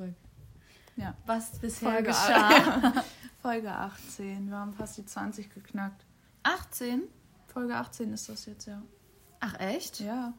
zurück. 0.00 0.14
Ja. 0.96 1.14
Was 1.26 1.58
bisher 1.58 1.92
Folge, 1.92 2.08
geschah. 2.08 2.92
Folge 3.42 3.70
18. 3.70 4.48
Wir 4.48 4.56
haben 4.56 4.72
fast 4.72 4.98
die 4.98 5.04
20 5.06 5.52
geknackt. 5.52 6.04
18? 6.42 7.02
Folge 7.46 7.76
18 7.76 8.12
ist 8.12 8.28
das 8.28 8.46
jetzt, 8.46 8.66
ja. 8.66 8.82
Ach 9.40 9.58
echt? 9.58 10.00
Ja, 10.00 10.34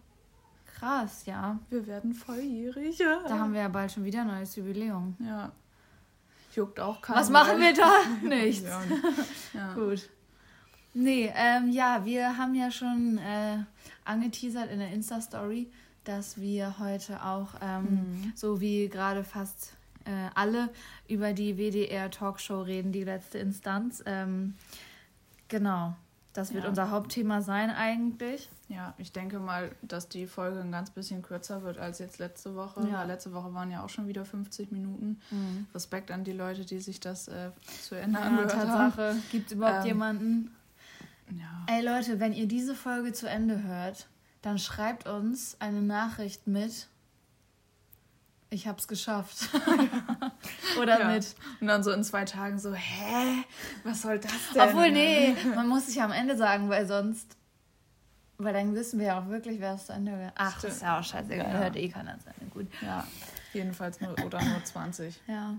Krass, 0.66 1.26
ja. 1.26 1.60
wir 1.70 1.86
werden 1.86 2.14
volljährig. 2.14 2.98
Ja. 2.98 3.22
Da 3.28 3.38
haben 3.38 3.54
wir 3.54 3.62
ja 3.62 3.68
bald 3.68 3.92
schon 3.92 4.04
wieder 4.04 4.22
ein 4.22 4.28
neues 4.28 4.56
Jubiläum. 4.56 5.16
Ja. 5.20 5.52
Juckt 6.56 6.80
auch 6.80 7.02
keinen. 7.02 7.18
Was 7.18 7.30
machen 7.30 7.60
wir 7.60 7.74
da? 7.74 7.92
Nichts. 8.28 8.68
Ja. 8.68 8.82
ja. 9.54 9.74
Gut. 9.74 10.10
Nee, 10.94 11.32
ähm, 11.36 11.70
ja, 11.70 12.04
wir 12.04 12.38
haben 12.38 12.56
ja 12.56 12.70
schon 12.70 13.18
äh, 13.20 13.60
angeteasert 14.06 14.70
in 14.72 14.80
der 14.80 14.92
Insta-Story, 14.92 15.72
dass 16.04 16.40
wir 16.40 16.80
heute 16.80 17.24
auch, 17.24 17.50
ähm, 17.62 17.84
Mhm. 18.24 18.34
so 18.36 18.60
wie 18.62 18.90
gerade 18.90 19.24
fast 19.24 19.74
äh, 20.06 20.30
alle, 20.34 20.70
über 21.08 21.32
die 21.34 21.58
WDR-Talkshow 21.58 22.62
reden, 22.64 22.92
die 22.92 23.04
letzte 23.04 23.38
Instanz. 23.38 24.02
Ähm, 24.08 24.56
genau, 25.48 25.96
das 26.34 26.54
wird 26.54 26.64
Ja. 26.64 26.70
unser 26.70 26.90
Hauptthema 26.90 27.42
sein 27.42 27.70
eigentlich. 27.70 28.50
ja, 28.68 28.94
ich 28.98 29.12
denke 29.12 29.38
mal, 29.40 29.70
dass 29.82 30.08
die 30.08 30.26
Folge 30.28 30.62
ein 30.62 30.72
ganz 30.72 30.90
bisschen 30.92 31.22
kürzer 31.22 31.62
wird 31.62 31.78
als 31.78 32.00
jetzt 32.00 32.20
letzte 32.20 32.56
Woche. 32.56 32.88
Ja. 32.90 33.04
Letzte 33.04 33.34
Woche 33.34 33.54
waren 33.54 33.70
ja 33.70 33.84
auch 33.84 33.90
schon 33.90 34.08
wieder 34.08 34.24
50 34.26 34.72
Minuten. 34.72 35.20
Respekt 35.76 36.10
an 36.10 36.24
die 36.24 36.32
Leute, 36.32 36.64
die 36.66 36.80
sich 36.80 37.00
das 37.02 37.28
äh, 37.28 37.52
zu 37.84 37.96
Ende 37.96 38.18
Ja, 38.20 38.26
angehört 38.26 38.56
haben. 38.56 38.70
Tatsache. 38.94 39.16
Gibt 39.30 39.48
es 39.52 39.58
überhaupt 39.58 39.82
Ähm, 39.82 39.88
jemanden? 39.88 40.56
Ja. 41.32 41.66
Ey 41.68 41.84
Leute, 41.86 42.20
wenn 42.22 42.32
ihr 42.34 42.48
diese 42.48 42.74
Folge 42.74 43.12
zu 43.14 43.30
Ende 43.30 43.62
hört, 43.64 44.08
dann 44.42 44.58
schreibt 44.60 45.08
uns 45.08 45.56
eine 45.60 45.82
Nachricht 45.82 46.48
mit 46.48 46.88
Ich 48.50 48.68
hab's 48.68 48.88
geschafft. 48.88 49.50
Oder 50.82 51.00
Ja. 51.00 51.08
mit 51.10 51.36
Und 51.62 51.68
dann 51.68 51.84
so 51.84 51.92
in 51.92 52.04
zwei 52.04 52.26
Tagen 52.26 52.60
so, 52.60 52.74
hä? 52.74 53.44
Was 53.84 54.02
soll 54.02 54.20
das 54.20 54.32
denn? 54.54 54.62
Obwohl, 54.62 54.92
nee, 54.92 55.36
man 55.56 55.68
muss 55.68 55.86
sich 55.88 56.02
am 56.02 56.12
Ende 56.12 56.36
sagen, 56.36 56.70
weil 56.70 56.86
sonst. 56.86 57.38
Weil 58.38 58.54
dann 58.54 58.74
wissen 58.74 59.00
wir 59.00 59.06
ja 59.08 59.20
auch 59.22 59.28
wirklich, 59.30 59.60
wer 59.62 59.76
es 59.76 59.86
zu 59.86 59.94
Ende. 59.94 60.34
Ach, 60.36 60.58
Stimmt. 60.58 60.74
ist 60.74 60.82
ja 60.82 61.00
auch 61.00 61.04
scheißegal. 61.04 61.48
Ja. 61.54 61.60
Hört 61.60 61.76
eh 61.76 61.88
keiner 61.90 62.18
zu 62.20 62.28
Ende. 62.30 62.46
Gut. 62.52 62.68
Ja, 62.82 63.06
jedenfalls 63.54 64.02
nur 64.02 64.16
oder 64.26 64.44
nur 64.44 64.64
20. 64.64 65.22
Ja. 65.28 65.54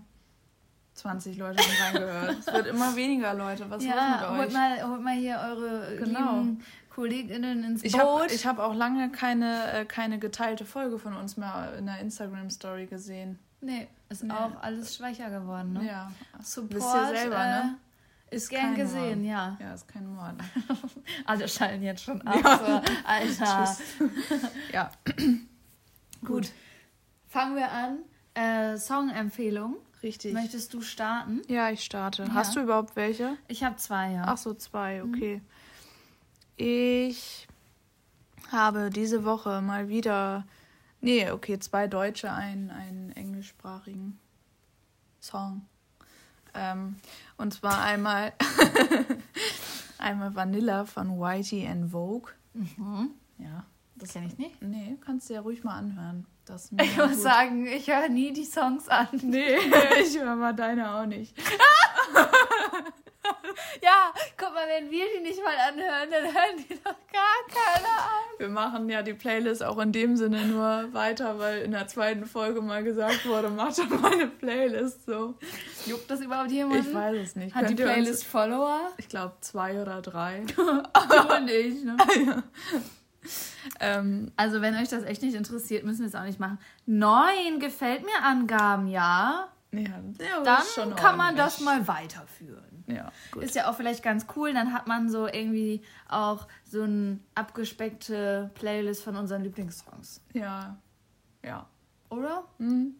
20 0.95 1.39
Leute 1.39 1.63
haben 1.63 1.97
reingehört. 1.97 2.37
Es 2.41 2.47
wird 2.53 2.67
immer 2.67 2.95
weniger 2.97 3.33
Leute. 3.35 3.71
Was 3.71 3.83
Ja, 3.85 4.19
mit 4.21 4.39
holt 4.39 4.49
euch? 4.49 4.53
mal, 4.53 4.89
holt 4.91 5.01
mal 5.03 5.15
hier 5.15 5.39
eure 5.43 5.97
Genau. 5.97 6.41
lieben 6.41 6.65
KollegInnen 6.95 7.65
ins 7.65 7.83
Ich 7.85 7.93
Boot. 7.93 8.01
habe 8.03 8.27
ich 8.33 8.47
hab 8.47 8.59
auch 8.59 8.75
lange 8.75 9.11
keine, 9.11 9.73
äh, 9.73 9.85
keine 9.85 10.19
geteilte 10.19 10.65
Folge 10.65 10.99
von 10.99 11.15
uns 11.17 11.37
mehr 11.37 11.75
in 11.79 11.87
der 11.87 11.99
Instagram-Story 12.01 12.87
gesehen. 12.87 13.39
nee, 13.61 13.89
ist 14.09 14.25
Nee. 14.25 14.33
auch 14.33 14.61
alles 14.63 14.97
schwächer 14.97 15.31
geworden, 15.31 15.73
ne? 15.75 15.87
Ja. 15.87 16.13
Support 16.43 16.75
Wisst 16.75 16.95
ihr 16.95 17.07
selber, 17.19 17.39
ne? 17.39 17.79
äh, 18.31 18.35
ist 18.37 18.45
Ist 18.45 18.49
gern 18.51 18.75
gesehen, 18.75 19.23
Mord. 19.23 19.31
ja. 19.31 19.57
Ja, 19.61 19.75
ist 19.75 19.89
kein 19.89 20.07
Mord. 20.07 20.35
Alle 21.27 21.49
schalten 21.49 21.83
jetzt 21.83 22.03
schon 22.03 22.21
ab. 22.23 22.37
Ja. 22.45 22.83
Alter. 23.05 23.77
Ja, 24.73 24.91
Gut. 26.25 26.51
Fangen 27.29 27.57
wir 27.57 27.71
an. 27.71 27.99
Äh, 28.35 28.77
Song-Empfehlung. 28.79 29.77
richtig. 30.03 30.33
Möchtest 30.35 30.73
du 30.75 30.81
starten? 30.81 31.43
Ja, 31.49 31.71
ich 31.71 31.85
starte. 31.85 32.25
Ja. 32.25 32.35
Hast 32.35 32.55
du 32.57 32.61
überhaupt 32.61 32.97
welche? 32.97 33.37
Ich 33.49 33.63
habe 33.65 33.77
zwei, 33.77 34.13
ja. 34.13 34.25
Ach 34.27 34.37
so, 34.37 34.55
zwei, 34.55 35.03
okay. 35.03 35.41
Ich 36.65 37.49
habe 38.53 38.91
diese 38.91 39.25
Woche 39.25 39.61
mal 39.63 39.89
wieder, 39.89 40.47
nee, 41.01 41.29
okay, 41.29 41.59
zwei 41.59 41.89
deutsche, 41.89 42.31
einen, 42.33 42.71
einen 42.71 43.11
englischsprachigen 43.17 44.21
Song. 45.21 45.67
Ähm, 46.55 47.01
und 47.37 47.53
zwar 47.53 47.83
einmal, 47.83 48.33
einmal 49.99 50.37
Vanilla 50.37 50.85
von 50.85 51.19
Whitey 51.19 51.67
and 51.67 51.91
Vogue. 51.91 52.31
Mhm. 52.55 53.11
Ja, 53.39 53.65
Das 53.97 54.13
kenne 54.13 54.27
ich 54.29 54.39
nicht. 54.39 54.63
nee, 54.63 54.97
kannst 55.05 55.31
du 55.31 55.35
ja 55.35 55.41
ruhig 55.41 55.65
mal 55.65 55.75
anhören. 55.79 56.27
Das 56.45 56.71
Ich 56.81 56.97
muss 56.97 57.11
gut. 57.15 57.23
sagen, 57.23 57.67
ich 57.67 57.89
höre 57.89 58.09
nie 58.09 58.33
die 58.33 58.45
Songs 58.45 58.89
an. 58.89 59.09
Nee, 59.21 59.57
ich 60.01 60.17
höre 60.17 60.37
mal 60.37 60.55
deine 60.55 60.95
auch 60.95 61.07
nicht. 61.07 61.35
Ja, 63.83 64.13
guck 64.39 64.55
mal, 64.55 64.67
wenn 64.69 64.91
wir 64.93 65.05
die 65.17 65.23
nicht 65.23 65.41
mal 65.43 65.57
anhören, 65.69 66.09
dann 66.11 66.23
hören 66.25 66.57
die 66.69 66.75
doch 66.77 66.95
gar 67.13 67.43
keiner 67.49 67.89
an. 67.89 68.39
Wir 68.39 68.49
machen 68.49 68.89
ja 68.89 69.03
die 69.03 69.15
Playlist 69.15 69.63
auch 69.65 69.79
in 69.79 69.91
dem 69.91 70.17
Sinne 70.17 70.45
nur 70.47 70.93
weiter, 70.93 71.39
weil 71.41 71.63
in 71.63 71.73
der 71.73 71.89
zweiten 71.89 72.25
Folge 72.27 72.61
mal 72.61 72.85
gesagt 72.85 73.27
wurde, 73.27 73.49
mach 73.51 73.75
doch 73.75 73.89
mal 74.01 74.13
eine 74.13 74.29
Playlist 74.29 75.05
so. 75.07 75.35
Juckt 75.87 76.09
das 76.09 76.21
überhaupt 76.21 76.53
jemanden? 76.53 76.87
Ich 76.89 76.95
weiß 76.95 77.17
es 77.17 77.35
nicht. 77.37 77.55
Hat 77.57 77.63
die 77.69 77.75
Könnt 77.75 77.81
uns- 77.89 77.93
Playlist 77.95 78.25
Follower? 78.27 78.81
ich 78.99 79.09
glaube 79.09 79.35
zwei 79.41 79.81
oder 79.83 80.01
drei. 80.01 80.43
Und 80.57 81.51
ich, 81.51 81.83
ne? 81.83 81.97
ähm, 83.81 84.31
Also, 84.37 84.61
wenn 84.61 84.77
euch 84.77 84.89
das 84.89 85.03
echt 85.05 85.23
nicht 85.23 85.35
interessiert, 85.35 85.85
müssen 85.85 86.01
wir 86.01 86.07
es 86.09 86.15
auch 86.15 86.25
nicht 86.25 86.39
machen. 86.41 86.59
Neun 86.87 87.59
gefällt 87.59 88.03
mir 88.05 88.23
Angaben, 88.23 88.87
ja. 88.87 89.49
ja, 89.73 89.81
ja, 90.21 90.43
Dann 90.77 90.95
kann 90.97 91.17
man 91.17 91.35
das 91.37 91.61
mal 91.61 91.87
weiterführen. 91.89 92.72
Ja, 92.95 93.13
gut. 93.31 93.43
Ist 93.45 93.55
ja 93.55 93.71
auch 93.71 93.77
vielleicht 93.77 94.03
ganz 94.03 94.27
cool, 94.37 94.53
dann 94.53 94.73
hat 94.73 94.87
man 94.87 95.09
so 95.11 95.27
irgendwie 95.27 95.83
auch 96.09 96.47
so 96.65 96.83
eine 96.83 97.19
abgespeckte 97.35 98.51
Playlist 98.55 99.03
von 99.05 99.17
unseren 99.17 99.43
Lieblingssongs. 99.43 100.21
Ja, 100.33 100.77
ja. 101.45 101.67
Oder? 102.11 102.45
Hm. 102.59 102.95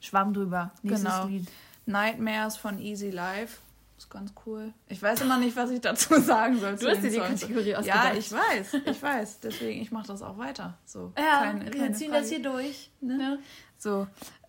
Schwamm 0.00 0.32
drüber. 0.34 0.72
Nächstes 0.82 1.04
Genau. 1.12 1.26
Lied. 1.26 1.48
Nightmares 1.86 2.56
von 2.56 2.78
Easy 2.78 3.10
Life. 3.10 3.58
Ist 3.98 4.10
ganz 4.10 4.32
cool. 4.44 4.74
Ich 4.88 5.00
weiß 5.02 5.22
immer 5.22 5.38
nicht, 5.38 5.56
was 5.56 5.70
ich 5.70 5.80
dazu 5.80 6.14
sagen 6.20 6.58
soll. 6.60 6.76
Du 6.76 6.86
hast 6.88 7.02
dir 7.02 7.08
die 7.10 7.16
Songs. 7.16 7.40
Kategorie 7.40 7.70
Ja, 7.70 7.78
ausgedacht. 7.78 8.14
ich 8.18 8.30
weiß, 8.32 8.74
ich 8.84 9.02
weiß. 9.02 9.40
Deswegen, 9.40 9.80
ich 9.80 9.90
mache 9.90 10.08
das 10.08 10.20
auch 10.22 10.36
weiter. 10.36 10.76
So, 10.84 11.12
Ja, 11.16 11.44
keine- 11.44 11.64
wir 11.64 11.70
keine 11.70 11.92
ziehen 11.94 12.10
Frage. 12.10 12.20
das 12.22 12.30
hier 12.30 12.42
durch. 12.42 12.90
Ne? 13.00 13.16
Ne? 13.16 13.38
So. 13.78 14.06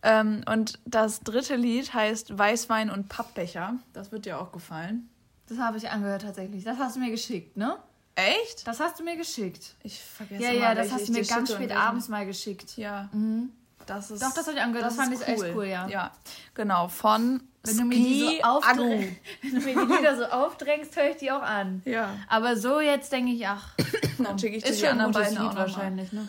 Ähm, 0.09 0.41
und 0.49 0.79
das 0.85 1.19
dritte 1.19 1.55
Lied 1.57 1.93
heißt 1.93 2.37
Weißwein 2.37 2.89
und 2.89 3.09
Pappbecher. 3.09 3.75
Das 3.93 4.11
wird 4.11 4.25
dir 4.25 4.39
auch 4.39 4.51
gefallen. 4.53 5.09
Das 5.49 5.57
habe 5.57 5.77
ich 5.77 5.89
angehört 5.89 6.21
tatsächlich. 6.21 6.63
Das 6.63 6.77
hast 6.77 6.95
du 6.95 6.99
mir 7.01 7.11
geschickt, 7.11 7.57
ne? 7.57 7.77
Echt? 8.15 8.65
Das 8.65 8.79
hast 8.79 8.99
du 8.99 9.03
mir 9.03 9.15
geschickt. 9.17 9.75
Ich 9.83 10.01
vergesse 10.01 10.43
Ja, 10.43 10.51
immer, 10.51 10.59
ja, 10.61 10.75
das 10.75 10.91
hast 10.91 11.07
du 11.09 11.11
mir 11.13 11.23
ganz 11.25 11.53
spät 11.53 11.71
abends 11.75 12.07
mal 12.07 12.25
geschickt. 12.25 12.77
Ja, 12.77 13.09
Mhm. 13.11 13.49
das 13.85 14.09
ist. 14.11 14.23
Doch, 14.23 14.33
das 14.33 14.47
habe 14.47 14.57
ich 14.57 14.63
angehört. 14.63 14.87
Das, 14.87 14.95
fand 14.95 15.13
ist 15.13 15.21
ich 15.23 15.27
echt 15.27 15.55
cool, 15.55 15.65
ja. 15.65 15.87
Ja, 15.87 16.11
genau. 16.55 16.87
Von 16.87 17.43
Wenn 17.63 17.77
du 17.77 17.83
mir 17.85 17.95
die 17.95 18.19
so 18.41 18.43
aufdrängst, 18.43 19.17
wenn 19.41 19.51
du 19.51 19.59
mir 19.61 19.75
die 19.87 19.93
Lieder 19.93 20.17
so 20.17 20.25
aufdrängst, 20.25 20.95
höre 20.95 21.09
ich 21.11 21.17
die 21.17 21.31
auch 21.31 21.41
an. 21.43 21.81
Ja, 21.85 22.15
Aber 22.29 22.55
so 22.57 22.79
jetzt 22.79 23.11
denke 23.11 23.31
ich, 23.33 23.45
ach, 23.47 23.73
dann 24.17 24.39
schicke 24.39 24.55
ich 24.57 24.63
dir 24.63 24.71
die 24.71 24.87
anderen 24.87 25.11
beiden 25.11 25.31
Lied 25.31 25.39
auch 25.41 25.53
mal. 25.53 25.59
wahrscheinlich, 25.59 26.11
ne? 26.13 26.27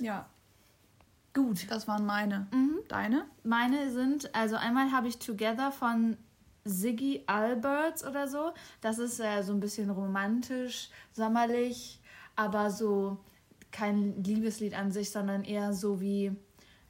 Ja, 0.00 0.26
Gut. 1.34 1.70
das 1.70 1.88
waren 1.88 2.04
meine. 2.06 2.46
Mhm. 2.52 2.78
Deine? 2.88 3.24
Meine 3.42 3.90
sind, 3.90 4.34
also 4.34 4.56
einmal 4.56 4.92
habe 4.92 5.08
ich 5.08 5.18
Together 5.18 5.72
von 5.72 6.16
Ziggy 6.66 7.22
Alberts 7.26 8.04
oder 8.06 8.28
so. 8.28 8.52
Das 8.80 8.98
ist 8.98 9.18
äh, 9.20 9.42
so 9.42 9.52
ein 9.52 9.60
bisschen 9.60 9.90
romantisch, 9.90 10.90
sommerlich, 11.12 12.00
aber 12.36 12.70
so 12.70 13.18
kein 13.70 14.22
Liebeslied 14.22 14.74
an 14.74 14.92
sich, 14.92 15.10
sondern 15.10 15.44
eher 15.44 15.72
so 15.72 16.00
wie, 16.00 16.32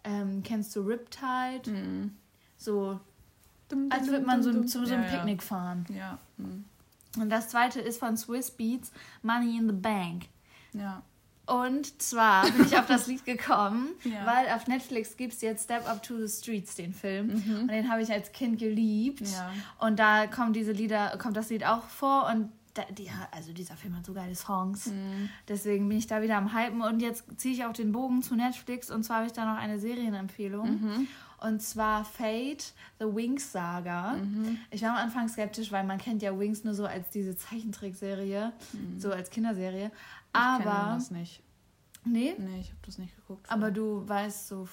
ähm, 0.04 0.42
kennst 0.42 0.74
du 0.74 0.80
Riptide? 0.80 1.70
Mhm. 1.70 2.16
So, 2.58 2.98
als 3.90 4.08
würde 4.08 4.26
man 4.26 4.42
so, 4.42 4.50
ein- 4.50 4.66
zu 4.66 4.84
so 4.84 4.92
einem 4.92 5.04
Ja, 5.04 5.08
ja. 5.10 5.16
Picknick 5.16 5.42
fahren. 5.42 5.86
Ja, 5.88 6.18
mhm. 6.36 6.64
Und 7.18 7.30
das 7.30 7.48
zweite 7.48 7.80
ist 7.80 7.98
von 8.00 8.16
Swiss 8.16 8.50
Beats, 8.50 8.90
Money 9.22 9.56
in 9.58 9.68
the 9.68 9.74
Bank. 9.74 10.24
ja. 10.72 11.02
Und 11.46 12.00
zwar 12.00 12.48
bin 12.50 12.66
ich 12.66 12.78
auf 12.78 12.86
das 12.86 13.06
Lied 13.08 13.24
gekommen, 13.24 13.88
Ja. 14.04 14.24
weil 14.26 14.48
auf 14.54 14.68
Netflix 14.68 15.16
gibt 15.16 15.32
es 15.34 15.40
jetzt 15.40 15.64
Step 15.64 15.88
Up 15.88 16.02
to 16.02 16.16
the 16.16 16.28
Streets, 16.28 16.76
den 16.76 16.94
Film. 16.94 17.30
Und 17.62 17.68
den 17.68 17.90
habe 17.90 18.00
ich 18.02 18.12
als 18.12 18.30
Kind 18.32 18.58
geliebt. 18.58 19.20
Mhm. 19.22 19.26
Ja. 19.26 19.52
Und 19.80 19.98
da 19.98 20.26
kommen 20.28 20.52
diese 20.52 20.72
Lieder, 20.72 21.16
kommt 21.18 21.36
das 21.36 21.50
Lied 21.50 21.64
auch 21.66 21.84
vor 21.84 22.30
und 22.32 22.50
da, 22.74 22.84
die, 22.90 23.10
also 23.32 23.52
dieser 23.52 23.76
Film 23.76 23.94
hat 23.96 24.06
so 24.06 24.14
geile 24.14 24.34
Songs. 24.34 24.86
Mhm. 24.86 25.28
Deswegen 25.48 25.88
bin 25.88 25.98
ich 25.98 26.06
da 26.06 26.22
wieder 26.22 26.36
am 26.38 26.54
Hypen 26.56 26.80
und 26.80 27.00
jetzt 27.00 27.24
ziehe 27.38 27.52
ich 27.54 27.64
auch 27.66 27.72
den 27.74 27.92
Bogen 27.92 28.22
zu 28.22 28.34
Netflix 28.34 28.90
und 28.90 29.02
zwar 29.02 29.16
habe 29.18 29.26
ich 29.26 29.32
da 29.32 29.44
noch 29.44 29.60
eine 29.60 29.78
Serienempfehlung. 29.78 30.80
Mhm. 30.80 31.06
Und 31.38 31.60
zwar 31.60 32.04
Fate, 32.04 32.72
The 33.00 33.04
Wings 33.06 33.50
Saga. 33.50 34.12
Mhm. 34.12 34.58
Ich 34.70 34.80
war 34.82 34.90
am 34.90 34.96
Anfang 34.96 35.28
skeptisch, 35.28 35.72
weil 35.72 35.82
man 35.84 35.98
kennt 35.98 36.22
ja 36.22 36.38
Wings 36.38 36.62
nur 36.62 36.72
so 36.72 36.86
als 36.86 37.10
diese 37.10 37.36
Zeichentrickserie, 37.36 38.52
so 38.96 39.10
als 39.10 39.28
Kinderserie. 39.28 39.90
Mhm. 40.34 40.60
Ich 40.60 40.66
Aber 40.66 40.94
das 40.94 41.10
nicht. 41.10 41.42
nee, 42.04 42.34
Nee, 42.38 42.60
ich 42.60 42.68
habe 42.68 42.78
das 42.86 42.98
nicht 42.98 43.14
geguckt. 43.16 43.50
aber 43.50 43.70
du 43.70 44.08
weißt 44.08 44.48
so, 44.48 44.68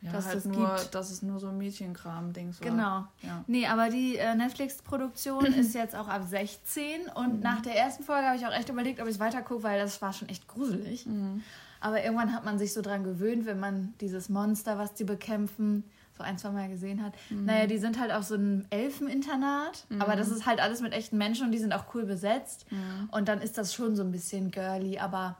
Ja, 0.00 0.12
dass 0.12 0.26
halt 0.26 0.36
das 0.36 0.44
nur, 0.44 0.76
gibt. 0.76 0.94
dass 0.94 1.10
es 1.10 1.22
nur 1.22 1.38
so 1.40 1.50
Mädchenkram-Dings 1.52 2.60
war. 2.60 2.68
Genau. 2.70 3.04
Ja. 3.22 3.44
Nee, 3.46 3.66
aber 3.66 3.90
die 3.90 4.16
äh, 4.16 4.34
Netflix-Produktion 4.34 5.44
ist 5.54 5.74
jetzt 5.74 5.94
auch 5.96 6.08
ab 6.08 6.22
16 6.26 7.08
und 7.14 7.40
nach 7.42 7.60
der 7.62 7.76
ersten 7.76 8.02
Folge 8.04 8.26
habe 8.26 8.36
ich 8.36 8.46
auch 8.46 8.52
echt 8.52 8.68
überlegt, 8.68 9.00
ob 9.00 9.06
ich 9.08 9.14
es 9.14 9.20
weitergucke, 9.20 9.62
weil 9.64 9.78
das 9.80 10.00
war 10.00 10.12
schon 10.12 10.28
echt 10.28 10.46
gruselig. 10.48 11.06
Aber 11.80 12.02
irgendwann 12.02 12.32
hat 12.34 12.44
man 12.44 12.58
sich 12.58 12.72
so 12.72 12.82
dran 12.82 13.04
gewöhnt, 13.04 13.46
wenn 13.46 13.60
man 13.60 13.94
dieses 14.00 14.28
Monster, 14.28 14.78
was 14.78 14.94
die 14.94 15.04
bekämpfen, 15.04 15.84
so 16.18 16.24
ein, 16.24 16.36
zwei 16.36 16.50
Mal 16.50 16.68
gesehen 16.68 17.02
hat. 17.02 17.14
Naja, 17.30 17.66
die 17.66 17.78
sind 17.78 17.98
halt 17.98 18.12
auf 18.12 18.24
so 18.24 18.34
einem 18.34 18.66
Elfeninternat, 18.70 19.86
aber 19.98 20.16
das 20.16 20.28
ist 20.28 20.44
halt 20.46 20.60
alles 20.60 20.80
mit 20.82 20.92
echten 20.92 21.16
Menschen 21.16 21.46
und 21.46 21.52
die 21.52 21.58
sind 21.58 21.72
auch 21.72 21.94
cool 21.94 22.04
besetzt. 22.04 22.66
Und 23.10 23.28
dann 23.28 23.40
ist 23.40 23.56
das 23.56 23.72
schon 23.72 23.96
so 23.96 24.02
ein 24.02 24.12
bisschen 24.12 24.50
girly, 24.50 24.98
aber 24.98 25.38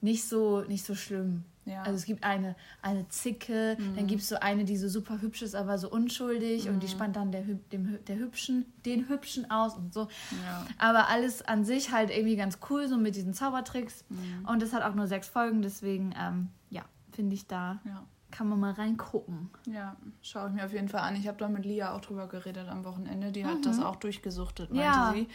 nicht 0.00 0.26
so, 0.26 0.62
nicht 0.62 0.86
so 0.86 0.94
schlimm. 0.94 1.44
Ja. 1.66 1.82
Also 1.82 1.96
es 1.96 2.04
gibt 2.04 2.24
eine, 2.24 2.56
eine 2.82 3.06
Zicke, 3.10 3.76
dann 3.94 4.06
gibt 4.06 4.22
es 4.22 4.28
so 4.28 4.36
eine, 4.40 4.64
die 4.64 4.76
so 4.76 4.88
super 4.88 5.20
hübsch 5.20 5.42
ist, 5.42 5.54
aber 5.54 5.78
so 5.78 5.90
unschuldig 5.90 6.68
und 6.68 6.82
die 6.82 6.88
spannt 6.88 7.16
dann 7.16 7.30
der, 7.32 7.42
dem, 7.42 7.98
der 8.06 8.16
Hübschen, 8.16 8.64
den 8.86 9.08
Hübschen 9.08 9.50
aus 9.50 9.74
und 9.76 9.92
so. 9.92 10.08
Ja. 10.44 10.66
Aber 10.78 11.08
alles 11.08 11.42
an 11.42 11.64
sich 11.64 11.92
halt 11.92 12.10
irgendwie 12.10 12.36
ganz 12.36 12.58
cool, 12.70 12.88
so 12.88 12.96
mit 12.96 13.14
diesen 13.14 13.34
Zaubertricks. 13.34 14.04
Und 14.46 14.62
es 14.62 14.72
hat 14.72 14.82
auch 14.82 14.94
nur 14.94 15.06
sechs 15.06 15.28
Folgen, 15.28 15.62
deswegen, 15.62 16.14
ähm, 16.18 16.48
ja, 16.70 16.82
finde 17.12 17.34
ich 17.34 17.46
da, 17.46 17.80
Ja. 17.84 18.04
Kann 18.30 18.48
man 18.48 18.58
mal 18.60 18.72
reingucken. 18.72 19.50
Ja, 19.66 19.96
schaue 20.22 20.48
ich 20.48 20.54
mir 20.54 20.64
auf 20.64 20.72
jeden 20.72 20.88
Fall 20.88 21.00
an. 21.00 21.16
Ich 21.16 21.26
habe 21.28 21.38
da 21.38 21.48
mit 21.48 21.64
Lia 21.64 21.94
auch 21.94 22.00
drüber 22.00 22.26
geredet 22.28 22.68
am 22.68 22.84
Wochenende. 22.84 23.32
Die 23.32 23.44
hat 23.46 23.64
das 23.66 23.80
auch 23.80 23.96
durchgesuchtet, 23.96 24.70
meinte 24.70 24.84
Ja. 24.84 25.12
sie. 25.14 25.28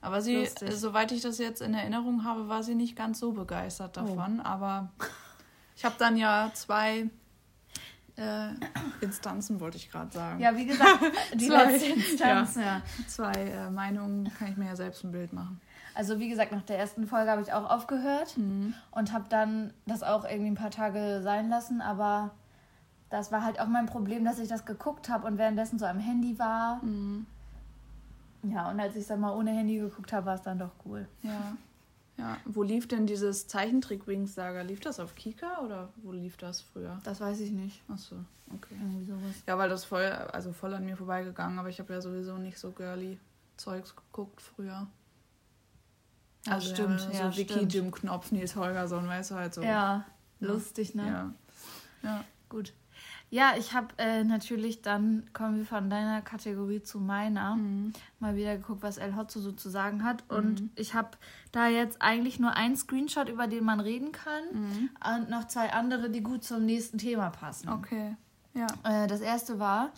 Aber 0.00 0.20
sie, 0.20 0.36
Lustig. 0.36 0.72
soweit 0.72 1.12
ich 1.12 1.20
das 1.22 1.38
jetzt 1.38 1.62
in 1.62 1.74
Erinnerung 1.74 2.24
habe, 2.24 2.48
war 2.48 2.62
sie 2.62 2.74
nicht 2.74 2.96
ganz 2.96 3.18
so 3.20 3.32
begeistert 3.32 3.96
davon. 3.96 4.40
Aber 4.40 4.90
ich 5.76 5.84
habe 5.84 5.94
dann 5.98 6.16
ja 6.16 6.50
zwei 6.54 7.08
äh, 8.16 8.48
Instanzen, 9.00 9.60
wollte 9.60 9.76
ich 9.78 9.90
gerade 9.90 10.12
sagen. 10.12 10.40
Ja, 10.40 10.56
wie 10.56 10.66
gesagt, 10.66 10.98
die 11.34 11.48
Zwei. 11.48 11.64
letzte 11.72 11.86
Instanz, 11.92 12.56
ja. 12.56 12.82
Zwei 13.06 13.32
äh, 13.32 13.70
Meinungen 13.70 14.30
kann 14.38 14.48
ich 14.48 14.56
mir 14.56 14.66
ja 14.66 14.76
selbst 14.76 15.02
ein 15.04 15.12
Bild 15.12 15.32
machen. 15.32 15.60
Also 15.94 16.18
wie 16.18 16.28
gesagt, 16.30 16.52
nach 16.52 16.62
der 16.62 16.78
ersten 16.78 17.06
Folge 17.06 17.30
habe 17.30 17.42
ich 17.42 17.52
auch 17.52 17.68
aufgehört 17.68 18.36
und 18.92 19.12
habe 19.12 19.24
dann 19.28 19.74
das 19.86 20.02
auch 20.02 20.24
irgendwie 20.24 20.50
ein 20.50 20.54
paar 20.54 20.70
Tage 20.70 21.20
sein 21.22 21.50
lassen, 21.50 21.82
aber 21.82 22.30
das 23.12 23.30
war 23.30 23.44
halt 23.44 23.60
auch 23.60 23.66
mein 23.68 23.86
Problem, 23.86 24.24
dass 24.24 24.38
ich 24.38 24.48
das 24.48 24.64
geguckt 24.64 25.08
habe 25.08 25.26
und 25.26 25.36
währenddessen 25.38 25.78
so 25.78 25.84
am 25.86 25.98
Handy 25.98 26.38
war. 26.38 26.80
Ja, 28.42 28.70
und 28.70 28.80
als 28.80 28.96
ich 28.96 29.06
dann 29.06 29.20
mal 29.20 29.36
ohne 29.36 29.50
Handy 29.52 29.78
geguckt 29.78 30.12
habe, 30.12 30.26
war 30.26 30.34
es 30.34 30.42
dann 30.42 30.58
doch 30.58 30.72
cool. 30.84 31.06
Ja. 31.22 31.56
Ja, 32.18 32.36
wo 32.44 32.62
lief 32.62 32.88
denn 32.88 33.06
dieses 33.06 33.48
Zeichentrick-Wings-Saga? 33.48 34.62
Lief 34.62 34.80
das 34.80 35.00
auf 35.00 35.14
Kika 35.14 35.60
oder 35.64 35.88
wo 36.02 36.12
lief 36.12 36.36
das 36.36 36.60
früher? 36.60 37.00
Das 37.04 37.20
weiß 37.20 37.40
ich 37.40 37.50
nicht. 37.50 37.82
Achso, 37.88 38.16
okay. 38.54 38.74
Irgendwie 38.78 39.04
sowas. 39.04 39.42
Ja, 39.46 39.56
weil 39.56 39.70
das 39.70 39.84
voll, 39.84 40.04
also 40.04 40.52
voll 40.52 40.74
an 40.74 40.84
mir 40.84 40.96
vorbeigegangen, 40.96 41.58
aber 41.58 41.70
ich 41.70 41.80
habe 41.80 41.92
ja 41.92 42.00
sowieso 42.00 42.36
nicht 42.36 42.58
so 42.58 42.70
girly 42.70 43.18
Zeugs 43.56 43.96
geguckt 43.96 44.42
früher. 44.42 44.86
Ja, 46.46 46.52
Also 46.52 46.74
stimmt. 46.74 47.00
Ja, 47.00 47.06
so 47.06 47.12
Ja, 47.12 47.36
Vicky 47.36 47.54
stimmt. 47.54 47.74
Jim 47.74 47.90
Knopf, 47.90 48.30
Nils 48.30 48.56
Holgersson, 48.56 49.08
weißt 49.08 49.30
du 49.30 49.34
halt 49.36 49.54
so. 49.54 49.62
Ja, 49.62 50.04
lustig, 50.40 50.94
ne? 50.94 51.06
Ja. 51.06 52.08
ja. 52.10 52.24
Gut. 52.52 52.74
Ja, 53.30 53.54
ich 53.58 53.72
habe 53.72 53.88
äh, 53.96 54.24
natürlich 54.24 54.82
dann, 54.82 55.24
kommen 55.32 55.56
wir 55.56 55.64
von 55.64 55.88
deiner 55.88 56.20
Kategorie 56.20 56.82
zu 56.82 57.00
meiner, 57.00 57.56
Mhm. 57.56 57.94
mal 58.20 58.36
wieder 58.36 58.58
geguckt, 58.58 58.82
was 58.82 58.98
El 58.98 59.16
Hotzo 59.16 59.40
so 59.40 59.52
zu 59.52 59.70
sagen 59.70 60.04
hat. 60.04 60.22
Und 60.28 60.68
ich 60.76 60.92
habe 60.92 61.08
da 61.50 61.66
jetzt 61.66 62.02
eigentlich 62.02 62.38
nur 62.38 62.52
einen 62.54 62.76
Screenshot, 62.76 63.30
über 63.30 63.46
den 63.46 63.64
man 63.64 63.80
reden 63.80 64.12
kann 64.12 64.90
und 65.16 65.30
noch 65.30 65.46
zwei 65.48 65.72
andere, 65.72 66.10
die 66.10 66.22
gut 66.22 66.44
zum 66.44 66.66
nächsten 66.66 66.98
Thema 66.98 67.30
passen. 67.30 67.70
Okay. 67.70 68.16
Ja. 68.52 68.66
Äh, 68.84 69.06
das 69.06 69.22
erste 69.22 69.58
war, 69.58 69.92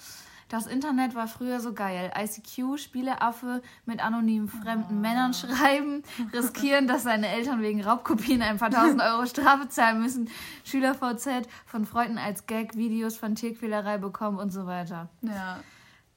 das 0.55 0.69
Internet 0.69 1.17
war 1.17 1.27
früher 1.27 1.59
so 1.59 1.73
geil. 1.73 2.12
ICQ, 2.17 2.79
Spieleaffe 2.79 3.61
mit 3.87 3.99
anonymen 4.01 4.47
fremden 4.47 5.01
Männern 5.01 5.35
schreiben, 5.35 6.05
riskieren, 6.33 6.87
dass 6.87 7.03
seine 7.03 7.27
Eltern 7.27 7.61
wegen 7.61 7.83
Raubkopien 7.83 8.41
ein 8.41 8.59
paar 8.59 8.71
tausend 8.71 9.03
Euro 9.03 9.27
Strafe 9.27 9.69
zahlen 9.69 10.01
müssen, 10.01 10.31
SchülerVZ 10.62 11.49
von 11.67 11.85
Freunden 11.85 12.19
als 12.19 12.47
Gag 12.47 12.77
Videos 12.77 13.17
von 13.17 13.35
Tierquälerei 13.35 13.99
bekommen 13.99 14.39
und 14.39 14.51
so 14.51 14.67
weiter. 14.67 15.09
Ja. 15.23 15.59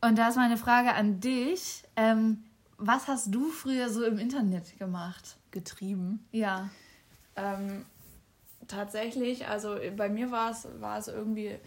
Und 0.02 0.20
da 0.20 0.28
ist 0.28 0.36
meine 0.36 0.58
Frage 0.58 0.94
an 0.94 1.20
dich. 1.20 1.84
Ähm, 1.96 2.44
was 2.78 3.08
hast 3.08 3.34
du 3.34 3.50
früher 3.50 3.90
so 3.90 4.06
im 4.06 4.20
Internet 4.20 4.78
gemacht? 4.78 5.38
Getrieben. 5.50 6.24
Ja. 6.32 6.70
Ähm, 7.36 7.86
tatsächlich, 8.68 9.48
also 9.48 9.78
bei 9.96 10.10
mir 10.10 10.30
war 10.30 10.52
es, 10.52 10.68
war 10.80 11.00
es 11.00 11.08
irgendwie 11.08 11.58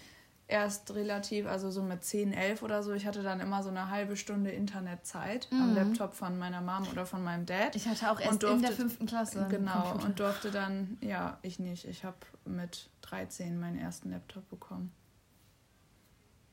erst 0.50 0.92
relativ, 0.94 1.46
also 1.46 1.70
so 1.70 1.82
mit 1.82 2.04
10, 2.04 2.32
11 2.32 2.62
oder 2.62 2.82
so. 2.82 2.92
Ich 2.92 3.06
hatte 3.06 3.22
dann 3.22 3.40
immer 3.40 3.62
so 3.62 3.68
eine 3.70 3.88
halbe 3.90 4.16
Stunde 4.16 4.50
Internetzeit 4.50 5.48
am 5.52 5.74
Laptop 5.74 6.14
von 6.14 6.38
meiner 6.38 6.60
Mom 6.60 6.86
oder 6.90 7.06
von 7.06 7.22
meinem 7.22 7.46
Dad. 7.46 7.76
Ich 7.76 7.86
hatte 7.88 8.10
auch 8.10 8.20
erst 8.20 8.44
Und 8.44 8.50
in 8.50 8.60
der 8.62 8.70
durfte- 8.70 8.76
fünften 8.76 9.06
Klasse. 9.06 9.46
Genau, 9.50 9.94
und 10.04 10.18
durfte 10.20 10.50
dann, 10.50 10.98
ja, 11.00 11.38
ich 11.42 11.58
nicht. 11.58 11.84
Ich 11.86 12.04
habe 12.04 12.16
mit 12.44 12.90
13 13.02 13.58
meinen 13.58 13.78
ersten 13.78 14.10
Laptop 14.10 14.48
bekommen. 14.50 14.92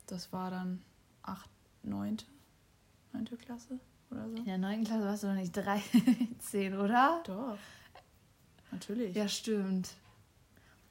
Das 0.06 0.32
war 0.32 0.52
dann 0.52 0.82
8, 1.24 1.50
9, 1.84 2.18
9. 3.14 3.26
Klasse 3.44 3.80
oder 4.12 4.30
so. 4.30 4.36
In 4.38 4.46
der 4.46 4.58
neunten 4.58 4.86
Klasse 4.86 5.04
warst 5.06 5.24
du 5.24 5.28
noch 5.28 5.34
nicht 5.36 5.52
13, 5.56 6.78
oder? 6.78 7.22
Doch, 7.26 7.58
natürlich. 8.72 9.16
Ja, 9.16 9.28
stimmt. 9.28 9.90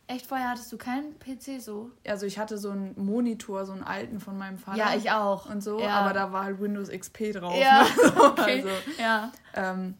Echt, 0.08 0.26
vorher 0.26 0.50
hattest 0.50 0.70
du 0.72 0.78
keinen 0.78 1.18
PC 1.18 1.60
so? 1.60 1.90
Also 2.06 2.26
ich 2.26 2.38
hatte 2.38 2.58
so 2.58 2.70
einen 2.70 2.94
Monitor, 2.96 3.66
so 3.66 3.72
einen 3.72 3.82
alten 3.82 4.20
von 4.20 4.38
meinem 4.38 4.56
Vater. 4.58 4.78
Ja, 4.78 4.94
ich 4.96 5.10
auch. 5.10 5.50
Und 5.50 5.62
so, 5.62 5.80
Ja. 5.80 5.98
aber 6.00 6.12
da 6.12 6.32
war 6.32 6.44
halt 6.44 6.60
Windows 6.60 6.90
XP 6.90 7.32
drauf. 7.32 7.56
Ja, 7.58 7.82
ne? 7.82 7.88
So, 8.14 8.24
okay. 8.26 8.62
Also, 8.62 8.68
Ja. 9.02 9.32
ähm, 9.54 9.94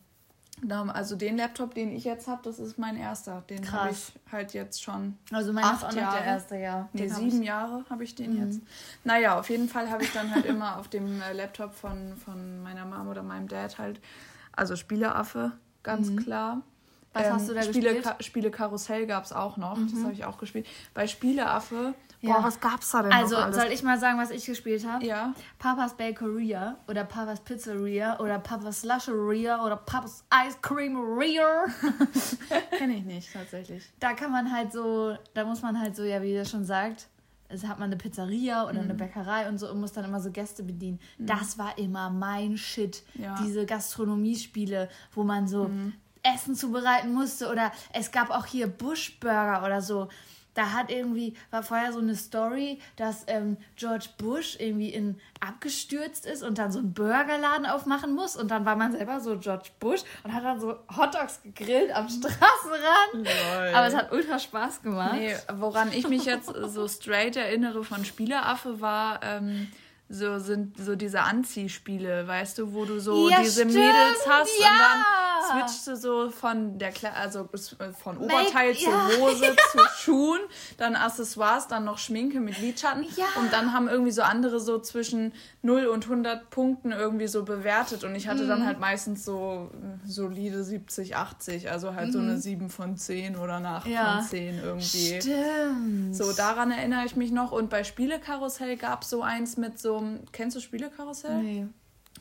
also 0.92 1.16
den 1.16 1.36
Laptop, 1.36 1.74
den 1.74 1.90
ich 1.94 2.04
jetzt 2.04 2.28
habe, 2.28 2.40
das 2.44 2.58
ist 2.60 2.78
mein 2.78 2.96
erster. 2.96 3.42
Den 3.50 3.70
habe 3.72 3.90
ich 3.90 4.12
halt 4.32 4.54
jetzt 4.54 4.80
schon 4.82 5.18
Also 5.32 5.50
ist 5.50 5.58
Acht 5.58 5.84
auch 5.84 5.88
noch 5.90 5.96
Jahre. 5.96 6.16
der 6.18 6.24
erste, 6.26 6.56
ja. 6.56 6.88
Nee, 6.92 7.08
sieben 7.08 7.42
ich- 7.42 7.46
Jahre 7.48 7.84
habe 7.90 8.04
ich 8.04 8.14
den 8.14 8.34
Mhm. 8.36 8.44
jetzt. 8.46 8.60
Naja, 9.04 9.38
auf 9.38 9.50
jeden 9.50 9.68
Fall 9.68 9.90
habe 9.90 10.04
ich 10.04 10.12
dann 10.12 10.32
halt 10.34 10.46
immer 10.46 10.78
auf 10.78 10.88
dem 10.88 11.20
äh, 11.20 11.32
Laptop 11.32 11.74
von, 11.74 12.16
von 12.16 12.62
meiner 12.62 12.84
Mom 12.86 13.08
oder 13.08 13.22
meinem 13.24 13.48
Dad 13.48 13.76
halt, 13.78 14.00
also 14.52 14.76
Spieleaffe, 14.76 15.52
ganz 15.82 16.16
klar. 16.16 16.62
Mhm. 17.20 17.24
Ähm, 17.24 17.32
Was 17.32 17.40
hast 17.40 17.48
du 17.48 17.54
da 17.54 17.62
Spiele, 17.62 17.94
gespielt? 17.94 18.04
Mhm. 18.04 18.08
Ka 18.08 18.16
Spiele 18.22 18.50
Karussell 18.50 19.06
gab 19.06 19.24
es 19.24 19.32
auch 19.32 19.56
noch, 19.56 19.78
das 19.78 20.02
habe 20.02 20.12
ich 20.12 20.24
auch 20.24 20.38
gespielt. 20.38 20.66
Bei 20.94 21.06
Spieleaffe, 21.06 21.94
Ja. 22.20 22.34
boah, 22.38 22.44
was 22.44 22.60
gab's 22.60 22.90
da 22.90 23.02
denn 23.02 23.12
Also, 23.12 23.36
soll 23.52 23.66
ich 23.72 23.82
mal 23.82 23.98
sagen, 23.98 24.18
was 24.18 24.30
ich 24.30 24.44
gespielt 24.46 24.86
habe? 24.86 25.04
ja, 25.04 25.34
Papa's 25.58 25.94
Bakeria 25.96 26.76
oder 26.88 27.04
Papa's 27.04 27.40
Pizzeria 27.40 28.18
oder 28.20 28.38
Papa's 28.38 28.80
Slusheria 28.82 29.64
oder 29.64 29.76
Papa's 29.76 30.24
Ice 30.46 30.58
Creameria. 30.62 31.64
kenne 32.78 32.94
ich 32.96 33.04
nicht 33.04 33.32
tatsächlich. 33.32 33.84
da 34.00 34.12
kann 34.14 34.32
man 34.32 34.50
halt 34.52 34.72
so, 34.72 35.16
da 35.34 35.44
muss 35.44 35.62
man 35.62 35.78
halt 35.80 35.96
so, 35.96 36.02
ja, 36.04 36.22
wie 36.22 36.34
das 36.34 36.50
schon 36.50 36.64
sagt, 36.64 37.08
es 37.48 37.64
hat 37.64 37.78
man 37.78 37.86
eine 37.90 37.96
Pizzeria 37.96 38.64
oder 38.64 38.80
eine 38.80 38.94
Bäckerei 38.94 39.48
und 39.48 39.58
so 39.58 39.70
und 39.70 39.78
muss 39.78 39.92
dann 39.92 40.04
immer 40.04 40.18
so 40.18 40.32
Gäste 40.32 40.64
bedienen. 40.64 40.98
Das 41.16 41.58
war 41.58 41.78
immer 41.78 42.10
mein 42.10 42.56
Shit. 42.58 43.04
Ja. 43.14 43.36
Diese 43.40 43.64
Gastronomiespiele, 43.66 44.88
wo 45.14 45.22
man 45.22 45.46
so 45.46 45.70
Essen 46.34 46.54
zubereiten 46.54 47.12
musste 47.12 47.50
oder 47.50 47.72
es 47.92 48.10
gab 48.10 48.30
auch 48.30 48.46
hier 48.46 48.66
Bush-Burger 48.66 49.62
oder 49.64 49.80
so. 49.80 50.08
Da 50.54 50.72
hat 50.72 50.90
irgendwie, 50.90 51.34
war 51.50 51.62
vorher 51.62 51.92
so 51.92 51.98
eine 51.98 52.16
Story, 52.16 52.80
dass 52.96 53.24
ähm, 53.26 53.58
George 53.76 54.06
Bush 54.16 54.56
irgendwie 54.58 54.88
in 54.88 55.20
abgestürzt 55.38 56.24
ist 56.24 56.42
und 56.42 56.56
dann 56.56 56.72
so 56.72 56.78
einen 56.78 56.94
Burgerladen 56.94 57.66
aufmachen 57.66 58.14
muss. 58.14 58.36
Und 58.36 58.50
dann 58.50 58.64
war 58.64 58.74
man 58.74 58.92
selber 58.92 59.20
so 59.20 59.38
George 59.38 59.68
Bush 59.80 60.00
und 60.24 60.32
hat 60.32 60.44
dann 60.44 60.58
so 60.58 60.78
Hotdogs 60.96 61.42
gegrillt 61.42 61.94
am 61.94 62.08
Straßenrand. 62.08 63.28
Aber 63.74 63.86
es 63.86 63.94
hat 63.94 64.10
ultra 64.12 64.38
Spaß 64.38 64.80
gemacht. 64.80 65.16
Nee, 65.16 65.36
woran 65.56 65.92
ich 65.92 66.08
mich 66.08 66.24
jetzt 66.24 66.46
so 66.46 66.88
straight 66.88 67.36
erinnere 67.36 67.84
von 67.84 68.06
Spieleaffe 68.06 68.80
war, 68.80 69.22
ähm, 69.22 69.70
so 70.08 70.38
sind 70.38 70.78
so 70.78 70.94
diese 70.94 71.22
Anziehspiele, 71.22 72.26
weißt 72.28 72.58
du, 72.58 72.72
wo 72.72 72.84
du 72.84 73.00
so 73.00 73.28
Ja, 73.28 73.38
diese 73.40 73.62
stimmt, 73.62 73.74
Mädels 73.74 74.20
hast 74.28 74.50
ja. 74.60 74.66
und 74.68 74.78
dann 74.78 75.66
switchst 75.66 75.86
du 75.86 75.96
so 75.96 76.30
von 76.30 76.78
der 76.78 76.90
Kle 76.92 77.12
also 77.12 77.48
äh, 77.78 77.92
von 77.92 78.18
Oberteil 78.18 78.68
Make- 78.70 78.78
zu 78.78 78.90
ja, 78.90 79.08
Hose 79.18 79.56
zu 79.72 79.78
Schuhen, 79.96 80.40
dann 80.76 80.94
Accessoires, 80.96 81.68
dann 81.68 81.84
noch 81.84 81.98
Schminke 81.98 82.40
mit 82.40 82.58
Lidschatten 82.60 83.04
und 83.04 83.52
dann 83.52 83.72
haben 83.72 83.88
irgendwie 83.88 84.10
so 84.12 84.22
andere 84.22 84.60
so 84.60 84.78
zwischen 84.78 85.32
0 85.62 85.86
und 85.86 86.04
100 86.04 86.50
Punkten 86.50 86.92
irgendwie 86.92 87.26
so 87.26 87.44
bewertet 87.44 88.04
und 88.04 88.14
ich 88.14 88.28
hatte 88.28 88.44
Mhm. 88.44 88.48
dann 88.48 88.66
halt 88.66 88.78
meistens 88.80 89.24
so 89.24 89.70
äh, 89.72 90.06
solide 90.08 90.62
70, 90.62 91.16
80, 91.16 91.70
also 91.70 91.94
halt 91.94 92.12
so 92.12 92.18
eine 92.20 92.38
7 92.38 92.70
von 92.70 92.96
10 92.96 93.36
oder 93.36 93.56
eine 93.56 93.68
8 93.70 93.86
Mhm. 93.86 93.92
Ja. 93.92 94.18
von 94.18 94.26
10 94.28 94.58
irgendwie. 94.62 95.20
Stimmt. 95.20 96.14
So, 96.16 96.32
daran 96.32 96.70
erinnere 96.70 97.04
ich 97.06 97.16
mich 97.16 97.30
noch. 97.32 97.50
Und 97.52 97.70
bei 97.70 97.82
Spielekarussell 97.84 98.76
gab 98.76 99.02
es 99.02 99.10
so 99.10 99.22
eins 99.22 99.56
mit 99.56 99.78
so 99.78 99.95
einem. 99.98 100.20
Kennst 100.32 100.56
du 100.56 100.60
Spielekarussell? 100.60 101.42
Nee. 101.42 101.66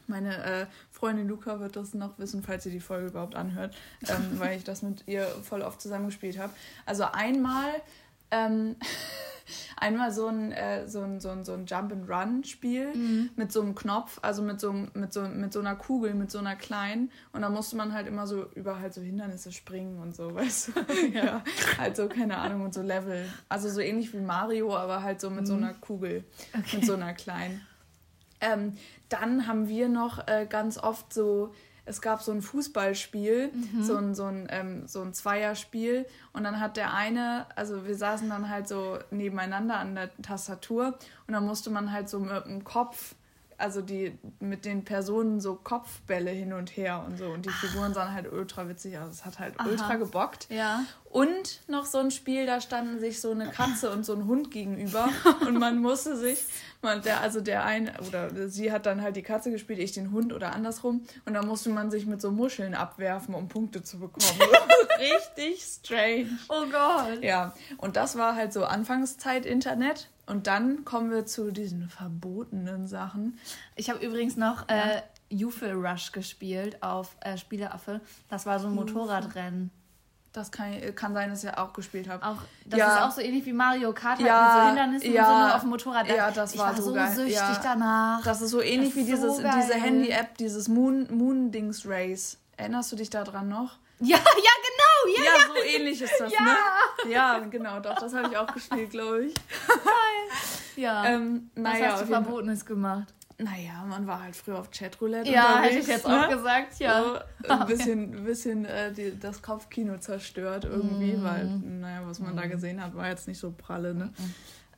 Meine 0.08 0.44
äh, 0.44 0.66
Freundin 0.92 1.28
Luca 1.28 1.60
wird 1.60 1.76
das 1.76 1.94
noch 1.94 2.18
wissen, 2.20 2.44
falls 2.44 2.64
sie 2.64 2.72
die 2.72 2.80
Folge 2.80 3.08
überhaupt 3.08 3.36
anhört, 3.36 3.76
ähm, 4.08 4.32
weil 4.40 4.58
ich 4.58 4.64
das 4.64 4.82
mit 4.82 5.04
ihr 5.08 5.26
voll 5.26 5.62
oft 5.62 5.82
zusammengespielt 5.82 6.38
habe. 6.38 6.54
Also 6.86 7.06
einmal 7.06 7.70
ähm, 8.32 8.76
einmal 9.78 10.12
so 10.12 10.28
ein, 10.28 10.52
äh, 10.52 10.88
so 10.88 11.02
ein, 11.02 11.20
so 11.20 11.30
ein, 11.30 11.44
so 11.44 11.54
ein 11.54 11.66
Jump-and-Run-Spiel 11.66 12.94
Mhm. 12.96 13.30
mit 13.36 13.52
so 13.52 13.62
einem 13.62 13.76
Knopf, 13.76 14.20
also 14.22 14.42
mit 14.42 14.60
so, 14.60 14.74
mit, 14.74 15.14
so, 15.14 15.22
mit 15.22 15.54
so 15.54 15.60
einer 15.60 15.76
Kugel, 15.76 16.14
mit 16.14 16.32
so 16.32 16.40
einer 16.40 16.56
kleinen. 16.56 17.12
Und 17.34 17.42
da 17.42 17.50
musste 17.50 17.76
man 17.76 17.94
halt 17.94 18.08
immer 18.08 18.28
so 18.28 18.46
über 18.56 18.80
halt 18.80 18.94
so 18.94 19.02
Hindernisse 19.02 19.52
springen 19.52 20.00
und 20.00 20.16
so, 20.16 20.34
weißt 20.36 20.70
du? 20.70 20.74
ja. 21.14 21.44
Halt 21.78 21.96
so, 21.96 22.08
keine 22.08 22.38
Ahnung, 22.38 22.62
und 22.64 22.74
so 22.74 22.82
Level. 22.82 23.26
Also 23.50 23.70
so 23.70 23.80
ähnlich 23.82 24.14
wie 24.14 24.20
Mario, 24.22 24.76
aber 24.76 25.04
halt 25.04 25.22
so 25.22 25.30
mit 25.30 25.46
so 25.48 25.54
einer 25.56 25.74
Kugel, 25.74 26.20
Mhm. 26.54 26.60
Okay. 26.60 26.76
mit 26.78 26.86
so 26.86 26.94
einer 26.94 27.14
kleinen. 27.14 27.62
Ähm, 28.42 28.74
dann 29.10 29.48
haben 29.48 29.68
wir 29.68 29.88
noch 29.90 30.28
äh, 30.28 30.46
ganz 30.50 30.78
oft 30.78 31.14
so, 31.14 31.54
es 31.86 32.02
gab 32.02 32.22
so 32.22 32.32
ein 32.32 32.42
Fußballspiel, 32.42 33.52
Mhm. 33.54 33.84
so 33.84 33.96
ein, 33.98 34.16
so, 34.16 34.26
ein, 34.26 34.48
ähm, 34.50 34.88
so 34.88 35.02
ein 35.02 35.14
Zweierspiel. 35.14 36.06
Und 36.34 36.44
dann 36.44 36.60
hat 36.60 36.78
der 36.78 36.94
eine, 36.94 37.46
also 37.56 37.86
wir 37.86 37.96
saßen 37.96 38.28
dann 38.30 38.50
halt 38.50 38.68
so 38.68 38.98
nebeneinander 39.12 39.78
an 39.78 39.96
der 39.96 40.10
Tastatur 40.22 40.98
und 41.28 41.34
dann 41.34 41.46
musste 41.46 41.70
man 41.70 41.92
halt 41.92 42.10
so 42.10 42.20
mit 42.20 42.46
dem 42.46 42.64
Kopf, 42.64 43.16
also 43.58 43.82
die 43.82 44.18
mit 44.40 44.66
den 44.66 44.84
Personen 44.84 45.40
so 45.40 45.56
Kopfbälle 45.56 46.32
hin 46.32 46.54
und 46.54 46.76
her 46.76 47.04
und 47.06 47.18
so. 47.18 47.28
Und 47.28 47.46
die 47.46 47.50
Figuren 47.50 47.94
sahen 47.94 48.14
halt 48.14 48.32
ultra 48.32 48.68
witzig 48.68 48.98
aus. 48.98 49.12
Es 49.14 49.26
hat 49.26 49.40
halt 49.40 49.60
Aha. 49.60 49.70
ultra 49.70 49.96
gebockt. 49.96 50.48
Ja. 50.50 50.84
Und 51.16 51.62
noch 51.68 51.86
so 51.86 52.00
ein 52.00 52.12
Spiel, 52.12 52.46
da 52.46 52.60
standen 52.60 53.00
sich 53.00 53.22
so 53.22 53.32
eine 53.32 53.48
Katze 53.50 53.90
und 53.90 54.06
so 54.06 54.14
ein 54.14 54.26
Hund 54.26 54.52
gegenüber 54.52 55.08
und 55.48 55.58
man 55.58 55.78
musste 55.78 56.18
sich, 56.18 56.44
man, 56.82 57.02
der, 57.04 57.22
also 57.22 57.40
der 57.40 57.64
eine, 57.64 57.94
oder 58.06 58.50
sie 58.50 58.70
hat 58.72 58.86
dann 58.86 59.02
halt 59.02 59.16
die 59.16 59.22
Katze 59.22 59.50
gespielt, 59.50 59.80
ich 59.80 59.94
den 59.94 60.12
Hund 60.12 60.34
oder 60.34 60.52
andersrum 60.54 61.06
und 61.26 61.34
da 61.34 61.42
musste 61.42 61.70
man 61.70 61.90
sich 61.90 62.06
mit 62.06 62.22
so 62.22 62.32
Muscheln 62.32 62.76
abwerfen, 62.76 63.34
um 63.34 63.48
Punkte 63.48 63.82
zu 63.82 63.98
bekommen. 63.98 64.26
Richtig 65.00 65.64
strange. 65.64 66.30
Oh 66.50 66.66
Gott. 66.72 67.22
Ja, 67.24 67.54
und 67.78 67.96
das 67.96 68.18
war 68.18 68.36
halt 68.36 68.54
so 68.54 68.66
Anfangszeit 68.66 69.46
Internet 69.46 70.10
und 70.26 70.48
dann 70.48 70.86
kommen 70.86 71.12
wir 71.12 71.26
zu 71.26 71.52
diesen 71.52 71.90
verbotenen 71.90 72.88
Sachen. 72.88 73.40
Ich 73.76 73.90
habe 73.90 74.04
übrigens 74.06 74.36
noch 74.38 74.68
äh, 74.70 75.02
Youthful 75.30 75.72
Rush 75.74 76.12
gespielt 76.12 76.82
auf 76.82 77.16
äh, 77.22 77.38
Spieleaffe. 77.38 78.02
Das 78.30 78.46
war 78.46 78.60
so 78.60 78.68
ein 78.68 78.76
Motorradrennen. 78.76 79.72
Das 80.34 80.52
kann, 80.52 80.74
kann 80.96 81.14
sein, 81.14 81.30
dass 81.30 81.46
ich 81.46 81.58
auch 81.58 81.72
gespielt 81.72 82.10
habe. 82.10 82.26
Auch, 82.26 82.36
das 82.66 82.78
Ja. 82.78 82.96
ist 82.98 83.02
auch 83.04 83.12
so 83.12 83.22
ähnlich 83.22 83.46
wie 83.46 83.54
Mario 83.54 83.94
Kart 83.94 84.18
halt 84.18 84.28
Ja, 84.28 84.44
mit 84.44 84.62
so 84.62 84.68
Hindernissen 84.68 85.14
ja. 85.14 85.22
und 85.24 85.34
so 85.34 85.40
nur 85.46 85.56
auf 85.56 85.62
dem 85.62 85.70
Motorrad. 85.70 86.08
Ja, 86.10 86.30
das 86.30 86.54
ich 86.54 86.60
war 86.60 86.76
war 86.76 86.82
so 86.82 86.94
geil. 86.94 87.10
süchtig 87.16 87.36
Ja. 87.36 87.60
danach. 87.64 88.22
Das 88.24 88.42
ist 88.42 88.50
so 88.52 88.62
ähnlich 88.62 88.94
wie 88.96 89.10
ist 89.10 89.22
so 89.22 89.30
dieses, 89.38 89.54
diese 89.56 89.74
Handy-App, 89.76 90.38
dieses 90.38 90.68
Moon, 90.68 91.08
Moon-Dings 91.10 91.86
Race. 91.88 92.38
Erinnerst 92.58 92.92
du 92.92 92.98
dich 92.98 93.10
daran 93.10 93.48
noch? 93.48 93.78
ja, 94.00 94.18
ja. 94.18 94.22
Ja, 95.08 95.24
Ja, 95.24 95.32
ja. 95.40 95.48
so 95.48 95.78
ähnlich 95.78 96.02
ist 96.02 96.14
das, 96.20 96.32
Ja. 96.34 96.42
ne? 96.42 97.12
Ja, 97.12 97.40
genau, 97.40 97.80
doch, 97.80 97.96
das 97.96 98.14
habe 98.14 98.30
ich 98.30 98.38
auch 98.38 98.52
gespielt, 98.54 98.92
glaube 98.92 99.26
ich. 99.26 99.34
ja. 100.76 101.06
Ähm, 101.06 101.50
Was 101.56 101.64
naja, 101.64 101.92
hast 101.94 102.02
du 102.04 102.06
Verbotenes 102.08 102.66
gemacht? 102.66 103.14
naja, 103.38 103.84
man 103.86 104.08
war 104.08 104.24
halt 104.24 104.34
früher 104.34 104.58
auf 104.58 104.72
Chatroulette 104.72 105.30
Ja, 105.30 105.60
hätte 105.60 105.80
ich 105.80 105.88
jetzt 105.88 106.08
ne? 106.08 106.26
auch 106.26 106.30
gesagt, 106.30 106.80
ja. 106.80 107.04
So, 107.04 107.50
ein 107.50 107.66
bisschen, 107.68 108.24
bisschen 108.24 108.64
äh, 108.64 108.94
die, 108.94 109.20
das 109.20 109.42
Kopfkino 109.42 109.98
zerstört 109.98 110.64
irgendwie, 110.64 111.18
Mhm. 111.18 111.24
weil, 111.24 111.46
naja, 111.46 112.02
was 112.06 112.20
man 112.20 112.36
da 112.38 112.46
gesehen 112.48 112.82
hat, 112.82 112.96
war 112.96 113.10
jetzt 113.10 113.28
nicht 113.28 113.40
so 113.40 113.52
pralle, 113.52 113.94
ne? 113.94 114.14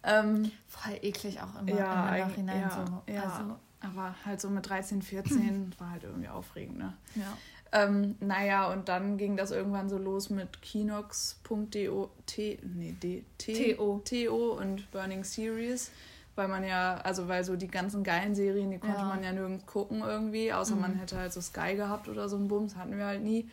Ähm, 0.03 0.51
Voll 0.67 0.97
eklig 1.03 1.39
auch 1.39 1.61
immer 1.61 1.69
ja, 1.77 2.15
im 2.15 2.27
Nachhinein 2.29 2.61
ja, 2.61 2.69
so. 3.05 3.11
ja. 3.13 3.21
Also, 3.23 3.59
aber 3.81 4.15
halt 4.25 4.41
so 4.41 4.49
mit 4.49 4.67
13, 4.67 5.03
14 5.03 5.75
war 5.79 5.91
halt 5.91 6.03
irgendwie 6.03 6.27
aufregend, 6.29 6.79
ne? 6.79 6.97
ja. 7.15 7.37
Ähm, 7.71 8.15
naja, 8.19 8.71
und 8.71 8.87
dann 8.89 9.17
ging 9.17 9.35
das 9.35 9.51
irgendwann 9.51 9.89
so 9.89 9.97
los 9.97 10.29
mit 10.29 10.61
Kinox.do, 10.61 12.09
T, 12.25 12.59
nee, 12.63 12.93
D, 13.01 13.23
T, 13.37 13.73
TO. 13.75 14.01
TO 14.05 14.53
und 14.59 14.89
Burning 14.91 15.23
Series, 15.23 15.91
weil 16.35 16.47
man 16.47 16.63
ja, 16.63 16.95
also 17.03 17.27
weil 17.27 17.43
so 17.43 17.55
die 17.55 17.67
ganzen 17.67 18.03
geilen 18.03 18.35
Serien, 18.35 18.71
die 18.71 18.79
konnte 18.79 18.97
Ja. 18.99 19.05
man 19.05 19.23
ja 19.23 19.31
nirgends 19.31 19.65
gucken 19.65 20.01
irgendwie, 20.01 20.53
außer 20.53 20.75
man 20.75 20.93
Mhm. 20.95 20.99
hätte 20.99 21.17
halt 21.17 21.33
so 21.33 21.41
Sky 21.41 21.75
gehabt 21.75 22.07
oder 22.07 22.29
so 22.29 22.37
ein 22.37 22.47
Bums, 22.47 22.75
hatten 22.75 22.97
wir 22.97 23.05
halt 23.05 23.23
nie. 23.23 23.49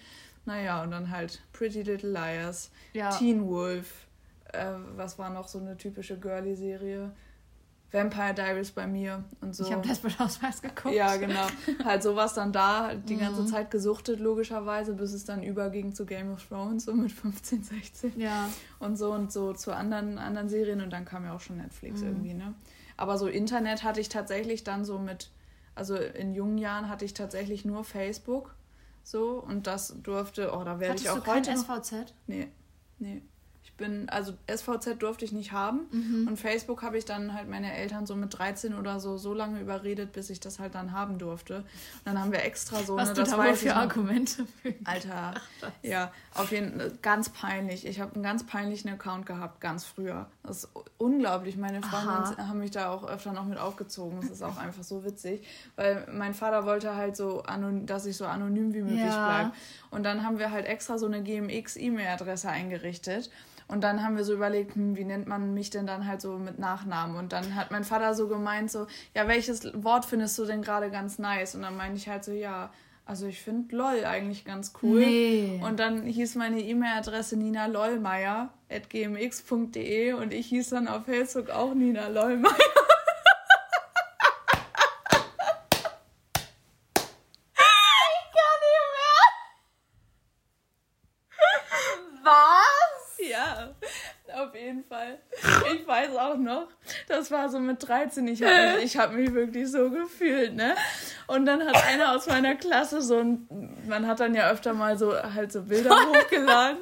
Naja, 0.46 0.82
und 0.82 0.90
dann 0.90 1.10
halt 1.10 1.40
Pretty 1.52 1.82
Little 1.82 2.10
Liars, 2.10 2.70
Ja. 2.92 3.08
Teen 3.10 3.46
Wolf, 3.48 4.06
äh, 4.52 4.66
was 4.96 5.18
war 5.18 5.30
noch 5.30 5.48
so 5.48 5.58
eine 5.58 5.76
typische 5.76 6.18
Girly-Serie? 6.18 7.10
Vampire 7.94 8.34
Diaries 8.34 8.72
bei 8.72 8.86
mir 8.88 9.22
und 9.40 9.54
so. 9.54 9.64
Ich 9.64 9.72
habe 9.72 9.86
Desperate 9.86 10.60
geguckt. 10.60 10.94
Ja, 10.94 11.16
genau. 11.16 11.46
Halt 11.84 12.02
sowas 12.02 12.34
dann 12.34 12.52
da, 12.52 12.88
halt 12.88 13.08
die 13.08 13.16
ganze 13.16 13.42
Mhm. 13.42 13.46
Zeit 13.46 13.70
gesuchtet, 13.70 14.18
logischerweise, 14.18 14.92
bis 14.94 15.12
es 15.12 15.24
dann 15.24 15.42
überging 15.44 15.94
zu 15.94 16.04
Game 16.04 16.32
of 16.32 16.44
Thrones, 16.46 16.84
so 16.86 16.92
mit 16.94 17.12
15, 17.12 17.62
16 17.62 18.20
Ja. 18.20 18.50
und 18.80 18.96
so 18.96 19.12
und 19.12 19.32
so 19.32 19.52
zu 19.52 19.74
anderen, 19.74 20.18
anderen 20.18 20.48
Serien 20.48 20.80
und 20.82 20.90
dann 20.92 21.04
kam 21.04 21.24
ja 21.24 21.34
auch 21.34 21.40
schon 21.40 21.56
Netflix 21.58 22.00
Mhm. 22.02 22.08
irgendwie, 22.08 22.34
ne? 22.34 22.54
Aber 22.96 23.16
so 23.16 23.28
Internet 23.28 23.82
hatte 23.84 24.00
ich 24.00 24.08
tatsächlich 24.08 24.64
dann 24.64 24.84
so 24.84 24.98
mit, 24.98 25.30
also 25.76 25.94
in 25.96 26.34
jungen 26.34 26.58
Jahren 26.58 26.88
hatte 26.88 27.04
ich 27.04 27.14
tatsächlich 27.14 27.64
nur 27.64 27.84
Facebook, 27.84 28.54
so 29.04 29.40
und 29.40 29.66
das 29.68 29.94
durfte, 30.02 30.52
oh, 30.52 30.64
da 30.64 30.80
werde 30.80 30.96
ich 31.00 31.08
auch 31.10 31.24
heute 31.26 31.54
noch, 31.54 31.62
SVZ? 31.82 32.12
nee, 32.26 32.48
nee. 32.98 33.22
Bin, 33.76 34.08
also 34.08 34.34
SVZ 34.48 35.00
durfte 35.02 35.24
ich 35.24 35.32
nicht 35.32 35.50
haben. 35.52 35.80
Mhm. 35.90 36.28
Und 36.28 36.36
Facebook 36.38 36.82
habe 36.82 36.96
ich 36.96 37.04
dann 37.04 37.34
halt 37.34 37.48
meine 37.48 37.74
Eltern 37.74 38.06
so 38.06 38.14
mit 38.14 38.38
13 38.38 38.74
oder 38.74 39.00
so 39.00 39.16
so 39.16 39.34
lange 39.34 39.60
überredet, 39.60 40.12
bis 40.12 40.30
ich 40.30 40.38
das 40.38 40.60
halt 40.60 40.74
dann 40.76 40.92
haben 40.92 41.18
durfte. 41.18 41.56
Und 41.58 41.64
dann 42.04 42.20
haben 42.20 42.30
wir 42.30 42.44
extra 42.44 42.82
so 42.84 42.96
Was 42.96 43.08
ne, 43.08 43.14
du 43.14 43.20
das 43.22 43.30
da 43.30 43.36
wohl 43.38 43.44
weiß 43.46 43.62
ich 43.62 43.68
für. 43.68 43.74
Argumente 43.76 44.46
für? 44.62 44.74
Alter, 44.84 45.34
ja, 45.82 46.12
auf 46.34 46.52
jeden 46.52 46.78
Fall 46.78 46.92
ganz 47.02 47.30
peinlich. 47.30 47.84
Ich 47.86 48.00
habe 48.00 48.14
einen 48.14 48.22
ganz 48.22 48.44
peinlichen 48.44 48.90
Account 48.90 49.26
gehabt, 49.26 49.60
ganz 49.60 49.84
früher. 49.84 50.26
Das 50.44 50.64
ist 50.64 50.68
unglaublich. 50.98 51.56
Meine 51.56 51.82
Freunde 51.82 52.36
haben 52.48 52.60
mich 52.60 52.70
da 52.70 52.90
auch 52.90 53.04
öfter 53.08 53.32
noch 53.32 53.44
mit 53.44 53.58
aufgezogen. 53.58 54.20
Das 54.20 54.30
ist 54.30 54.42
auch 54.42 54.56
einfach 54.56 54.84
so 54.84 55.04
witzig, 55.04 55.44
weil 55.74 56.06
mein 56.12 56.34
Vater 56.34 56.64
wollte 56.64 56.94
halt 56.94 57.16
so, 57.16 57.42
dass 57.86 58.06
ich 58.06 58.16
so 58.16 58.26
anonym 58.26 58.72
wie 58.72 58.82
möglich 58.82 59.00
Ja. 59.00 59.26
bleibe. 59.26 59.52
Und 59.90 60.04
dann 60.04 60.22
haben 60.24 60.38
wir 60.38 60.50
halt 60.52 60.66
extra 60.66 60.98
so 60.98 61.06
eine 61.06 61.22
GMX-E-Mail-Adresse 61.22 62.48
eingerichtet. 62.48 63.30
Und 63.66 63.82
dann 63.82 64.02
haben 64.02 64.16
wir 64.16 64.24
so 64.24 64.34
überlegt, 64.34 64.74
hm, 64.74 64.96
wie 64.96 65.04
nennt 65.04 65.26
man 65.26 65.54
mich 65.54 65.70
denn 65.70 65.86
dann 65.86 66.06
halt 66.06 66.20
so 66.20 66.38
mit 66.38 66.58
Nachnamen? 66.58 67.16
Und 67.16 67.32
dann 67.32 67.54
hat 67.54 67.70
mein 67.70 67.84
Vater 67.84 68.14
so 68.14 68.28
gemeint, 68.28 68.70
so, 68.70 68.86
ja, 69.14 69.26
welches 69.26 69.70
Wort 69.82 70.04
findest 70.04 70.38
du 70.38 70.44
denn 70.44 70.62
gerade 70.62 70.90
ganz 70.90 71.18
nice? 71.18 71.54
Und 71.54 71.62
dann 71.62 71.76
meine 71.76 71.96
ich 71.96 72.08
halt 72.08 72.24
so, 72.24 72.32
ja, 72.32 72.70
also 73.06 73.26
ich 73.26 73.42
finde 73.42 73.76
LOL 73.76 74.04
eigentlich 74.06 74.46
ganz 74.46 74.72
cool. 74.82 75.00
Nee. 75.00 75.60
Und 75.62 75.78
dann 75.78 76.04
hieß 76.04 76.36
meine 76.36 76.60
E-Mail-Adresse 76.62 77.36
Nina 77.36 77.66
Lollmeier 77.66 78.48
at 78.70 78.88
gmx.de 78.88 80.14
und 80.14 80.32
ich 80.32 80.46
hieß 80.46 80.70
dann 80.70 80.88
auf 80.88 81.04
Facebook 81.04 81.50
auch 81.50 81.74
Nina 81.74 82.08
Lollmeier. 82.08 82.54
Was? 92.22 93.18
Ja, 93.30 93.74
auf 94.34 94.54
jeden 94.54 94.84
Fall. 95.04 95.74
Ich 95.74 95.86
weiß 95.86 96.16
auch 96.16 96.36
noch, 96.36 96.68
das 97.08 97.30
war 97.30 97.48
so 97.48 97.58
mit 97.58 97.86
13, 97.86 98.26
ich 98.28 98.42
habe 98.42 98.76
mich, 98.76 98.84
ich 98.84 98.96
hab 98.96 99.12
mich 99.12 99.32
wirklich 99.34 99.70
so 99.70 99.90
gefühlt, 99.90 100.54
ne? 100.54 100.74
Und 101.26 101.46
dann 101.46 101.64
hat 101.66 101.76
einer 101.86 102.14
aus 102.14 102.26
meiner 102.26 102.54
Klasse 102.54 103.00
so 103.02 103.18
ein, 103.18 103.48
man 103.88 104.06
hat 104.06 104.20
dann 104.20 104.34
ja 104.34 104.50
öfter 104.50 104.74
mal 104.74 104.98
so 104.98 105.12
halt 105.14 105.52
so 105.52 105.62
Bilder 105.62 105.90
hochgeladen, 106.08 106.78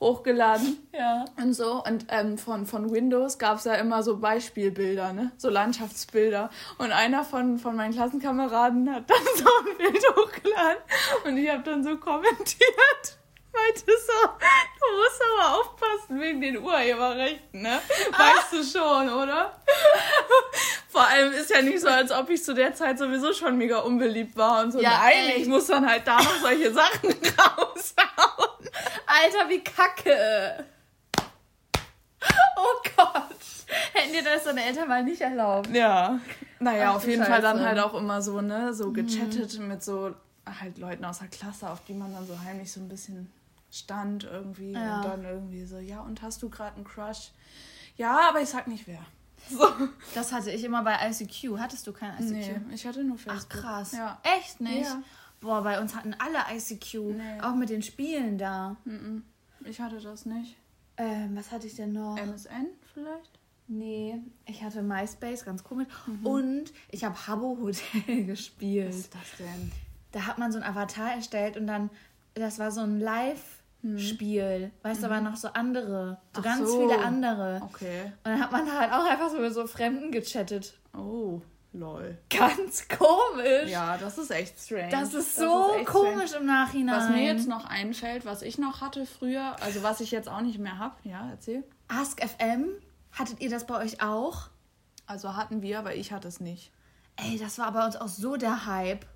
hochgeladen 0.00 0.86
Ja. 0.92 1.24
und 1.42 1.54
so. 1.54 1.82
Und 1.84 2.06
ähm, 2.08 2.36
von, 2.38 2.66
von 2.66 2.90
Windows 2.92 3.38
gab 3.38 3.58
es 3.58 3.64
ja 3.64 3.74
immer 3.74 4.02
so 4.02 4.18
Beispielbilder, 4.18 5.12
ne? 5.12 5.32
So 5.38 5.48
Landschaftsbilder. 5.48 6.50
Und 6.78 6.92
einer 6.92 7.24
von, 7.24 7.58
von 7.58 7.76
meinen 7.76 7.94
Klassenkameraden 7.94 8.92
hat 8.94 9.08
dann 9.08 9.16
so 9.36 9.44
ein 9.60 9.76
Bild 9.78 10.04
hochgeladen 10.16 10.78
und 11.24 11.36
ich 11.38 11.50
habe 11.50 11.62
dann 11.62 11.82
so 11.82 11.96
kommentiert. 11.96 13.18
Meinte 13.56 13.92
so, 14.06 14.28
du 14.28 14.96
musst 14.96 15.22
aber 15.22 15.58
aufpassen 15.60 16.20
wegen 16.20 16.40
den 16.40 16.58
Urheberrechten, 16.58 17.62
ne? 17.62 17.80
Weißt 18.10 18.52
du 18.52 18.78
schon, 18.78 19.08
oder? 19.10 19.58
Vor 20.88 21.06
allem 21.06 21.32
ist 21.32 21.50
ja 21.50 21.62
nicht 21.62 21.80
so, 21.80 21.88
als 21.88 22.10
ob 22.12 22.28
ich 22.30 22.42
zu 22.44 22.54
der 22.54 22.74
Zeit 22.74 22.98
sowieso 22.98 23.32
schon 23.32 23.56
mega 23.56 23.78
unbeliebt 23.78 24.36
war 24.36 24.62
und 24.62 24.72
so. 24.72 24.80
Ja, 24.80 25.00
Nein, 25.02 25.32
ich 25.36 25.46
muss 25.46 25.66
dann 25.66 25.88
halt 25.88 26.06
da 26.06 26.16
noch 26.16 26.36
solche 26.40 26.72
Sachen 26.72 27.10
raushauen. 27.38 28.68
Alter, 29.06 29.48
wie 29.48 29.62
kacke. 29.64 30.64
Oh 32.56 32.82
Gott. 32.96 33.36
Hätten 33.92 34.12
dir 34.12 34.22
das 34.22 34.44
deine 34.44 34.64
Eltern 34.64 34.88
mal 34.88 35.02
nicht 35.02 35.20
erlaubt. 35.20 35.68
Ja. 35.74 36.18
Naja, 36.58 36.90
Ach 36.90 36.96
auf 36.96 37.06
jeden 37.06 37.24
Fall 37.24 37.40
dann 37.42 37.56
Scheiße. 37.58 37.68
halt 37.68 37.78
auch 37.80 37.94
immer 37.94 38.22
so, 38.22 38.40
ne, 38.40 38.72
so 38.72 38.92
gechattet 38.92 39.58
mit 39.60 39.82
so 39.82 40.14
halt 40.60 40.78
Leuten 40.78 41.04
aus 41.04 41.18
der 41.18 41.28
Klasse, 41.28 41.68
auf 41.68 41.84
die 41.86 41.92
man 41.94 42.12
dann 42.14 42.26
so 42.26 42.38
heimlich 42.44 42.72
so 42.72 42.80
ein 42.80 42.88
bisschen 42.88 43.30
stand 43.76 44.24
irgendwie. 44.24 44.72
Ja. 44.72 44.96
Und 44.96 45.04
dann 45.04 45.24
irgendwie 45.24 45.64
so, 45.64 45.78
ja, 45.78 46.00
und 46.00 46.22
hast 46.22 46.42
du 46.42 46.48
gerade 46.48 46.76
einen 46.76 46.84
Crush? 46.84 47.30
Ja, 47.96 48.28
aber 48.28 48.40
ich 48.42 48.48
sag 48.48 48.66
nicht 48.66 48.86
wer. 48.86 49.00
So. 49.48 49.64
Das 50.14 50.32
hatte 50.32 50.50
ich 50.50 50.64
immer 50.64 50.82
bei 50.82 50.96
ICQ. 51.08 51.58
Hattest 51.58 51.86
du 51.86 51.92
kein 51.92 52.14
ICQ? 52.14 52.66
Nee, 52.68 52.74
ich 52.74 52.84
hatte 52.84 53.04
nur 53.04 53.16
Ach 53.16 53.32
Facebook. 53.32 53.62
krass. 53.62 53.92
Ja. 53.92 54.20
Echt 54.38 54.60
nicht? 54.60 54.86
Ja. 54.86 55.02
Boah, 55.40 55.62
bei 55.62 55.80
uns 55.80 55.94
hatten 55.94 56.14
alle 56.18 56.38
ICQ. 56.56 56.94
Nee. 57.16 57.40
Auch 57.42 57.54
mit 57.54 57.68
den 57.68 57.82
Spielen 57.82 58.38
da. 58.38 58.74
Mhm. 58.84 59.22
Ich 59.64 59.80
hatte 59.80 60.00
das 60.00 60.26
nicht. 60.26 60.56
Ähm, 60.96 61.36
was 61.36 61.52
hatte 61.52 61.66
ich 61.68 61.76
denn 61.76 61.92
noch? 61.92 62.16
MSN 62.16 62.66
vielleicht? 62.92 63.38
Nee, 63.68 64.20
ich 64.46 64.62
hatte 64.64 64.82
MySpace, 64.82 65.44
ganz 65.44 65.62
komisch. 65.62 65.88
Und 66.24 66.72
ich 66.90 67.04
habe 67.04 67.26
Habbo 67.26 67.58
Hotel 67.60 68.24
gespielt. 68.26 68.88
Was 68.88 68.96
ist 68.96 69.14
das 69.14 69.36
denn? 69.38 69.72
Da 70.12 70.26
hat 70.26 70.38
man 70.38 70.50
so 70.52 70.58
ein 70.58 70.64
Avatar 70.64 71.12
erstellt 71.12 71.56
und 71.56 71.66
dann, 71.66 71.90
das 72.34 72.58
war 72.58 72.70
so 72.70 72.80
ein 72.80 73.00
Live-Spiel. 73.82 74.70
Weißt 74.82 75.02
du, 75.02 75.06
aber 75.06 75.20
noch 75.20 75.36
so 75.36 75.48
andere. 75.48 76.18
So 76.34 76.40
Ach 76.40 76.44
ganz 76.44 76.68
so. 76.68 76.80
viele 76.80 76.98
andere. 77.04 77.60
Okay. 77.64 78.04
Und 78.24 78.32
dann 78.32 78.40
hat 78.40 78.52
man 78.52 78.72
halt 78.72 78.92
auch 78.92 79.04
einfach 79.04 79.30
so 79.30 79.38
mit 79.38 79.54
so 79.54 79.66
Fremden 79.66 80.10
gechattet. 80.10 80.78
Oh, 80.96 81.40
lol. 81.72 82.18
Ganz 82.30 82.88
komisch. 82.88 83.70
Ja, 83.70 83.96
das 83.96 84.18
ist 84.18 84.30
echt 84.30 84.58
strange. 84.58 84.88
Das 84.90 85.14
ist 85.14 85.36
so 85.36 85.74
echt 85.74 85.86
komisch 85.86 86.30
strange. 86.30 86.40
im 86.40 86.46
Nachhinein. 86.46 86.96
Was 86.96 87.10
mir 87.10 87.24
jetzt 87.24 87.48
noch 87.48 87.66
einfällt, 87.66 88.24
was 88.24 88.42
ich 88.42 88.58
noch 88.58 88.80
hatte 88.80 89.06
früher, 89.06 89.56
also 89.62 89.82
was 89.82 90.00
ich 90.00 90.10
jetzt 90.10 90.28
auch 90.28 90.40
nicht 90.40 90.58
mehr 90.58 90.78
habe, 90.78 90.96
ja, 91.04 91.28
erzähl. 91.30 91.62
Ask 91.88 92.20
FM, 92.20 92.68
hattet 93.12 93.40
ihr 93.40 93.50
das 93.50 93.66
bei 93.66 93.78
euch 93.82 94.02
auch? 94.02 94.48
Also 95.06 95.36
hatten 95.36 95.62
wir, 95.62 95.78
aber 95.78 95.94
ich 95.94 96.12
hatte 96.12 96.26
es 96.26 96.40
nicht. 96.40 96.72
Ey, 97.18 97.38
das 97.38 97.58
war 97.58 97.72
bei 97.72 97.84
uns 97.84 97.96
auch 97.96 98.08
so 98.08 98.36
der 98.36 98.66
Hype. 98.66 99.06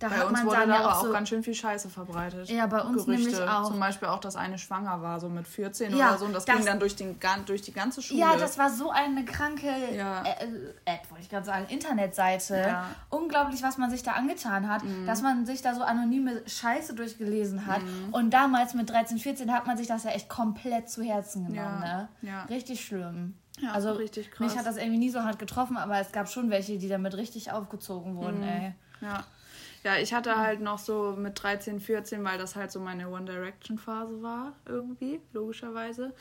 Da 0.00 0.08
Bei 0.08 0.16
hat 0.16 0.24
uns 0.26 0.32
man 0.38 0.46
wurde 0.46 0.56
dann 0.56 0.68
da 0.70 0.74
ja 0.74 0.80
aber 0.80 0.92
auch 0.94 0.98
auch 0.98 1.04
so, 1.04 1.12
ganz 1.12 1.28
schön 1.28 1.44
viel 1.44 1.54
Scheiße 1.54 1.88
verbreitet. 1.88 2.48
Ja, 2.48 2.66
bei 2.66 2.80
uns 2.80 3.06
nämlich 3.06 3.40
auch. 3.40 3.68
Zum 3.68 3.78
Beispiel 3.78 4.08
auch, 4.08 4.18
dass 4.18 4.34
eine 4.34 4.58
schwanger 4.58 5.00
war, 5.00 5.20
so 5.20 5.28
mit 5.28 5.46
14 5.46 5.96
Ja, 5.96 6.08
oder 6.08 6.18
so. 6.18 6.24
Und 6.24 6.32
das, 6.32 6.44
das- 6.44 6.56
ging 6.56 6.66
dann 6.66 6.80
durch, 6.80 6.96
den, 6.96 7.16
durch 7.46 7.62
die 7.62 7.72
ganze 7.72 8.02
Schule. 8.02 8.18
Ja, 8.18 8.36
das 8.36 8.58
war 8.58 8.68
so 8.68 8.90
eine 8.90 9.24
kranke 9.24 9.68
Ja. 9.94 10.22
äh, 10.24 10.44
äh, 10.44 10.74
App, 10.86 11.08
wollte 11.10 11.22
ich 11.22 11.30
gerade 11.30 11.46
sagen, 11.46 11.66
Internetseite. 11.68 12.56
Ja. 12.56 12.82
Mhm. 12.82 13.16
Unglaublich, 13.22 13.62
was 13.62 13.78
man 13.78 13.90
sich 13.90 14.02
da 14.02 14.12
angetan 14.12 14.68
hat, 14.68 14.82
dass 15.06 15.22
man 15.22 15.46
sich 15.46 15.62
da 15.62 15.74
so 15.76 15.82
anonyme 15.84 16.42
Scheiße 16.48 16.94
durchgelesen 16.94 17.66
hat. 17.66 17.82
Mhm. 17.82 18.12
Und 18.12 18.30
damals 18.30 18.74
mit 18.74 18.90
13, 18.90 19.18
14 19.18 19.52
hat 19.52 19.68
man 19.68 19.76
sich 19.76 19.86
das 19.86 20.02
ja 20.02 20.10
echt 20.10 20.28
komplett 20.28 20.88
zu 20.90 21.02
Herzen 21.04 21.46
genommen. 21.46 21.78
Ne? 21.80 22.08
ja. 22.22 22.42
Richtig 22.44 22.84
schlimm. 22.84 23.34
Ja, 23.60 23.72
also 23.72 23.92
richtig 23.92 24.30
krass. 24.30 24.40
mich 24.50 24.58
hat 24.58 24.66
das 24.66 24.76
irgendwie 24.76 24.98
nie 24.98 25.10
so 25.10 25.22
hart 25.22 25.38
getroffen, 25.38 25.76
aber 25.76 25.98
es 26.00 26.10
gab 26.12 26.28
schon 26.28 26.50
welche, 26.50 26.76
die 26.78 26.88
damit 26.88 27.16
richtig 27.16 27.52
aufgezogen 27.52 28.16
wurden, 28.16 28.38
Mhm. 28.38 28.42
ey. 28.48 28.74
Ja. 29.00 29.24
Ja, 29.84 29.96
ich 29.98 30.14
hatte 30.14 30.36
halt 30.38 30.60
noch 30.62 30.78
so 30.78 31.12
mit 31.16 31.40
13, 31.42 31.78
14, 31.78 32.24
weil 32.24 32.38
das 32.38 32.56
halt 32.56 32.72
so 32.72 32.80
meine 32.80 33.08
One 33.10 33.26
Direction 33.26 33.76
Phase 33.78 34.22
war, 34.22 34.54
irgendwie, 34.66 35.20
logischerweise. 35.32 36.14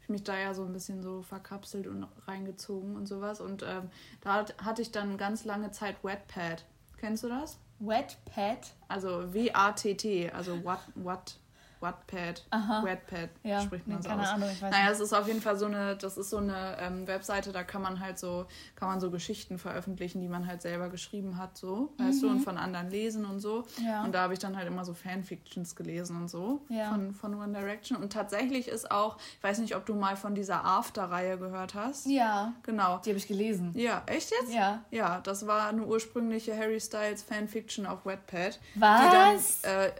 Ich 0.00 0.08
mich 0.08 0.22
da 0.22 0.38
ja 0.38 0.54
so 0.54 0.64
ein 0.64 0.72
bisschen 0.72 1.02
so 1.02 1.22
verkapselt 1.22 1.86
und 1.88 2.06
reingezogen 2.28 2.94
und 2.96 3.06
sowas. 3.06 3.40
Und 3.40 3.62
ähm, 3.64 3.90
da 4.20 4.34
hat, 4.34 4.54
hatte 4.64 4.82
ich 4.82 4.92
dann 4.92 5.18
ganz 5.18 5.44
lange 5.44 5.70
Zeit 5.72 5.96
Wetpad. 6.04 6.64
Kennst 6.98 7.24
du 7.24 7.28
das? 7.28 7.58
Wetpad? 7.80 8.72
Also 8.86 9.34
W-A-T-T, 9.34 10.30
also 10.30 10.62
What, 10.64 10.78
What, 10.94 11.38
Wattpad, 11.80 12.44
Aha. 12.50 12.82
Wetpad 12.84 13.30
Ja, 13.42 13.60
spricht 13.60 13.86
man 13.86 13.96
nee, 13.98 14.02
so 14.02 14.08
keine 14.08 14.22
aus. 14.22 14.28
Ahnung, 14.28 14.48
ich 14.52 14.60
weiß 14.62 14.70
naja, 14.72 14.90
es 14.90 15.00
ist 15.00 15.12
auf 15.12 15.26
jeden 15.26 15.40
Fall 15.40 15.56
so 15.56 15.66
eine, 15.66 15.96
das 15.96 16.16
ist 16.18 16.30
so 16.30 16.38
eine 16.38 16.76
ähm, 16.80 17.06
Webseite, 17.06 17.52
da 17.52 17.62
kann 17.64 17.82
man 17.82 18.00
halt 18.00 18.18
so, 18.18 18.46
kann 18.76 18.88
man 18.88 19.00
so 19.00 19.10
Geschichten 19.10 19.58
veröffentlichen, 19.58 20.20
die 20.20 20.28
man 20.28 20.46
halt 20.46 20.62
selber 20.62 20.88
geschrieben 20.88 21.38
hat, 21.38 21.56
so, 21.56 21.92
weißt 21.98 22.22
du, 22.22 22.28
und 22.28 22.40
von 22.40 22.58
anderen 22.58 22.90
lesen 22.90 23.24
und 23.24 23.40
so. 23.40 23.64
Mhm. 23.78 23.86
Ja. 23.86 24.04
Und 24.04 24.14
da 24.14 24.22
habe 24.22 24.32
ich 24.34 24.38
dann 24.38 24.56
halt 24.56 24.66
immer 24.66 24.84
so 24.84 24.94
Fanfictions 24.94 25.76
gelesen 25.76 26.16
und 26.16 26.28
so 26.28 26.62
Ja. 26.68 26.90
von, 26.90 27.12
von 27.14 27.34
One 27.34 27.52
Direction. 27.58 27.98
Und 28.02 28.12
tatsächlich 28.12 28.68
ist 28.68 28.90
auch, 28.90 29.16
ich 29.36 29.42
weiß 29.42 29.58
nicht, 29.58 29.76
ob 29.76 29.86
du 29.86 29.94
mal 29.94 30.16
von 30.16 30.34
dieser 30.34 30.64
After-Reihe 30.64 31.38
gehört 31.38 31.74
hast. 31.74 32.06
Ja, 32.06 32.52
Genau. 32.62 32.98
die 33.04 33.10
habe 33.10 33.18
ich 33.18 33.26
gelesen. 33.28 33.72
Ja, 33.74 34.02
echt 34.06 34.30
jetzt? 34.30 34.52
Ja. 34.52 34.82
Ja, 34.90 35.20
das 35.20 35.46
war 35.46 35.68
eine 35.68 35.84
ursprüngliche 35.84 36.56
Harry 36.56 36.80
Styles 36.80 37.22
Fanfiction 37.22 37.86
auf 37.86 38.04
Wattpad. 38.06 38.58
Was? 38.74 39.00
Die 39.00 39.62
dann 39.64 39.74
äh, 39.74 39.90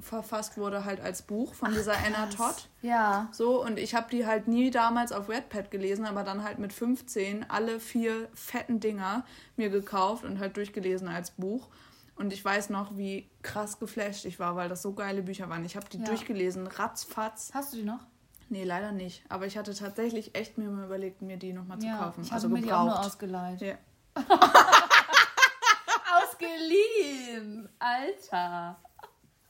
verfasst 0.00 0.56
wurde 0.58 0.84
halt 0.84 1.00
als 1.00 1.22
Buch 1.22 1.54
von 1.54 1.72
dieser 1.72 1.94
Anna 1.96 2.26
Todd. 2.26 2.68
Ja. 2.82 3.28
So, 3.32 3.62
und 3.64 3.78
ich 3.78 3.94
habe 3.94 4.08
die 4.10 4.26
halt 4.26 4.46
nie 4.48 4.70
damals 4.70 5.10
auf 5.12 5.28
Wattpad 5.28 5.70
gelesen, 5.70 6.04
aber 6.06 6.22
dann 6.22 6.44
halt 6.44 6.58
mit 6.58 6.72
15 6.72 7.48
alle 7.50 7.80
vier 7.80 8.28
fetten 8.34 8.78
Dinger 8.80 9.24
mir 9.56 9.70
gekauft 9.70 10.24
und 10.24 10.38
halt 10.38 10.56
durchgelesen 10.56 11.08
als 11.08 11.30
Buch. 11.32 11.68
Und 12.14 12.32
ich 12.32 12.42
weiß 12.44 12.70
noch, 12.70 12.96
wie 12.96 13.28
krass 13.42 13.78
geflasht 13.78 14.24
ich 14.24 14.38
war, 14.38 14.56
weil 14.56 14.68
das 14.68 14.80
so 14.82 14.92
geile 14.94 15.22
Bücher 15.22 15.48
waren. 15.50 15.64
Ich 15.64 15.76
habe 15.76 15.86
die 15.90 15.98
Ja. 15.98 16.04
durchgelesen, 16.04 16.66
ratzfatz. 16.66 17.50
Hast 17.52 17.72
du 17.72 17.78
die 17.78 17.82
noch? 17.84 18.00
Nee, 18.48 18.64
leider 18.64 18.92
nicht. 18.92 19.24
Aber 19.28 19.46
ich 19.46 19.58
hatte 19.58 19.74
tatsächlich 19.74 20.34
echt 20.36 20.56
mir 20.56 20.68
mal 20.70 20.84
überlegt, 20.84 21.20
mir 21.20 21.36
die 21.36 21.52
nochmal 21.52 21.78
zu 21.80 21.88
kaufen. 21.88 22.22
Ich 22.22 22.32
also 22.32 22.44
habe 22.48 22.54
mir 22.54 22.62
die 22.62 22.72
auch 22.72 22.80
nur 22.84 22.88
gebraucht. 22.90 23.06
ausgeleiht. 23.06 23.60
Ja. 23.60 23.74
Ausgeliehen! 26.22 27.68
Alter! 27.78 28.76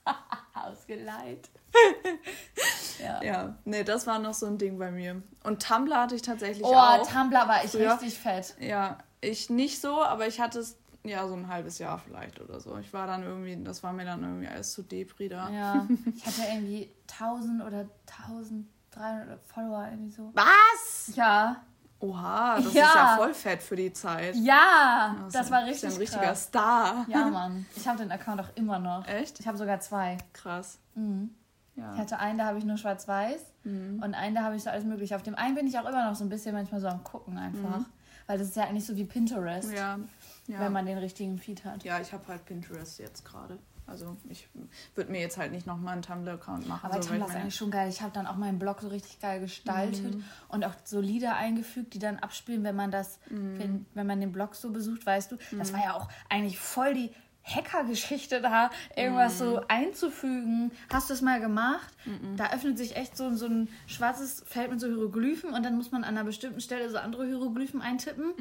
Ausgeleiht. 0.55 1.49
ja. 2.99 3.23
Ja, 3.23 3.59
nee, 3.65 3.85
das 3.85 4.07
war 4.07 4.19
noch 4.19 4.35
so 4.35 4.47
ein 4.47 4.59
Ding 4.59 4.79
bei 4.79 4.91
mir. 4.91 5.23
Und 5.45 5.63
Tumblr 5.63 5.97
hatte 6.01 6.15
ich 6.15 6.23
tatsächlich 6.23 6.65
Oh, 6.65 6.75
auch. 6.75 7.07
Tumblr 7.07 7.47
war 7.47 7.65
ich 7.65 7.71
Früher. 7.71 7.93
richtig 7.93 8.19
fett. 8.19 8.57
Ja, 8.61 8.99
ich 9.21 9.51
nicht 9.51 9.81
so, 9.81 10.03
aber 10.03 10.27
ich 10.27 10.41
hatte 10.41 10.61
es 10.61 10.77
ja 11.05 11.27
so 11.29 11.35
ein 11.35 11.49
halbes 11.49 11.79
Jahr 11.79 11.99
vielleicht 11.99 12.41
oder 12.41 12.59
so. 12.61 12.77
Ich 12.79 12.93
war 12.93 13.07
dann 13.07 13.23
irgendwie, 13.23 13.63
das 13.63 13.83
war 13.83 13.93
mir 13.93 14.05
dann 14.05 14.23
irgendwie 14.23 14.49
alles 14.49 14.73
zu 14.73 14.83
Depri 14.83 15.29
da. 15.29 15.49
Ja. 15.51 15.87
Ich 16.17 16.27
hatte 16.27 16.43
irgendwie 16.51 16.91
1000 17.13 17.63
oder 17.63 17.89
1300 18.07 19.41
Follower, 19.47 19.87
irgendwie 19.91 20.11
so. 20.13 20.31
Was? 20.35 21.13
Ja. 21.15 21.63
Oha, 22.01 22.57
das 22.61 22.75
Ja. 22.75 22.85
ist 22.87 22.95
ja 22.95 23.17
voll 23.17 23.35
fett 23.35 23.63
für 23.63 23.77
die 23.77 23.93
Zeit. 23.93 24.35
Ja! 24.37 25.17
ist 25.27 25.35
Das 25.35 25.51
war 25.51 25.63
ist 25.63 25.69
richtig 25.69 25.83
ja 25.91 25.95
ein 25.95 26.01
richtiger 26.01 26.23
krass. 26.23 26.45
Star. 26.45 27.07
Ja, 27.09 27.27
Mann. 27.31 27.65
Ich 27.75 27.89
habe 27.89 27.99
den 27.99 28.13
Account 28.13 28.41
auch 28.41 28.51
immer 28.55 28.79
noch. 28.79 29.07
Echt? 29.09 29.41
Ich 29.41 29.47
habe 29.49 29.57
sogar 29.57 29.81
zwei. 29.81 30.19
Krass. 30.33 30.79
Mhm. 30.95 31.31
Ja. 31.75 31.93
Ich 31.95 32.01
hatte 32.01 32.19
einen, 32.19 32.39
da 32.39 32.47
habe 32.47 32.59
ich 32.59 32.65
nur 32.65 32.77
schwarz-weiß 32.79 33.41
und 33.65 34.15
einen, 34.15 34.35
da 34.35 34.43
habe 34.43 34.57
ich 34.57 34.63
so 34.63 34.71
alles 34.71 34.85
mögliche. 34.85 35.15
Auf 35.17 35.23
dem 35.25 35.35
einen 35.35 35.55
bin 35.57 35.67
ich 35.67 35.77
auch 35.79 35.85
immer 35.87 36.09
noch 36.09 36.15
so 36.15 36.25
ein 36.25 36.29
bisschen 36.31 36.55
manchmal 36.55 36.81
so 36.81 36.87
am 36.89 37.03
Gucken 37.05 37.37
einfach. 37.37 37.81
Weil 38.27 38.39
das 38.39 38.49
ist 38.49 38.57
ja 38.57 38.65
eigentlich 38.65 38.87
so 38.87 38.97
wie 38.97 39.05
Pinterest, 39.05 39.73
Ja. 39.73 39.99
Ja. 40.47 40.61
wenn 40.61 40.73
man 40.73 40.87
den 40.87 40.99
richtigen 40.99 41.37
Feed 41.39 41.65
hat. 41.65 41.83
ja, 41.85 42.01
ich 42.01 42.13
habe 42.13 42.23
halt 42.29 42.45
Pinterest 42.47 42.99
jetzt 42.99 43.25
gerade. 43.25 43.59
Also 43.89 44.17
ich 44.29 44.49
würde 44.95 45.13
mir 45.13 45.21
jetzt 45.21 45.39
halt 45.39 45.53
nicht 45.53 45.67
nochmal 45.67 45.93
einen 45.93 46.03
Tumblr-Account 46.03 46.67
machen. 46.67 46.91
Aber 46.91 47.03
so, 47.03 47.09
Tumblr 47.09 47.27
ich 47.27 47.31
ist 47.31 47.37
eigentlich 47.37 47.55
schon 47.55 47.71
geil. 47.71 47.89
Ich 47.89 48.03
habe 48.03 48.13
dann 48.13 48.27
auch 48.27 48.37
meinen 48.37 48.59
Blog 48.59 48.81
so 48.81 48.89
richtig 48.89 49.21
geil 49.21 49.41
gestaltet 49.41 50.17
und 50.49 50.65
auch 50.65 50.75
so 50.85 51.01
Lieder 51.01 51.37
eingefügt, 51.37 51.95
die 51.95 51.99
dann 51.99 52.19
abspielen, 52.19 52.65
wenn 52.65 52.77
man 52.77 52.91
das, 52.91 53.21
wenn, 53.31 53.87
wenn 53.95 54.07
man 54.07 54.21
den 54.21 54.33
Blog 54.33 54.55
so 54.55 54.71
besucht, 54.71 55.07
weißt 55.07 55.33
du. 55.33 55.37
Das 55.57 55.73
war 55.73 55.83
ja 55.83 55.95
auch 55.95 56.09
eigentlich 56.29 56.59
voll 56.59 56.95
die 56.95 57.11
Hacker-Geschichte 57.45 58.41
da, 58.41 58.71
irgendwas 58.97 59.39
so 59.39 59.61
einzufügen. 59.69 60.73
Hast 60.93 61.11
du 61.11 61.15
es 61.15 61.23
mal 61.23 61.41
gemacht? 61.41 61.95
Da 62.37 62.51
öffnet 62.51 62.77
sich 62.77 62.97
echt 62.97 63.17
so, 63.17 63.33
so 63.35 63.47
ein 63.47 63.69
schwarzes 63.87 64.43
Feld 64.47 64.73
mit 64.73 64.81
so 64.81 64.89
Hieroglyphen 64.89 65.55
und 65.55 65.65
dann 65.65 65.77
muss 65.77 65.93
man 65.93 66.03
an 66.03 66.17
einer 66.17 66.25
bestimmten 66.25 66.61
Stelle 66.61 66.91
so 66.91 66.99
andere 66.99 67.25
Hieroglyphen 67.25 67.81
eintippen. 67.83 68.33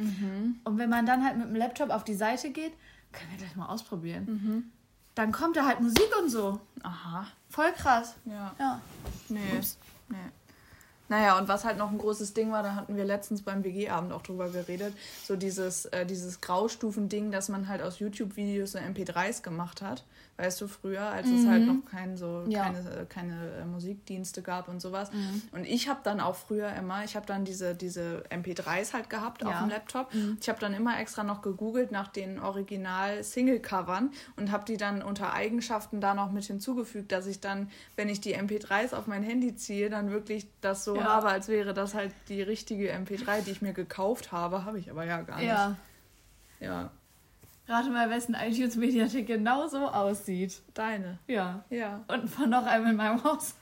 Und 0.64 0.80
wenn 0.80 0.90
man 0.90 1.06
dann 1.06 1.24
halt 1.24 1.38
mit 1.38 1.48
dem 1.50 1.56
Laptop 1.56 1.92
auf 1.92 2.04
die 2.04 2.16
Seite 2.16 2.50
geht, 2.50 2.74
können 3.12 3.30
wir 3.30 3.38
gleich 3.38 3.56
mal 3.56 3.68
ausprobieren. 3.68 4.72
Dann 5.16 5.32
kommt 5.32 5.56
da 5.58 5.66
halt 5.66 5.80
Musik 5.80 6.10
und 6.20 6.30
so. 6.30 6.60
Aha. 6.84 7.28
Voll 7.50 7.72
krass. 7.72 8.16
Ja. 8.26 8.54
Ja. 8.60 8.82
Nee. 9.30 9.40
nee. 10.10 10.18
Naja, 11.08 11.38
und 11.38 11.48
was 11.48 11.64
halt 11.66 11.78
noch 11.78 11.92
ein 11.92 11.98
großes 11.98 12.34
Ding 12.34 12.52
war, 12.52 12.64
da 12.64 12.76
hatten 12.76 12.98
wir 12.98 13.06
letztens 13.06 13.44
beim 13.44 13.64
WG-Abend 13.64 14.12
auch 14.12 14.24
drüber 14.24 14.50
geredet, 14.50 14.94
so 15.24 15.36
dieses, 15.36 15.86
äh, 15.86 16.06
dieses 16.06 16.42
Graustufen-Ding, 16.42 17.32
dass 17.32 17.48
man 17.48 17.68
halt 17.68 17.82
aus 17.82 18.00
YouTube-Videos 18.00 18.72
so 18.72 18.80
MP3s 18.80 19.44
gemacht 19.44 19.82
hat. 19.82 20.04
Weißt 20.38 20.60
du, 20.60 20.68
früher, 20.68 21.02
als 21.04 21.32
es 21.32 21.46
halt 21.48 21.66
noch 21.66 21.86
kein, 21.90 22.18
so, 22.18 22.44
Ja. 22.50 22.64
keine, 22.64 22.80
äh, 22.80 23.06
keine 23.06 23.52
äh, 23.62 23.66
Musikdienste 23.66 24.42
gab 24.42 24.68
und 24.68 24.82
sowas. 24.82 25.10
Und 25.54 25.66
ich 25.66 25.88
habe 25.88 26.02
dann 26.04 26.20
auch 26.20 26.36
früher 26.36 26.74
immer, 26.74 27.06
ich 27.06 27.16
habe 27.16 27.26
dann 27.26 27.46
diese, 27.46 27.74
diese 27.74 28.24
MP3s 28.30 28.92
halt 28.94 29.10
gehabt 29.10 29.46
auf 29.46 29.52
Ja. 29.52 29.60
dem 29.62 29.70
Laptop. 29.70 30.12
Ich 30.42 30.50
habe 30.50 30.60
dann 30.60 30.74
immer 30.74 31.00
extra 31.00 31.24
noch 31.24 31.42
gegoogelt 31.42 31.92
nach 31.94 32.10
den 32.10 32.38
Original-Single-Covern 32.40 34.12
und 34.36 34.52
habe 34.52 34.66
die 34.66 34.76
dann 34.78 35.02
unter 35.02 35.32
Eigenschaften 35.34 36.02
da 36.02 36.14
noch 36.14 36.32
mit 36.32 36.44
hinzugefügt, 36.44 37.14
dass 37.14 37.28
ich 37.28 37.40
dann, 37.40 37.70
wenn 37.96 38.10
ich 38.10 38.20
die 38.20 38.36
MP3s 38.36 38.94
auf 38.94 39.08
mein 39.08 39.24
Handy 39.24 39.56
ziehe, 39.56 39.90
dann 39.90 40.12
wirklich 40.12 40.48
das 40.62 40.84
so 40.84 40.98
Ja. 40.98 41.06
habe, 41.06 41.30
als 41.30 41.48
wäre 41.48 41.74
das 41.74 41.94
halt 41.94 42.12
die 42.28 42.42
richtige 42.42 42.92
MP3, 42.92 43.42
die 43.42 43.52
ich 43.52 43.62
mir 43.62 43.74
gekauft 43.74 44.32
habe, 44.34 44.66
habe 44.66 44.80
ich 44.80 44.92
aber 44.92 45.06
ja 45.06 45.22
gar 45.22 45.38
nicht. 45.38 45.48
Ja. 45.48 45.78
Ja, 46.60 46.92
Rate 47.68 47.90
mal, 47.90 48.10
wessen 48.12 48.36
iTunes-Mediathek 48.36 49.26
genau 49.26 49.68
so 49.68 49.88
aussieht. 49.88 50.62
deine. 50.76 51.18
Ja. 51.28 51.64
Ja, 51.72 52.04
Und 52.08 52.30
von 52.30 52.50
noch 52.50 52.66
einem 52.66 52.88
in 52.88 52.96
meinem 52.96 53.24
Haus. 53.24 53.56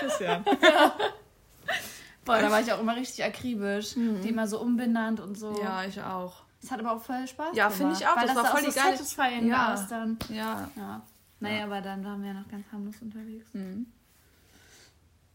Christian. 0.00 0.44
Boah, 2.24 2.38
da 2.40 2.50
war 2.50 2.60
ich 2.60 2.72
auch 2.72 2.80
immer 2.80 2.96
richtig 2.96 3.22
akribisch. 3.24 3.94
Die 3.94 4.28
immer 4.30 4.48
so 4.48 4.60
umbenannt 4.60 5.20
und 5.20 5.36
so. 5.38 5.60
ja, 5.62 5.84
ich 5.84 6.00
auch. 6.00 6.42
Das 6.60 6.70
hat 6.70 6.80
aber 6.80 6.92
auch 6.92 7.02
voll 7.02 7.26
Spaß 7.28 7.54
Ja, 7.54 7.64
gemacht. 7.68 7.76
finde 7.78 7.92
ich 7.94 8.06
auch. 8.06 8.16
Weil 8.16 8.26
Das 8.26 8.34
das, 8.34 8.36
war 8.36 8.44
war 8.44 8.50
voll 8.52 8.60
so 8.62 8.70
die 8.70 8.74
geile- 8.78 8.96
satisfying 8.96 9.46
Ja. 9.48 9.74
aus 9.74 9.86
dann. 9.88 10.18
Ja. 10.30 10.70
Ja. 10.76 11.02
Naja, 11.40 11.64
aber 11.64 11.82
dann 11.82 12.02
waren 12.04 12.22
wir 12.22 12.28
ja 12.32 12.40
noch 12.40 12.48
ganz 12.48 12.64
harmlos 12.72 12.94
unterwegs. 13.02 13.46
Mhm. 13.52 13.86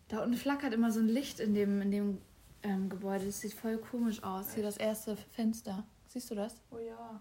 Da 0.07 0.23
unten 0.23 0.35
flackert 0.37 0.73
immer 0.73 0.91
so 0.91 0.99
ein 0.99 1.07
Licht 1.07 1.39
in 1.39 1.53
dem, 1.53 1.81
in 1.83 1.91
dem 1.91 2.17
ähm, 2.63 2.89
Gebäude. 2.89 3.25
Das 3.27 3.39
sieht 3.41 3.53
voll 3.53 3.77
komisch 3.77 4.23
aus. 4.23 4.55
Hier 4.55 4.63
das 4.63 4.77
erste 4.77 5.15
Fenster. 5.15 5.83
Siehst 6.07 6.31
du 6.31 6.35
das? 6.35 6.55
Oh 6.71 6.79
ja. 6.79 7.19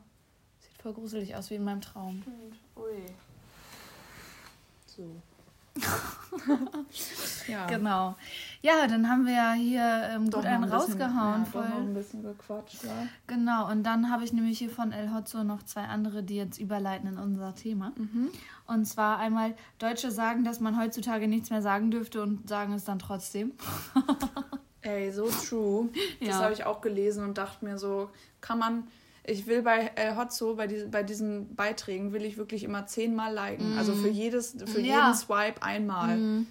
Voll 0.83 0.93
gruselig 0.93 1.35
aus, 1.35 1.51
wie 1.51 1.57
in 1.57 1.64
meinem 1.64 1.81
Traum. 1.81 2.23
Stimmt. 2.23 2.57
Ui. 2.77 3.05
So. 4.87 5.23
ja. 7.49 7.67
Genau. 7.67 8.17
Ja, 8.62 8.87
dann 8.87 9.09
haben 9.09 9.27
wir 9.27 9.35
ja 9.35 9.53
hier 9.53 10.11
ähm, 10.12 10.31
gut 10.31 10.45
einen 10.45 10.64
ein 10.64 10.71
rausgehauen. 10.71 11.45
Bisschen, 11.45 11.61
ja, 11.61 11.67
voll. 11.69 11.83
ein 11.83 11.95
bisschen 11.95 12.23
gequatscht, 12.23 12.85
ja. 12.85 13.09
Genau, 13.27 13.71
und 13.71 13.85
dann 13.85 14.11
habe 14.11 14.25
ich 14.25 14.33
nämlich 14.33 14.59
hier 14.59 14.71
von 14.71 14.93
El 14.93 15.12
Hotzo 15.14 15.45
noch 15.45 15.62
zwei 15.62 15.83
andere, 15.83 16.23
die 16.23 16.37
jetzt 16.37 16.59
überleiten 16.59 17.09
in 17.09 17.19
unser 17.19 17.55
Thema. 17.55 17.93
Mhm. 17.97 18.31
Und 18.67 18.87
zwar 18.87 19.19
einmal, 19.19 19.55
Deutsche 19.79 20.11
sagen, 20.11 20.45
dass 20.45 20.61
man 20.61 20.79
heutzutage 20.79 21.29
nichts 21.29 21.51
mehr 21.51 21.62
sagen 21.62 21.91
dürfte 21.91 22.23
und 22.23 22.49
sagen 22.49 22.73
es 22.73 22.85
dann 22.85 22.99
trotzdem. 22.99 23.53
Ey, 24.81 25.11
so 25.12 25.29
true. 25.29 25.88
Das 26.21 26.29
ja. 26.29 26.43
habe 26.43 26.53
ich 26.53 26.64
auch 26.64 26.81
gelesen 26.81 27.25
und 27.25 27.38
dachte 27.38 27.64
mir 27.64 27.79
so, 27.79 28.11
kann 28.41 28.59
man 28.59 28.85
ich 29.29 29.47
will 29.47 29.62
bei 29.62 29.93
El 29.95 30.17
Hotzo, 30.17 30.55
bei, 30.57 30.67
die, 30.67 30.85
bei 30.91 31.03
diesen 31.03 31.55
Beiträgen, 31.55 32.12
will 32.12 32.25
ich 32.25 32.37
wirklich 32.37 32.64
immer 32.64 32.87
zehnmal 32.87 33.35
liken. 33.35 33.75
Mm. 33.75 33.79
Also 33.79 33.95
für, 33.95 34.09
jedes, 34.09 34.57
für 34.67 34.81
ja. 34.81 35.07
jeden 35.07 35.14
Swipe 35.14 35.62
einmal. 35.62 36.17
Mm. 36.17 36.47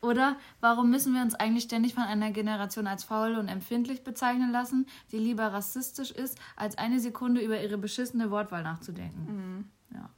Oder 0.00 0.36
warum 0.60 0.90
müssen 0.90 1.12
wir 1.12 1.20
uns 1.20 1.34
eigentlich 1.34 1.64
ständig 1.64 1.94
von 1.94 2.04
einer 2.04 2.30
Generation 2.30 2.86
als 2.86 3.04
faul 3.04 3.36
und 3.36 3.48
empfindlich 3.48 4.02
bezeichnen 4.02 4.50
lassen, 4.50 4.86
die 5.12 5.18
lieber 5.18 5.52
rassistisch 5.52 6.10
ist, 6.10 6.38
als 6.56 6.78
eine 6.78 7.00
Sekunde 7.00 7.42
über 7.42 7.60
ihre 7.60 7.76
beschissene 7.76 8.30
Wortwahl 8.30 8.62
nachzudenken? 8.62 9.68
Mm. 9.90 9.94
Ja. 9.94 10.10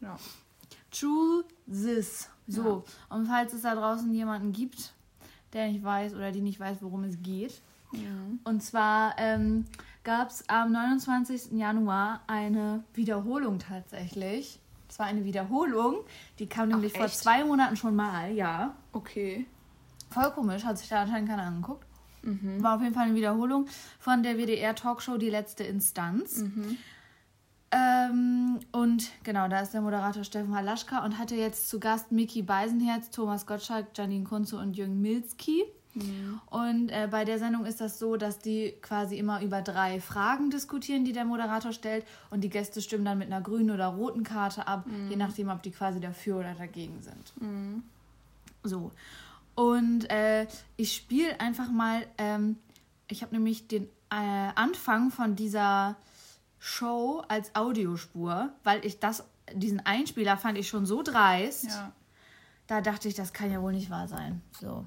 ja. 0.00 0.16
True 0.90 1.44
this. 1.66 2.28
So. 2.46 2.84
Ja. 3.10 3.16
Und 3.16 3.26
falls 3.26 3.54
es 3.54 3.62
da 3.62 3.74
draußen 3.74 4.12
jemanden 4.12 4.52
gibt, 4.52 4.92
der 5.52 5.68
nicht 5.68 5.82
weiß 5.82 6.14
oder 6.14 6.32
die 6.32 6.42
nicht 6.42 6.60
weiß, 6.60 6.78
worum 6.80 7.04
es 7.04 7.22
geht. 7.22 7.62
Ja. 7.92 8.00
Und 8.44 8.62
zwar 8.62 9.14
ähm, 9.18 9.66
gab 10.04 10.30
es 10.30 10.48
am 10.48 10.72
29. 10.72 11.52
Januar 11.52 12.22
eine 12.26 12.84
Wiederholung 12.94 13.58
tatsächlich. 13.58 14.58
Es 14.88 14.98
war 14.98 15.06
eine 15.06 15.24
Wiederholung, 15.24 16.00
die 16.38 16.46
kam 16.46 16.68
nämlich 16.68 16.92
Ach, 16.94 17.00
vor 17.00 17.08
zwei 17.08 17.44
Monaten 17.44 17.76
schon 17.76 17.96
mal, 17.96 18.30
ja. 18.32 18.74
Okay. 18.92 19.46
Voll 20.10 20.30
komisch, 20.32 20.64
hat 20.64 20.78
sich 20.78 20.88
da 20.88 21.02
anscheinend 21.02 21.30
keiner 21.30 21.44
angeguckt. 21.44 21.86
Mhm. 22.22 22.62
War 22.62 22.76
auf 22.76 22.82
jeden 22.82 22.94
Fall 22.94 23.06
eine 23.06 23.14
Wiederholung 23.14 23.66
von 23.98 24.22
der 24.22 24.36
WDR-Talkshow 24.36 25.16
Die 25.16 25.30
letzte 25.30 25.64
Instanz. 25.64 26.38
Mhm. 26.38 26.76
Ähm, 27.70 28.60
und 28.70 29.10
genau, 29.24 29.48
da 29.48 29.60
ist 29.60 29.72
der 29.72 29.80
Moderator 29.80 30.24
Steffen 30.24 30.54
Halaschka 30.54 31.04
und 31.04 31.18
hatte 31.18 31.36
jetzt 31.36 31.70
zu 31.70 31.80
Gast 31.80 32.12
Miki 32.12 32.42
Beisenherz, 32.42 33.08
Thomas 33.10 33.46
Gottschalk, 33.46 33.86
Janine 33.96 34.24
Kunze 34.24 34.58
und 34.58 34.76
Jürgen 34.76 35.00
Milski. 35.00 35.64
Mhm. 35.94 36.40
Und 36.46 36.88
äh, 36.88 37.08
bei 37.10 37.24
der 37.24 37.38
Sendung 37.38 37.66
ist 37.66 37.80
das 37.80 37.98
so, 37.98 38.16
dass 38.16 38.38
die 38.38 38.74
quasi 38.80 39.18
immer 39.18 39.42
über 39.42 39.62
drei 39.62 40.00
Fragen 40.00 40.50
diskutieren, 40.50 41.04
die 41.04 41.12
der 41.12 41.24
Moderator 41.24 41.72
stellt. 41.72 42.06
Und 42.30 42.42
die 42.42 42.48
Gäste 42.48 42.80
stimmen 42.80 43.04
dann 43.04 43.18
mit 43.18 43.26
einer 43.26 43.40
grünen 43.40 43.70
oder 43.70 43.88
roten 43.88 44.22
Karte 44.22 44.66
ab, 44.66 44.86
mhm. 44.86 45.10
je 45.10 45.16
nachdem, 45.16 45.48
ob 45.48 45.62
die 45.62 45.70
quasi 45.70 46.00
dafür 46.00 46.38
oder 46.38 46.54
dagegen 46.54 47.00
sind. 47.02 47.32
Mhm. 47.40 47.82
So. 48.62 48.92
Und 49.54 50.10
äh, 50.10 50.46
ich 50.76 50.94
spiele 50.94 51.38
einfach 51.40 51.70
mal, 51.70 52.06
ähm, 52.16 52.56
ich 53.08 53.22
habe 53.22 53.34
nämlich 53.34 53.68
den 53.68 53.84
äh, 54.10 54.50
Anfang 54.54 55.10
von 55.10 55.36
dieser 55.36 55.96
Show 56.58 57.22
als 57.28 57.54
Audiospur, 57.54 58.50
weil 58.64 58.84
ich 58.84 58.98
das, 58.98 59.24
diesen 59.52 59.80
Einspieler 59.80 60.36
fand 60.36 60.56
ich 60.56 60.68
schon 60.68 60.86
so 60.86 61.02
dreist. 61.02 61.64
Ja. 61.64 61.92
Da 62.66 62.80
dachte 62.80 63.08
ich, 63.08 63.14
das 63.14 63.32
kann 63.32 63.50
ja 63.50 63.60
wohl 63.60 63.72
nicht 63.72 63.90
wahr 63.90 64.08
sein. 64.08 64.40
So. 64.58 64.86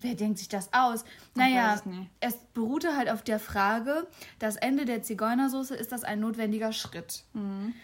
Wer 0.00 0.14
denkt 0.14 0.38
sich 0.38 0.48
das 0.48 0.72
aus? 0.72 1.04
Naja, 1.34 1.80
es 2.20 2.36
beruhte 2.54 2.96
halt 2.96 3.10
auf 3.10 3.22
der 3.22 3.40
Frage, 3.40 4.06
das 4.38 4.56
Ende 4.56 4.84
der 4.84 5.02
Zigeunersoße, 5.02 5.74
ist 5.74 5.90
das 5.90 6.04
ein 6.04 6.20
notwendiger 6.20 6.72
Schritt? 6.72 7.24
Mhm. 7.32 7.74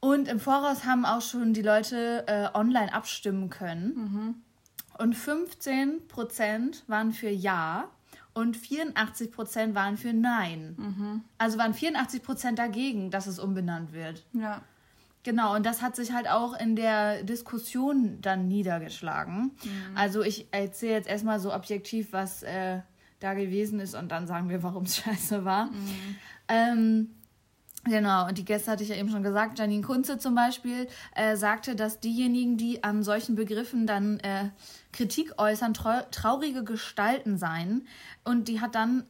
Und 0.00 0.28
im 0.28 0.40
Voraus 0.40 0.84
haben 0.84 1.04
auch 1.04 1.20
schon 1.20 1.52
die 1.52 1.62
Leute 1.62 2.24
äh, 2.26 2.48
online 2.58 2.92
abstimmen 2.92 3.50
können. 3.50 3.94
Mhm. 3.94 4.34
Und 4.98 5.16
15% 5.16 6.82
waren 6.86 7.12
für 7.12 7.30
Ja 7.30 7.88
und 8.34 8.56
84% 8.56 9.74
waren 9.74 9.96
für 9.96 10.12
Nein. 10.12 10.74
Mhm. 10.78 11.24
Also 11.38 11.58
waren 11.58 11.74
84% 11.74 12.54
dagegen, 12.54 13.10
dass 13.10 13.26
es 13.26 13.38
umbenannt 13.38 13.92
wird. 13.92 14.24
Ja. 14.32 14.62
Genau, 15.24 15.54
und 15.54 15.64
das 15.64 15.82
hat 15.82 15.94
sich 15.94 16.12
halt 16.12 16.28
auch 16.28 16.58
in 16.58 16.74
der 16.74 17.22
Diskussion 17.22 18.20
dann 18.20 18.48
niedergeschlagen. 18.48 19.52
Mhm. 19.62 19.96
Also 19.96 20.22
ich 20.22 20.48
erzähle 20.50 20.94
jetzt 20.94 21.08
erstmal 21.08 21.38
so 21.38 21.54
objektiv, 21.54 22.12
was 22.12 22.42
äh, 22.42 22.80
da 23.20 23.34
gewesen 23.34 23.78
ist 23.78 23.94
und 23.94 24.10
dann 24.10 24.26
sagen 24.26 24.48
wir, 24.48 24.62
warum 24.62 24.84
es 24.84 24.96
scheiße 25.04 25.44
war. 25.44 25.66
Mhm. 25.66 26.16
Ähm, 26.48 27.10
Genau, 27.84 28.28
und 28.28 28.38
die 28.38 28.44
Gäste 28.44 28.70
hatte 28.70 28.84
ich 28.84 28.90
ja 28.90 28.94
eben 28.96 29.10
schon 29.10 29.24
gesagt. 29.24 29.58
Janine 29.58 29.82
Kunze 29.82 30.16
zum 30.16 30.36
Beispiel 30.36 30.86
äh, 31.16 31.34
sagte, 31.34 31.74
dass 31.74 31.98
diejenigen, 31.98 32.56
die 32.56 32.84
an 32.84 33.02
solchen 33.02 33.34
Begriffen 33.34 33.88
dann 33.88 34.20
äh, 34.20 34.50
Kritik 34.92 35.34
äußern, 35.36 35.74
traurige 35.74 36.62
Gestalten 36.62 37.38
seien. 37.38 37.88
Und 38.22 38.46
die 38.46 38.60
hat 38.60 38.76
dann, 38.76 39.02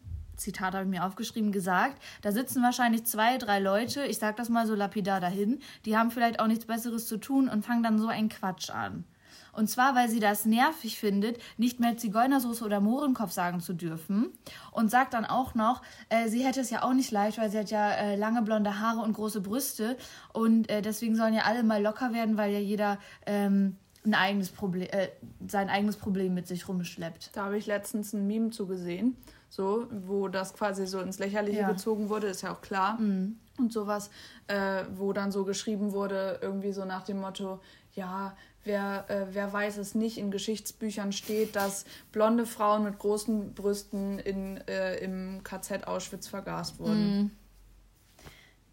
Zitat 0.42 0.74
habe 0.74 0.85
ich 0.85 0.90
mir 0.90 1.05
aufgeschrieben, 1.05 1.52
gesagt, 1.52 2.02
da 2.22 2.33
sitzen 2.33 2.62
wahrscheinlich 2.62 3.05
zwei, 3.05 3.38
drei 3.38 3.59
Leute, 3.59 4.05
ich 4.05 4.18
sage 4.18 4.37
das 4.37 4.48
mal 4.48 4.66
so 4.66 4.74
lapidar 4.74 5.20
dahin, 5.20 5.61
die 5.85 5.96
haben 5.96 6.11
vielleicht 6.11 6.40
auch 6.40 6.46
nichts 6.46 6.66
Besseres 6.66 7.07
zu 7.07 7.16
tun 7.16 7.48
und 7.48 7.64
fangen 7.64 7.83
dann 7.83 7.98
so 7.98 8.09
einen 8.09 8.28
Quatsch 8.28 8.70
an. 8.70 9.05
Und 9.52 9.68
zwar, 9.68 9.94
weil 9.94 10.09
sie 10.09 10.20
das 10.20 10.46
nervig 10.46 10.98
findet, 10.98 11.38
nicht 11.59 11.78
mehr 11.78 11.96
Zigeunersoße 11.96 12.64
oder 12.64 12.81
Mohrenkopf 12.81 13.33
sagen 13.33 13.61
zu 13.61 13.74
dürfen. 13.74 14.31
Und 14.70 14.90
sagt 14.90 15.12
dann 15.12 15.26
auch 15.26 15.55
noch, 15.55 15.83
äh, 16.09 16.28
sie 16.28 16.44
hätte 16.44 16.61
es 16.61 16.70
ja 16.70 16.83
auch 16.83 16.94
nicht 16.94 17.11
leicht, 17.11 17.38
weil 17.38 17.50
sie 17.50 17.59
hat 17.59 17.70
ja 17.70 17.90
äh, 17.90 18.16
lange 18.16 18.42
blonde 18.42 18.81
Haare 18.81 19.00
und 19.00 19.12
große 19.12 19.42
Brüste. 19.42 19.98
Und 20.33 20.70
äh, 20.70 20.81
deswegen 20.81 21.16
sollen 21.16 21.35
ja 21.35 21.42
alle 21.42 21.62
mal 21.62 21.83
locker 21.83 22.14
werden, 22.14 22.38
weil 22.38 22.50
ja 22.50 22.59
jeder 22.59 22.98
ähm, 23.26 23.76
ein 24.05 24.14
eigenes 24.14 24.50
Problem, 24.50 24.88
äh, 24.90 25.09
sein 25.46 25.68
eigenes 25.68 25.96
Problem 25.96 26.33
mit 26.33 26.48
sich 26.48 26.66
rumschleppt. 26.66 27.31
Da 27.35 27.44
habe 27.44 27.59
ich 27.59 27.66
letztens 27.66 28.14
ein 28.14 28.26
Meme 28.26 28.50
zugesehen, 28.50 29.16
so, 29.52 29.86
wo 29.90 30.28
das 30.28 30.54
quasi 30.54 30.86
so 30.86 30.98
ins 31.00 31.18
Lächerliche 31.18 31.60
ja. 31.60 31.70
gezogen 31.70 32.08
wurde, 32.08 32.28
ist 32.28 32.40
ja 32.40 32.54
auch 32.54 32.62
klar. 32.62 32.98
Mhm. 32.98 33.36
Und 33.58 33.70
sowas, 33.70 34.08
äh, 34.46 34.84
wo 34.94 35.12
dann 35.12 35.30
so 35.30 35.44
geschrieben 35.44 35.92
wurde, 35.92 36.38
irgendwie 36.40 36.72
so 36.72 36.86
nach 36.86 37.02
dem 37.02 37.20
Motto, 37.20 37.60
ja, 37.94 38.34
Wer, 38.64 39.10
äh, 39.10 39.26
wer 39.34 39.52
weiß 39.52 39.76
es 39.78 39.96
nicht, 39.96 40.18
in 40.18 40.30
Geschichtsbüchern 40.30 41.12
steht, 41.12 41.56
dass 41.56 41.84
blonde 42.12 42.46
Frauen 42.46 42.84
mit 42.84 42.96
großen 42.96 43.54
Brüsten 43.54 44.20
in, 44.20 44.56
äh, 44.68 44.98
im 44.98 45.42
KZ 45.42 45.88
Auschwitz 45.88 46.28
vergast 46.28 46.78
wurden. 46.78 47.24
Mm. 47.24 47.30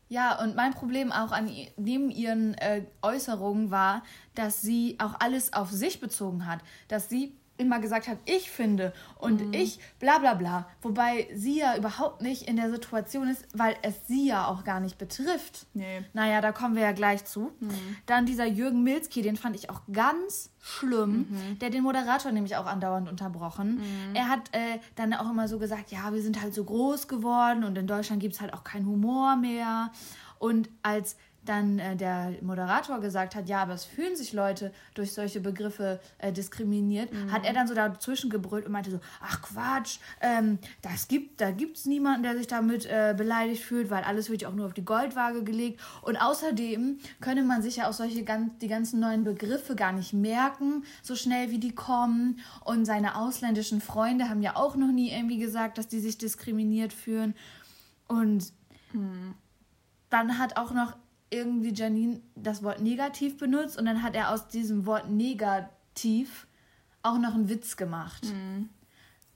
Ja, 0.08 0.40
und 0.40 0.56
mein 0.56 0.76
Problem 0.76 1.12
auch 1.12 1.32
an 1.32 1.52
neben 1.76 2.12
ihren 2.12 2.54
äh, 2.56 2.84
Äußerungen 3.02 3.72
war, 3.72 4.04
dass 4.36 4.62
sie 4.62 4.96
auch 5.00 5.16
alles 5.20 5.54
auf 5.54 5.72
sich 5.72 6.00
bezogen 6.00 6.46
hat. 6.46 6.60
Dass 6.88 7.10
sie 7.10 7.39
immer 7.60 7.80
gesagt 7.80 8.08
hat, 8.08 8.18
ich 8.26 8.50
finde 8.50 8.94
und 9.18 9.48
mhm. 9.48 9.54
ich 9.54 9.80
bla 10.00 10.20
bla 10.20 10.34
bla. 10.34 10.68
Wobei 10.82 11.28
sie 11.34 11.60
ja 11.60 11.78
überhaupt 11.78 12.22
nicht 12.22 12.48
in 12.48 12.56
der 12.56 12.72
Situation 12.72 13.30
ist, 13.30 13.46
weil 13.54 13.76
es 13.82 14.08
sie 14.08 14.28
ja 14.28 14.48
auch 14.48 14.64
gar 14.64 14.80
nicht 14.80 14.98
betrifft. 14.98 15.66
Nee. 15.74 16.04
Naja, 16.14 16.42
da 16.42 16.52
kommen 16.52 16.76
wir 16.76 16.84
ja 16.84 16.92
gleich 16.94 17.26
zu. 17.26 17.52
Mhm. 17.60 17.98
Dann 18.06 18.26
dieser 18.26 18.46
Jürgen 18.46 18.84
Milski, 18.84 19.22
den 19.22 19.36
fand 19.36 19.56
ich 19.56 19.70
auch 19.70 19.82
ganz 19.92 20.52
schlimm. 20.62 21.28
Mhm. 21.30 21.60
Der 21.60 21.70
den 21.70 21.84
Moderator 21.84 22.32
nämlich 22.32 22.56
auch 22.56 22.66
andauernd 22.66 23.10
unterbrochen. 23.10 23.76
Mhm. 23.76 24.16
Er 24.16 24.30
hat 24.30 24.54
äh, 24.54 24.80
dann 24.96 25.14
auch 25.14 25.30
immer 25.30 25.48
so 25.48 25.60
gesagt, 25.60 25.92
ja, 25.92 26.14
wir 26.14 26.22
sind 26.22 26.42
halt 26.42 26.54
so 26.54 26.64
groß 26.64 27.08
geworden 27.08 27.64
und 27.64 27.78
in 27.78 27.88
Deutschland 27.88 28.22
gibt 28.22 28.36
es 28.36 28.42
halt 28.42 28.54
auch 28.54 28.64
keinen 28.64 28.86
Humor 28.86 29.36
mehr. 29.36 29.92
Und 30.40 30.70
als 30.84 31.18
dann 31.50 31.80
äh, 31.80 31.96
der 31.96 32.34
Moderator 32.42 33.00
gesagt 33.00 33.36
hat, 33.36 33.50
ja, 33.50 33.64
aber 33.64 33.74
es 33.74 33.84
fühlen 33.84 34.16
sich 34.16 34.34
Leute 34.34 34.72
durch 34.94 35.14
solche 35.14 35.40
Begriffe 35.40 36.00
äh, 36.20 36.32
diskriminiert, 36.32 37.12
mhm. 37.12 37.32
hat 37.32 37.46
er 37.46 37.54
dann 37.54 37.68
so 37.68 37.74
dazwischen 37.74 38.30
gebrüllt 38.30 38.66
und 38.66 38.72
meinte 38.72 38.92
so, 38.92 39.00
ach 39.20 39.42
Quatsch, 39.42 39.98
ähm, 40.22 40.60
das 40.82 41.08
gibt, 41.08 41.42
da 41.42 41.50
gibt 41.52 41.78
es 41.78 41.86
niemanden, 41.86 42.24
der 42.24 42.38
sich 42.38 42.48
damit 42.48 42.86
äh, 42.86 43.16
beleidigt 43.18 43.64
fühlt, 43.64 43.90
weil 43.90 44.04
alles 44.04 44.30
wird 44.30 44.44
ja 44.44 44.50
auch 44.50 44.54
nur 44.54 44.68
auf 44.68 44.74
die 44.74 44.86
Goldwaage 44.86 45.44
gelegt. 45.44 45.82
Und 46.04 46.18
außerdem 46.18 47.00
könne 47.20 47.44
man 47.44 47.64
sich 47.64 47.78
ja 47.78 47.90
auch 47.90 47.94
solche 47.94 48.24
ganz, 48.24 48.58
die 48.60 48.68
ganzen 48.68 49.00
neuen 49.00 49.24
Begriffe 49.24 49.76
gar 49.76 49.92
nicht 49.92 50.14
merken, 50.14 50.84
so 51.02 51.16
schnell 51.16 51.50
wie 51.50 51.60
die 51.60 51.74
kommen. 51.74 52.40
Und 52.64 52.86
seine 52.86 53.16
ausländischen 53.16 53.82
Freunde 53.82 54.30
haben 54.30 54.42
ja 54.42 54.56
auch 54.56 54.76
noch 54.76 54.92
nie 54.92 55.12
irgendwie 55.12 55.40
gesagt, 55.40 55.80
dass 55.80 55.88
die 55.88 56.00
sich 56.00 56.18
diskriminiert 56.20 56.94
fühlen. 56.94 57.34
Und 58.08 58.52
hm. 58.92 59.34
dann 60.10 60.38
hat 60.38 60.58
auch 60.58 60.72
noch 60.72 60.96
irgendwie 61.30 61.74
Janine 61.74 62.22
das 62.36 62.64
Wort 62.64 62.82
negativ 62.82 63.38
benutzt 63.38 63.78
und 63.78 63.86
dann 63.86 64.02
hat 64.02 64.16
er 64.16 64.32
aus 64.32 64.48
diesem 64.48 64.86
Wort 64.86 65.10
negativ 65.10 66.48
auch 67.04 67.18
noch 67.18 67.34
einen 67.34 67.50
Witz 67.50 67.78
gemacht. 67.78 68.26
Mhm. 68.26 68.70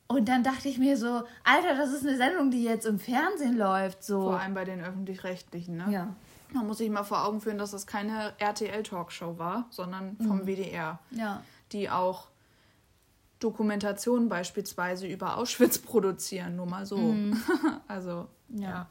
Und 0.08 0.28
dann 0.30 0.44
dachte 0.44 0.70
ich 0.70 0.78
mir 0.78 0.98
so, 0.98 1.24
Alter, 1.44 1.76
das 1.76 1.92
ist 1.92 2.06
eine 2.06 2.18
Sendung, 2.18 2.52
die 2.52 2.64
jetzt 2.64 2.86
im 2.86 3.00
Fernsehen 3.00 3.58
läuft. 3.58 4.04
So. 4.04 4.22
Vor 4.22 4.40
allem 4.40 4.54
bei 4.54 4.66
den 4.66 4.84
öffentlich-rechtlichen, 4.84 5.78
ne? 5.78 5.88
Ja. 5.90 6.16
Man 6.54 6.68
muss 6.68 6.78
sich 6.78 6.90
mal 6.90 7.04
vor 7.04 7.26
Augen 7.26 7.42
führen, 7.42 7.58
dass 7.58 7.72
das 7.72 7.88
keine 7.88 8.34
RTL-Talkshow 8.38 9.40
war, 9.40 9.66
sondern 9.72 10.18
vom 10.18 10.42
mhm. 10.42 10.46
WDR. 10.46 11.00
Ja. 11.12 11.42
Die 11.72 11.90
auch 11.90 12.28
Dokumentationen 13.40 14.30
beispielsweise 14.30 15.08
über 15.08 15.38
Auschwitz 15.38 15.78
produzieren, 15.80 16.56
nur 16.56 16.68
mal 16.68 16.86
so. 16.86 16.98
Mhm. 16.98 17.36
also, 17.88 18.28
ja. 18.50 18.70
ja. 18.70 18.88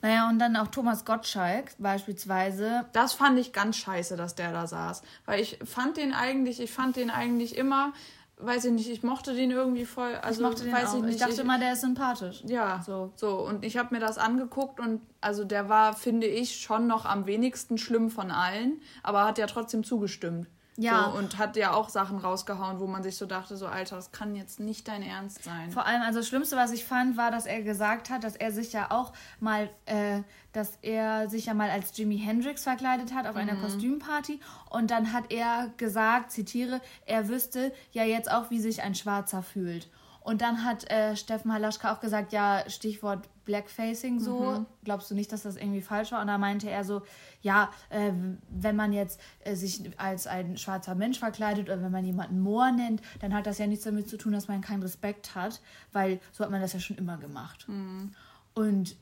Naja, 0.00 0.28
und 0.28 0.38
dann 0.38 0.56
auch 0.56 0.68
Thomas 0.68 1.04
Gottschalk 1.04 1.72
beispielsweise. 1.78 2.86
Das 2.92 3.12
fand 3.12 3.38
ich 3.38 3.52
ganz 3.52 3.76
scheiße, 3.76 4.16
dass 4.16 4.34
der 4.34 4.52
da 4.52 4.66
saß. 4.66 5.02
Weil 5.26 5.40
ich 5.40 5.58
fand 5.64 5.96
den 5.96 6.12
eigentlich, 6.12 6.60
ich 6.60 6.70
fand 6.70 6.96
den 6.96 7.10
eigentlich 7.10 7.56
immer, 7.56 7.92
weiß 8.38 8.66
ich 8.66 8.72
nicht, 8.72 8.88
ich 8.88 9.02
mochte 9.02 9.34
den 9.34 9.50
irgendwie 9.50 9.84
voll. 9.84 10.14
Also, 10.14 10.40
ich 10.40 10.48
mochte 10.48 10.64
den 10.64 10.72
weiß 10.72 10.90
auch. 10.90 10.96
Ich, 10.98 11.02
nicht, 11.02 11.14
ich 11.14 11.20
dachte 11.20 11.34
ich, 11.34 11.38
immer, 11.40 11.58
der 11.58 11.72
ist 11.72 11.80
sympathisch. 11.80 12.42
Ja, 12.46 12.82
so. 12.86 13.12
so. 13.16 13.40
Und 13.40 13.64
ich 13.64 13.76
habe 13.76 13.94
mir 13.94 14.00
das 14.00 14.18
angeguckt 14.18 14.78
und 14.78 15.00
also 15.20 15.44
der 15.44 15.68
war, 15.68 15.94
finde 15.94 16.26
ich, 16.26 16.60
schon 16.60 16.86
noch 16.86 17.04
am 17.04 17.26
wenigsten 17.26 17.78
schlimm 17.78 18.10
von 18.10 18.30
allen, 18.30 18.80
aber 19.02 19.24
hat 19.24 19.38
ja 19.38 19.46
trotzdem 19.46 19.82
zugestimmt. 19.82 20.46
Ja. 20.80 21.10
So, 21.10 21.18
und 21.18 21.38
hat 21.38 21.56
ja 21.56 21.72
auch 21.72 21.88
Sachen 21.88 22.18
rausgehauen, 22.18 22.78
wo 22.78 22.86
man 22.86 23.02
sich 23.02 23.16
so 23.16 23.26
dachte, 23.26 23.56
so 23.56 23.66
Alter, 23.66 23.96
das 23.96 24.12
kann 24.12 24.36
jetzt 24.36 24.60
nicht 24.60 24.86
dein 24.86 25.02
Ernst 25.02 25.42
sein. 25.42 25.72
Vor 25.72 25.84
allem, 25.84 26.02
also 26.02 26.20
das 26.20 26.28
Schlimmste, 26.28 26.56
was 26.56 26.70
ich 26.70 26.84
fand, 26.84 27.16
war, 27.16 27.32
dass 27.32 27.46
er 27.46 27.62
gesagt 27.62 28.10
hat, 28.10 28.22
dass 28.22 28.36
er 28.36 28.52
sich 28.52 28.72
ja 28.72 28.92
auch 28.92 29.12
mal, 29.40 29.68
äh, 29.86 30.20
dass 30.52 30.78
er 30.82 31.28
sich 31.28 31.46
ja 31.46 31.54
mal 31.54 31.68
als 31.68 31.96
Jimi 31.96 32.16
Hendrix 32.16 32.62
verkleidet 32.62 33.12
hat 33.12 33.26
auf 33.26 33.34
mhm. 33.34 33.40
einer 33.40 33.56
Kostümparty. 33.56 34.38
Und 34.70 34.92
dann 34.92 35.12
hat 35.12 35.32
er 35.32 35.72
gesagt, 35.78 36.30
zitiere, 36.30 36.80
er 37.06 37.28
wüsste 37.28 37.72
ja 37.90 38.04
jetzt 38.04 38.30
auch, 38.30 38.50
wie 38.50 38.60
sich 38.60 38.80
ein 38.82 38.94
Schwarzer 38.94 39.42
fühlt. 39.42 39.90
Und 40.20 40.42
dann 40.42 40.64
hat 40.64 40.88
äh, 40.92 41.16
Steffen 41.16 41.52
Halaschka 41.52 41.92
auch 41.92 42.00
gesagt, 42.00 42.32
ja, 42.32 42.62
Stichwort 42.68 43.28
Blackfacing 43.48 44.20
so. 44.20 44.40
Mhm. 44.40 44.66
Glaubst 44.84 45.10
du 45.10 45.14
nicht, 45.14 45.32
dass 45.32 45.42
das 45.42 45.56
irgendwie 45.56 45.80
falsch 45.80 46.12
war? 46.12 46.20
Und 46.20 46.26
da 46.26 46.36
meinte 46.36 46.68
er 46.68 46.84
so, 46.84 47.00
ja, 47.40 47.70
äh, 47.88 48.12
wenn 48.50 48.76
man 48.76 48.92
jetzt 48.92 49.20
äh, 49.40 49.54
sich 49.54 49.90
als 49.96 50.26
ein 50.26 50.58
schwarzer 50.58 50.94
Mensch 50.94 51.18
verkleidet 51.18 51.68
oder 51.68 51.82
wenn 51.82 51.90
man 51.90 52.04
jemanden 52.04 52.40
Moor 52.40 52.70
nennt, 52.70 53.00
dann 53.20 53.32
hat 53.32 53.46
das 53.46 53.56
ja 53.56 53.66
nichts 53.66 53.84
damit 53.84 54.06
zu 54.10 54.18
tun, 54.18 54.32
dass 54.34 54.48
man 54.48 54.60
keinen 54.60 54.82
Respekt 54.82 55.34
hat, 55.34 55.62
weil 55.92 56.20
so 56.30 56.44
hat 56.44 56.50
man 56.50 56.60
das 56.60 56.74
ja 56.74 56.80
schon 56.80 56.98
immer 56.98 57.16
gemacht. 57.16 57.66
Mhm. 57.68 58.12
Und 58.54 58.96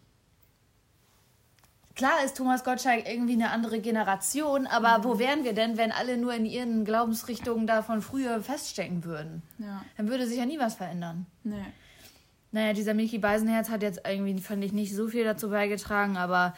Klar 1.97 2.23
ist 2.27 2.37
Thomas 2.37 2.63
Gottschalk 2.63 3.09
irgendwie 3.09 3.33
eine 3.33 3.51
andere 3.51 3.81
Generation, 3.81 4.67
aber 4.67 4.99
mhm. 4.99 5.05
wo 5.05 5.19
wären 5.19 5.45
wir 5.45 5.55
denn, 5.55 5.79
wenn 5.79 5.93
alle 5.93 6.19
nur 6.19 6.35
in 6.35 6.45
ihren 6.45 6.85
Glaubensrichtungen 6.85 7.67
da 7.67 7.83
von 7.83 8.03
früher 8.03 8.43
feststecken 8.43 9.03
würden? 9.03 9.43
Ja. 9.59 9.83
Dann 9.97 10.09
würde 10.09 10.27
sich 10.27 10.37
ja 10.37 10.45
nie 10.45 10.59
was 10.59 10.75
verändern. 10.75 11.25
Nee. 11.43 11.65
Naja, 12.53 12.73
dieser 12.73 12.95
Mickey 12.95 13.19
Beisenherz 13.19 13.69
hat 13.69 13.83
jetzt 13.83 14.03
irgendwie, 14.07 14.41
fand 14.41 14.65
ich, 14.65 14.73
nicht 14.73 14.95
so 14.95 15.09
viel 15.09 15.25
dazu 15.25 15.51
beigetragen, 15.51 16.17
aber 16.17 16.55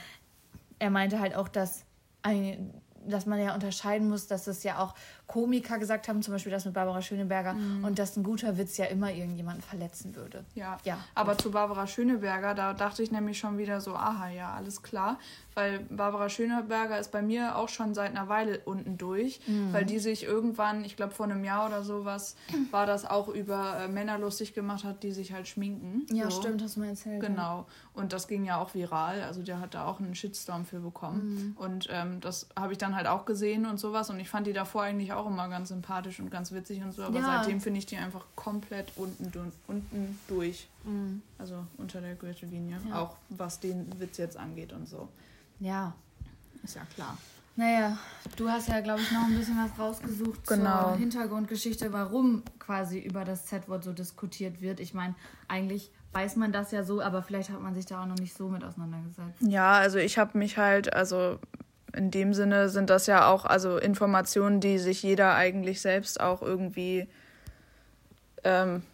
er 0.79 0.91
meinte 0.91 1.21
halt 1.21 1.35
auch, 1.35 1.49
dass, 1.49 1.85
ein, 2.23 2.73
dass 3.07 3.27
man 3.27 3.41
ja 3.41 3.55
unterscheiden 3.55 4.09
muss, 4.09 4.27
dass 4.27 4.47
es 4.47 4.63
ja 4.63 4.79
auch 4.79 4.95
Komiker 5.29 5.79
gesagt 5.79 6.09
haben, 6.09 6.23
zum 6.23 6.33
Beispiel 6.33 6.51
das 6.51 6.65
mit 6.65 6.73
Barbara 6.73 7.03
Schöneberger, 7.03 7.53
mhm. 7.53 7.85
und 7.85 7.99
dass 7.99 8.17
ein 8.17 8.23
guter 8.23 8.57
Witz 8.57 8.79
ja 8.79 8.87
immer 8.87 9.13
irgendjemanden 9.13 9.63
verletzen 9.63 10.17
würde. 10.17 10.45
Ja. 10.55 10.79
ja. 10.85 10.99
Aber 11.15 11.37
zu 11.37 11.51
Barbara 11.51 11.87
Schöneberger, 11.87 12.55
da 12.55 12.73
dachte 12.73 13.03
ich 13.03 13.13
nämlich 13.13 13.39
schon 13.39 13.59
wieder 13.59 13.81
so, 13.83 13.95
aha, 13.95 14.31
ja, 14.31 14.55
alles 14.55 14.83
klar. 14.83 15.19
Weil 15.55 15.81
Barbara 15.91 16.29
Schöneberger 16.29 16.99
ist 16.99 17.11
bei 17.11 17.21
mir 17.21 17.57
auch 17.57 17.69
schon 17.69 17.93
seit 17.93 18.11
einer 18.11 18.29
Weile 18.29 18.61
unten 18.61 18.97
durch, 18.97 19.41
mhm. 19.47 19.73
weil 19.73 19.85
die 19.85 19.99
sich 19.99 20.25
irgendwann, 20.25 20.85
ich 20.85 20.97
glaube 20.97 21.13
vor 21.13 21.27
einem 21.27 21.45
Jahr 21.45 21.67
oder 21.67 21.83
sowas, 21.83 22.37
war 22.71 22.87
das 22.87 23.05
auch 23.05 23.29
über 23.29 23.81
äh, 23.81 23.89
Männer 23.89 24.19
lustig 24.19 24.55
gemacht 24.55 24.85
hat, 24.85 25.03
die 25.03 25.13
sich 25.13 25.33
halt 25.33 25.47
schminken. 25.47 26.07
Ja, 26.15 26.31
so. 26.31 26.41
stimmt, 26.41 26.63
hast 26.63 26.77
du 26.77 26.81
mir 26.81 26.89
erzählt. 26.89 27.21
Genau. 27.21 27.67
Und 27.93 28.13
das 28.13 28.29
ging 28.29 28.45
ja 28.45 28.59
auch 28.59 28.75
viral. 28.75 29.21
Also 29.23 29.43
der 29.43 29.61
hat 29.61 29.75
da 29.75 29.85
auch 29.85 29.99
einen 29.99 30.15
Shitstorm 30.15 30.65
für 30.65 30.79
bekommen. 30.79 31.55
Mhm. 31.57 31.57
Und 31.57 31.89
ähm, 31.91 32.21
das 32.21 32.49
habe 32.59 32.73
ich 32.73 32.79
dann 32.79 32.95
halt 32.95 33.09
auch 33.09 33.25
gesehen 33.25 33.67
und 33.67 33.79
sowas. 33.79 34.09
Und 34.11 34.21
ich 34.21 34.31
fand 34.31 34.47
die 34.47 34.53
davor 34.53 34.85
eigentlich 34.85 35.13
auch 35.13 35.18
auch 35.19 35.27
immer 35.27 35.49
ganz 35.49 35.69
sympathisch 35.69 36.21
und 36.21 36.31
ganz 36.31 36.53
witzig 36.53 36.83
und 36.83 36.93
so, 36.93 37.03
aber 37.03 37.19
ja. 37.19 37.25
seitdem 37.25 37.61
finde 37.61 37.79
ich 37.79 37.87
die 37.87 37.97
einfach 37.97 38.25
komplett 38.35 38.93
unten, 38.97 39.53
unten 39.67 40.19
durch. 40.29 40.69
Mhm. 40.85 41.23
Also 41.39 41.65
unter 41.77 42.01
der 42.01 42.15
Gürtellinie. 42.15 42.79
Ja. 42.89 43.03
Auch 43.03 43.17
was 43.29 43.61
den 43.61 43.99
Witz 44.01 44.17
jetzt 44.17 44.37
angeht 44.37 44.73
und 44.73 44.89
so. 44.89 45.09
Ja. 45.61 45.95
Ist 46.63 46.77
ja 46.77 46.85
klar. 46.95 47.17
Naja, 47.57 47.99
du 48.37 48.49
hast 48.49 48.69
ja, 48.69 48.81
glaube 48.81 49.01
ich, 49.01 49.11
noch 49.11 49.25
ein 49.25 49.37
bisschen 49.37 49.59
was 49.59 49.77
rausgesucht 49.77 50.47
genau. 50.47 50.91
zur 50.91 50.97
Hintergrundgeschichte, 50.97 51.93
warum 51.93 52.45
quasi 52.61 53.01
über 53.01 53.25
das 53.25 53.47
Z-Wort 53.47 53.83
so 53.83 53.93
diskutiert 53.93 54.61
wird. 54.61 54.79
Ich 54.79 54.95
meine, 54.95 55.17
eigentlich 55.49 55.91
weiß 56.13 56.37
man 56.37 56.53
das 56.53 56.71
ja 56.71 56.85
so, 56.85 57.03
aber 57.03 57.21
vielleicht 57.21 57.51
hat 57.51 57.61
man 57.61 57.75
sich 57.75 57.85
da 57.85 58.03
auch 58.03 58.07
noch 58.07 58.19
nicht 58.19 58.37
so 58.37 58.49
mit 58.49 58.63
auseinandergesetzt. 58.63 59.41
Ja, 59.41 59.73
also 59.73 59.99
ich 59.99 60.19
habe 60.19 60.39
mich 60.39 60.57
halt, 60.57 60.93
also 60.95 61.41
in 61.99 62.13
dem 62.13 62.33
Sinne 62.33 62.69
sind 62.69 62.91
das 62.91 63.09
ja 63.09 63.29
auch 63.29 63.45
also 63.45 63.77
Informationen, 63.77 64.61
die 64.61 64.79
sich 64.79 65.03
jeder 65.03 65.35
eigentlich 65.35 65.81
selbst 65.81 66.21
auch 66.21 66.43
irgendwie 66.43 67.09
ähm, 68.45 68.85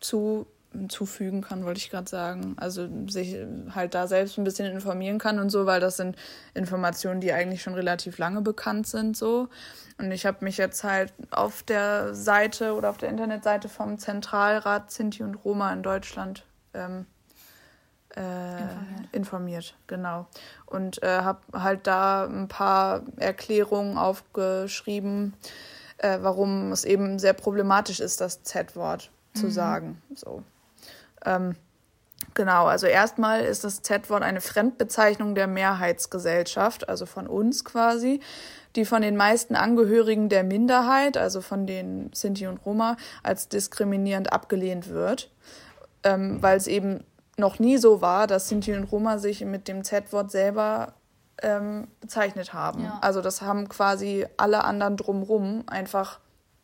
zu, 0.00 0.46
zufügen 0.88 1.42
kann, 1.42 1.66
wollte 1.66 1.78
ich 1.78 1.90
gerade 1.90 2.08
sagen. 2.08 2.56
Also 2.56 2.88
sich 3.06 3.36
halt 3.74 3.94
da 3.94 4.06
selbst 4.06 4.38
ein 4.38 4.44
bisschen 4.44 4.72
informieren 4.72 5.18
kann 5.18 5.38
und 5.38 5.50
so, 5.50 5.66
weil 5.66 5.78
das 5.78 5.98
sind 5.98 6.16
Informationen, 6.54 7.20
die 7.20 7.34
eigentlich 7.34 7.62
schon 7.62 7.74
relativ 7.74 8.16
lange 8.16 8.40
bekannt 8.40 8.86
sind 8.86 9.14
so. 9.14 9.48
Und 9.98 10.10
ich 10.10 10.24
habe 10.24 10.42
mich 10.42 10.56
jetzt 10.56 10.84
halt 10.84 11.12
auf 11.30 11.62
der 11.62 12.14
Seite 12.14 12.72
oder 12.72 12.88
auf 12.88 12.96
der 12.96 13.10
Internetseite 13.10 13.68
vom 13.68 13.98
Zentralrat 13.98 14.90
Sinti 14.90 15.22
und 15.22 15.34
Roma 15.34 15.70
in 15.70 15.82
Deutschland 15.82 16.46
ähm, 16.72 17.04
äh, 18.16 18.20
informiert. 18.20 19.08
informiert. 19.12 19.74
genau. 19.86 20.26
Und 20.66 21.02
äh, 21.02 21.20
habe 21.20 21.40
halt 21.52 21.86
da 21.86 22.26
ein 22.26 22.48
paar 22.48 23.02
Erklärungen 23.16 23.96
aufgeschrieben, 23.96 25.34
äh, 25.98 26.18
warum 26.20 26.72
es 26.72 26.84
eben 26.84 27.18
sehr 27.18 27.32
problematisch 27.32 28.00
ist, 28.00 28.20
das 28.20 28.42
Z-Wort 28.42 29.10
zu 29.34 29.46
mhm. 29.46 29.50
sagen. 29.50 30.02
So. 30.14 30.42
Ähm, 31.24 31.54
genau, 32.34 32.66
also 32.66 32.86
erstmal 32.86 33.42
ist 33.42 33.64
das 33.64 33.82
Z-Wort 33.82 34.22
eine 34.22 34.40
Fremdbezeichnung 34.40 35.34
der 35.34 35.46
Mehrheitsgesellschaft, 35.46 36.88
also 36.88 37.06
von 37.06 37.26
uns 37.26 37.64
quasi, 37.64 38.20
die 38.76 38.84
von 38.84 39.02
den 39.02 39.16
meisten 39.16 39.54
Angehörigen 39.54 40.28
der 40.28 40.44
Minderheit, 40.44 41.16
also 41.16 41.40
von 41.40 41.66
den 41.66 42.10
Sinti 42.12 42.46
und 42.46 42.58
Roma, 42.64 42.96
als 43.22 43.48
diskriminierend 43.48 44.32
abgelehnt 44.32 44.88
wird, 44.88 45.30
ähm, 46.04 46.42
weil 46.42 46.56
es 46.56 46.66
eben 46.66 47.04
noch 47.38 47.58
nie 47.58 47.78
so 47.78 48.00
war, 48.00 48.26
dass 48.26 48.48
Sinti 48.48 48.74
und 48.74 48.84
Roma 48.84 49.18
sich 49.18 49.44
mit 49.44 49.68
dem 49.68 49.84
Z-Wort 49.84 50.30
selber 50.30 50.94
ähm, 51.42 51.88
bezeichnet 52.00 52.52
haben. 52.52 52.84
Ja. 52.84 52.98
Also 53.00 53.20
das 53.20 53.42
haben 53.42 53.68
quasi 53.68 54.26
alle 54.36 54.64
anderen 54.64 54.96
drumrum 54.96 55.64
einfach 55.66 56.20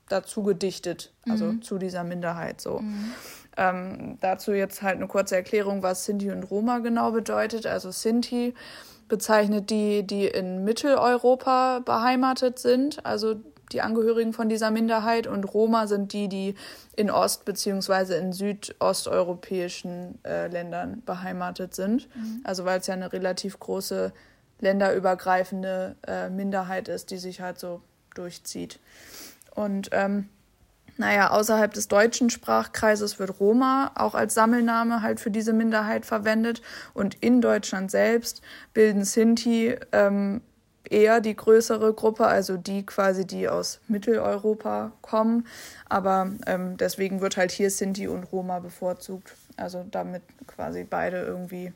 dazu 0.09 0.43
gedichtet, 0.43 1.13
also 1.29 1.47
mhm. 1.47 1.63
zu 1.63 1.79
dieser 1.79 2.05
Minderheit 2.05 2.61
so. 2.61 2.79
Mhm. 2.81 3.13
Ähm, 3.57 4.19
dazu 4.21 4.53
jetzt 4.53 4.83
halt 4.83 4.97
eine 4.97 5.09
kurze 5.09 5.37
Erklärung, 5.37 5.83
was 5.83 6.05
Sinti 6.05 6.31
und 6.31 6.45
Roma 6.45 6.79
genau 6.79 7.11
bedeutet. 7.13 7.67
Also 7.67 7.91
Sinti 7.91 8.55
bezeichnet 9.09 9.71
die, 9.71 10.07
die 10.07 10.27
in 10.27 10.65
Mitteleuropa 10.65 11.81
beheimatet 11.81 12.59
sind, 12.59 13.05
also 13.05 13.37
die 13.73 13.83
Angehörigen 13.83 14.33
von 14.33 14.49
dieser 14.49 14.71
Minderheit 14.71 15.27
und 15.27 15.45
Roma 15.45 15.87
sind 15.87 16.13
die, 16.13 16.29
die 16.29 16.55
in 16.97 17.11
ost- 17.11 17.45
bzw. 17.45 18.19
in 18.19 18.33
südosteuropäischen 18.33 20.19
äh, 20.25 20.49
Ländern 20.49 21.03
beheimatet 21.05 21.75
sind. 21.75 22.09
Mhm. 22.15 22.41
Also 22.45 22.65
weil 22.65 22.81
es 22.81 22.87
ja 22.87 22.95
eine 22.95 23.13
relativ 23.13 23.59
große 23.59 24.13
länderübergreifende 24.61 25.97
äh, 26.07 26.31
Minderheit 26.31 26.89
ist, 26.89 27.11
die 27.11 27.19
sich 27.19 27.41
halt 27.41 27.59
so 27.59 27.83
durchzieht. 28.15 28.81
Und 29.55 29.91
ähm, 29.93 30.29
naja, 30.97 31.31
außerhalb 31.31 31.73
des 31.73 31.87
deutschen 31.87 32.29
Sprachkreises 32.29 33.21
wird 33.21 33.39
Roma 33.39 33.93
auch 33.95 34.15
als 34.15 34.35
Sammelname 34.35 35.01
halt 35.01 35.21
für 35.21 35.31
diese 35.31 35.53
Minderheit 35.53 36.05
verwendet. 36.05 36.61
Und 36.93 37.15
in 37.21 37.41
Deutschland 37.41 37.91
selbst 37.93 38.43
bilden 38.75 39.05
Sinti 39.05 39.77
ähm, 39.93 40.41
eher 40.91 41.21
die 41.21 41.37
größere 41.37 41.93
Gruppe, 41.93 42.27
also 42.27 42.57
die 42.57 42.85
quasi, 42.85 43.27
die 43.27 43.49
aus 43.49 43.81
Mitteleuropa 43.89 44.93
kommen. 45.03 45.47
Aber 45.89 46.31
ähm, 46.47 46.77
deswegen 46.77 47.21
wird 47.21 47.37
halt 47.37 47.51
hier 47.53 47.71
Sinti 47.71 48.09
und 48.09 48.25
Roma 48.25 48.59
bevorzugt. 48.59 49.35
Also 49.57 49.85
damit 49.91 50.23
quasi 50.47 50.85
beide 50.89 51.21
irgendwie 51.21 51.73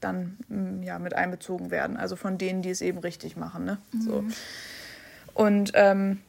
dann 0.00 0.38
mm, 0.48 0.82
ja 0.82 0.98
mit 0.98 1.14
einbezogen 1.14 1.70
werden. 1.70 1.96
Also 1.96 2.16
von 2.16 2.38
denen, 2.38 2.62
die 2.62 2.70
es 2.70 2.80
eben 2.80 2.98
richtig 2.98 3.36
machen. 3.36 3.64
Ne? 3.64 3.78
Mhm. 3.92 4.02
So. 4.02 4.24
Und 5.34 5.72
ähm, 5.74 6.20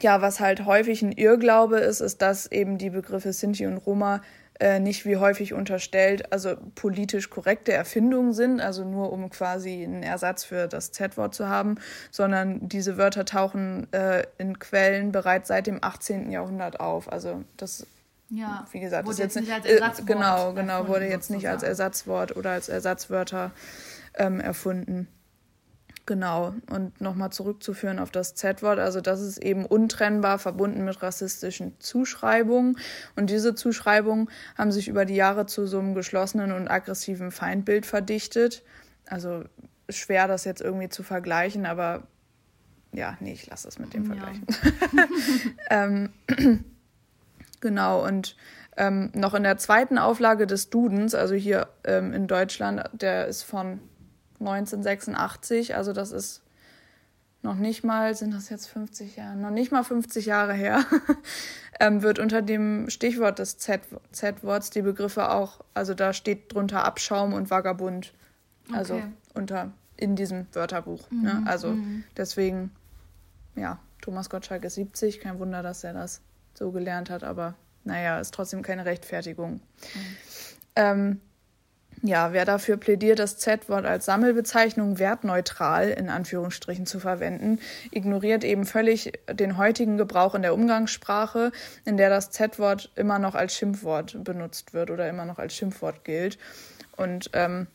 ja, 0.00 0.20
was 0.20 0.40
halt 0.40 0.64
häufig 0.64 1.02
ein 1.02 1.12
Irrglaube 1.12 1.78
ist, 1.78 2.00
ist, 2.00 2.22
dass 2.22 2.50
eben 2.50 2.78
die 2.78 2.90
Begriffe 2.90 3.32
Sinti 3.32 3.66
und 3.66 3.78
Roma 3.78 4.22
äh, 4.62 4.78
nicht 4.78 5.04
wie 5.04 5.16
häufig 5.16 5.54
unterstellt, 5.54 6.32
also 6.32 6.54
politisch 6.76 7.30
korrekte 7.30 7.72
Erfindungen 7.72 8.32
sind, 8.32 8.60
also 8.60 8.84
nur 8.84 9.12
um 9.12 9.28
quasi 9.28 9.82
einen 9.82 10.04
Ersatz 10.04 10.44
für 10.44 10.68
das 10.68 10.92
Z-Wort 10.92 11.34
zu 11.34 11.48
haben, 11.48 11.78
sondern 12.12 12.68
diese 12.68 12.96
Wörter 12.96 13.24
tauchen 13.24 13.92
äh, 13.92 14.22
in 14.38 14.60
Quellen 14.60 15.10
bereits 15.10 15.48
seit 15.48 15.66
dem 15.66 15.82
18. 15.82 16.30
Jahrhundert 16.30 16.78
auf. 16.78 17.10
Also 17.10 17.42
das 17.56 17.88
ja, 18.30 18.64
wie 18.70 18.78
gesagt, 18.78 19.04
wurde 19.04 19.14
ist 19.14 19.18
jetzt 19.18 19.36
nicht 19.36 19.52
als 19.52 19.66
äh, 19.66 19.74
Ersatzwort 19.74 20.06
genau, 20.06 20.52
genau, 20.52 20.86
wurde 20.86 21.08
jetzt 21.08 21.30
nicht 21.30 21.48
als 21.48 21.64
Ersatzwort 21.64 22.36
oder 22.36 22.50
als 22.50 22.68
Ersatzwörter 22.68 23.50
ähm, 24.14 24.38
erfunden. 24.38 25.08
Genau, 26.04 26.52
und 26.68 27.00
nochmal 27.00 27.30
zurückzuführen 27.30 28.00
auf 28.00 28.10
das 28.10 28.34
Z-Wort, 28.34 28.80
also 28.80 29.00
das 29.00 29.20
ist 29.20 29.38
eben 29.38 29.64
untrennbar 29.64 30.40
verbunden 30.40 30.84
mit 30.84 31.00
rassistischen 31.00 31.78
Zuschreibungen. 31.78 32.76
Und 33.14 33.30
diese 33.30 33.54
Zuschreibungen 33.54 34.28
haben 34.58 34.72
sich 34.72 34.88
über 34.88 35.04
die 35.04 35.14
Jahre 35.14 35.46
zu 35.46 35.66
so 35.68 35.78
einem 35.78 35.94
geschlossenen 35.94 36.50
und 36.50 36.66
aggressiven 36.66 37.30
Feindbild 37.30 37.86
verdichtet. 37.86 38.64
Also 39.06 39.44
schwer, 39.88 40.26
das 40.26 40.44
jetzt 40.44 40.60
irgendwie 40.60 40.88
zu 40.88 41.04
vergleichen, 41.04 41.66
aber 41.66 42.02
ja, 42.92 43.16
nee, 43.20 43.32
ich 43.32 43.46
lasse 43.46 43.68
das 43.68 43.78
mit 43.78 43.94
dem 43.94 44.04
vergleichen. 44.04 44.44
Ja. 44.92 45.06
ähm, 45.70 46.08
genau, 47.60 48.04
und 48.04 48.36
ähm, 48.76 49.10
noch 49.14 49.34
in 49.34 49.44
der 49.44 49.56
zweiten 49.56 49.98
Auflage 49.98 50.48
des 50.48 50.68
Dudens, 50.68 51.14
also 51.14 51.34
hier 51.34 51.68
ähm, 51.84 52.12
in 52.12 52.26
Deutschland, 52.26 52.82
der 52.92 53.28
ist 53.28 53.44
von 53.44 53.80
1986, 54.46 55.74
also 55.74 55.92
das 55.92 56.12
ist 56.12 56.42
noch 57.42 57.56
nicht 57.56 57.82
mal, 57.82 58.14
sind 58.14 58.32
das 58.32 58.48
jetzt 58.50 58.66
50 58.68 59.16
Jahre, 59.16 59.36
noch 59.36 59.50
nicht 59.50 59.72
mal 59.72 59.82
50 59.82 60.26
Jahre 60.26 60.52
her, 60.52 60.84
ähm, 61.80 62.02
wird 62.02 62.18
unter 62.18 62.40
dem 62.42 62.88
Stichwort 62.88 63.38
des 63.38 63.58
Z-Worts 63.58 64.70
die 64.70 64.82
Begriffe 64.82 65.30
auch, 65.30 65.64
also 65.74 65.94
da 65.94 66.12
steht 66.12 66.52
drunter 66.54 66.84
Abschaum 66.84 67.32
und 67.32 67.50
Vagabund. 67.50 68.12
Also 68.70 68.94
okay. 68.94 69.12
unter 69.34 69.72
in 69.96 70.16
diesem 70.16 70.46
Wörterbuch. 70.52 71.10
Ne? 71.10 71.16
Mhm, 71.16 71.24
ne? 71.24 71.42
Also 71.46 71.68
mhm. 71.70 72.04
deswegen, 72.16 72.70
ja, 73.54 73.78
Thomas 74.00 74.30
Gottschalk 74.30 74.64
ist 74.64 74.74
70, 74.74 75.20
kein 75.20 75.38
Wunder, 75.38 75.62
dass 75.62 75.84
er 75.84 75.92
das 75.92 76.20
so 76.54 76.72
gelernt 76.72 77.08
hat, 77.08 77.22
aber 77.22 77.54
naja, 77.84 78.18
ist 78.20 78.34
trotzdem 78.34 78.62
keine 78.62 78.84
Rechtfertigung. 78.84 79.54
Mhm. 79.54 79.60
Ähm, 80.76 81.20
ja, 82.02 82.32
wer 82.32 82.44
dafür 82.44 82.76
plädiert, 82.76 83.20
das 83.20 83.38
Z-Wort 83.38 83.86
als 83.86 84.06
Sammelbezeichnung 84.06 84.98
wertneutral 84.98 85.88
in 85.88 86.08
Anführungsstrichen 86.08 86.84
zu 86.84 86.98
verwenden, 86.98 87.60
ignoriert 87.92 88.42
eben 88.42 88.64
völlig 88.64 89.12
den 89.32 89.56
heutigen 89.56 89.98
Gebrauch 89.98 90.34
in 90.34 90.42
der 90.42 90.52
Umgangssprache, 90.52 91.52
in 91.84 91.96
der 91.96 92.10
das 92.10 92.30
Z-Wort 92.30 92.90
immer 92.96 93.20
noch 93.20 93.36
als 93.36 93.54
Schimpfwort 93.54 94.24
benutzt 94.24 94.74
wird 94.74 94.90
oder 94.90 95.08
immer 95.08 95.24
noch 95.24 95.38
als 95.38 95.54
Schimpfwort 95.54 96.04
gilt. 96.04 96.38
Und 96.96 97.30
ähm, 97.34 97.68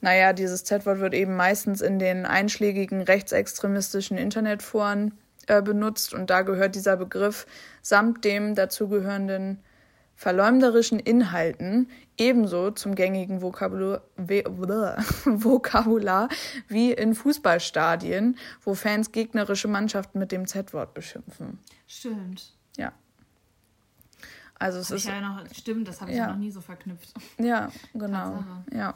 naja, 0.00 0.32
dieses 0.32 0.64
Z-Wort 0.64 1.00
wird 1.00 1.12
eben 1.12 1.36
meistens 1.36 1.82
in 1.82 1.98
den 1.98 2.24
einschlägigen 2.24 3.02
rechtsextremistischen 3.02 4.16
Internetforen 4.16 5.12
äh, 5.46 5.60
benutzt 5.60 6.14
und 6.14 6.30
da 6.30 6.40
gehört 6.40 6.74
dieser 6.74 6.96
Begriff 6.96 7.46
samt 7.82 8.24
dem 8.24 8.54
dazugehörenden 8.54 9.58
verleumderischen 10.16 10.98
Inhalten 10.98 11.88
ebenso 12.16 12.70
zum 12.70 12.94
gängigen 12.94 13.42
Vokabular, 13.42 14.02
Vokabular 15.24 16.28
wie 16.68 16.92
in 16.92 17.14
Fußballstadien, 17.14 18.38
wo 18.62 18.74
Fans 18.74 19.12
gegnerische 19.12 19.68
Mannschaften 19.68 20.18
mit 20.18 20.32
dem 20.32 20.46
Z-Wort 20.46 20.94
beschimpfen. 20.94 21.58
Stimmt. 21.86 22.52
Ja. 22.76 22.92
Also 24.58 24.78
es 24.78 24.90
ist 24.90 25.06
ja 25.06 25.20
noch, 25.20 25.44
stimmt, 25.52 25.88
das 25.88 26.00
habe 26.00 26.12
ich 26.12 26.16
ja. 26.16 26.28
noch 26.28 26.36
nie 26.36 26.50
so 26.50 26.60
verknüpft. 26.60 27.12
Ja, 27.38 27.70
genau. 27.94 28.30
Tatsache. 28.30 28.64
Ja. 28.72 28.94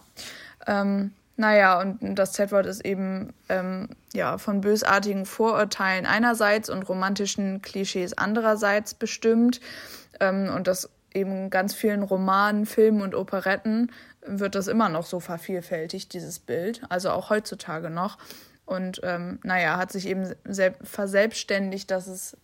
Ähm, 0.67 1.13
naja, 1.37 1.81
und 1.81 2.17
das 2.17 2.33
Z-Wort 2.33 2.67
ist 2.67 2.85
eben 2.85 3.33
ähm, 3.49 3.91
ja, 4.13 4.39
von 4.39 4.61
bösartigen 4.61 5.25
Vorurteilen 5.25 6.05
einerseits 6.05 6.69
und 6.69 6.89
romantischen 6.89 7.63
Klischees 7.63 8.13
andererseits 8.13 8.95
bestimmt. 8.95 9.61
Ähm, 10.21 10.53
und 10.55 10.67
das 10.67 10.91
eben 11.15 11.51
ganz 11.51 11.75
vielen 11.75 12.03
Romanen, 12.03 12.67
Filmen 12.67 13.03
und 13.03 13.15
Operetten 13.15 13.93
wird 14.27 14.55
das 14.55 14.67
immer 14.69 14.89
noch 14.89 15.07
so 15.07 15.21
vervielfältigt, 15.21 16.13
dieses 16.13 16.39
Bild, 16.39 16.83
also 16.89 17.11
auch 17.11 17.31
heutzutage 17.31 17.91
noch. 17.91 18.19
Und 18.67 19.01
ähm, 19.03 19.39
naja, 19.43 19.79
hat 19.79 19.91
sich 19.91 20.07
eben 20.07 20.35
verselbstständigt, 20.83 21.91
dass 21.91 22.07
es 22.07 22.37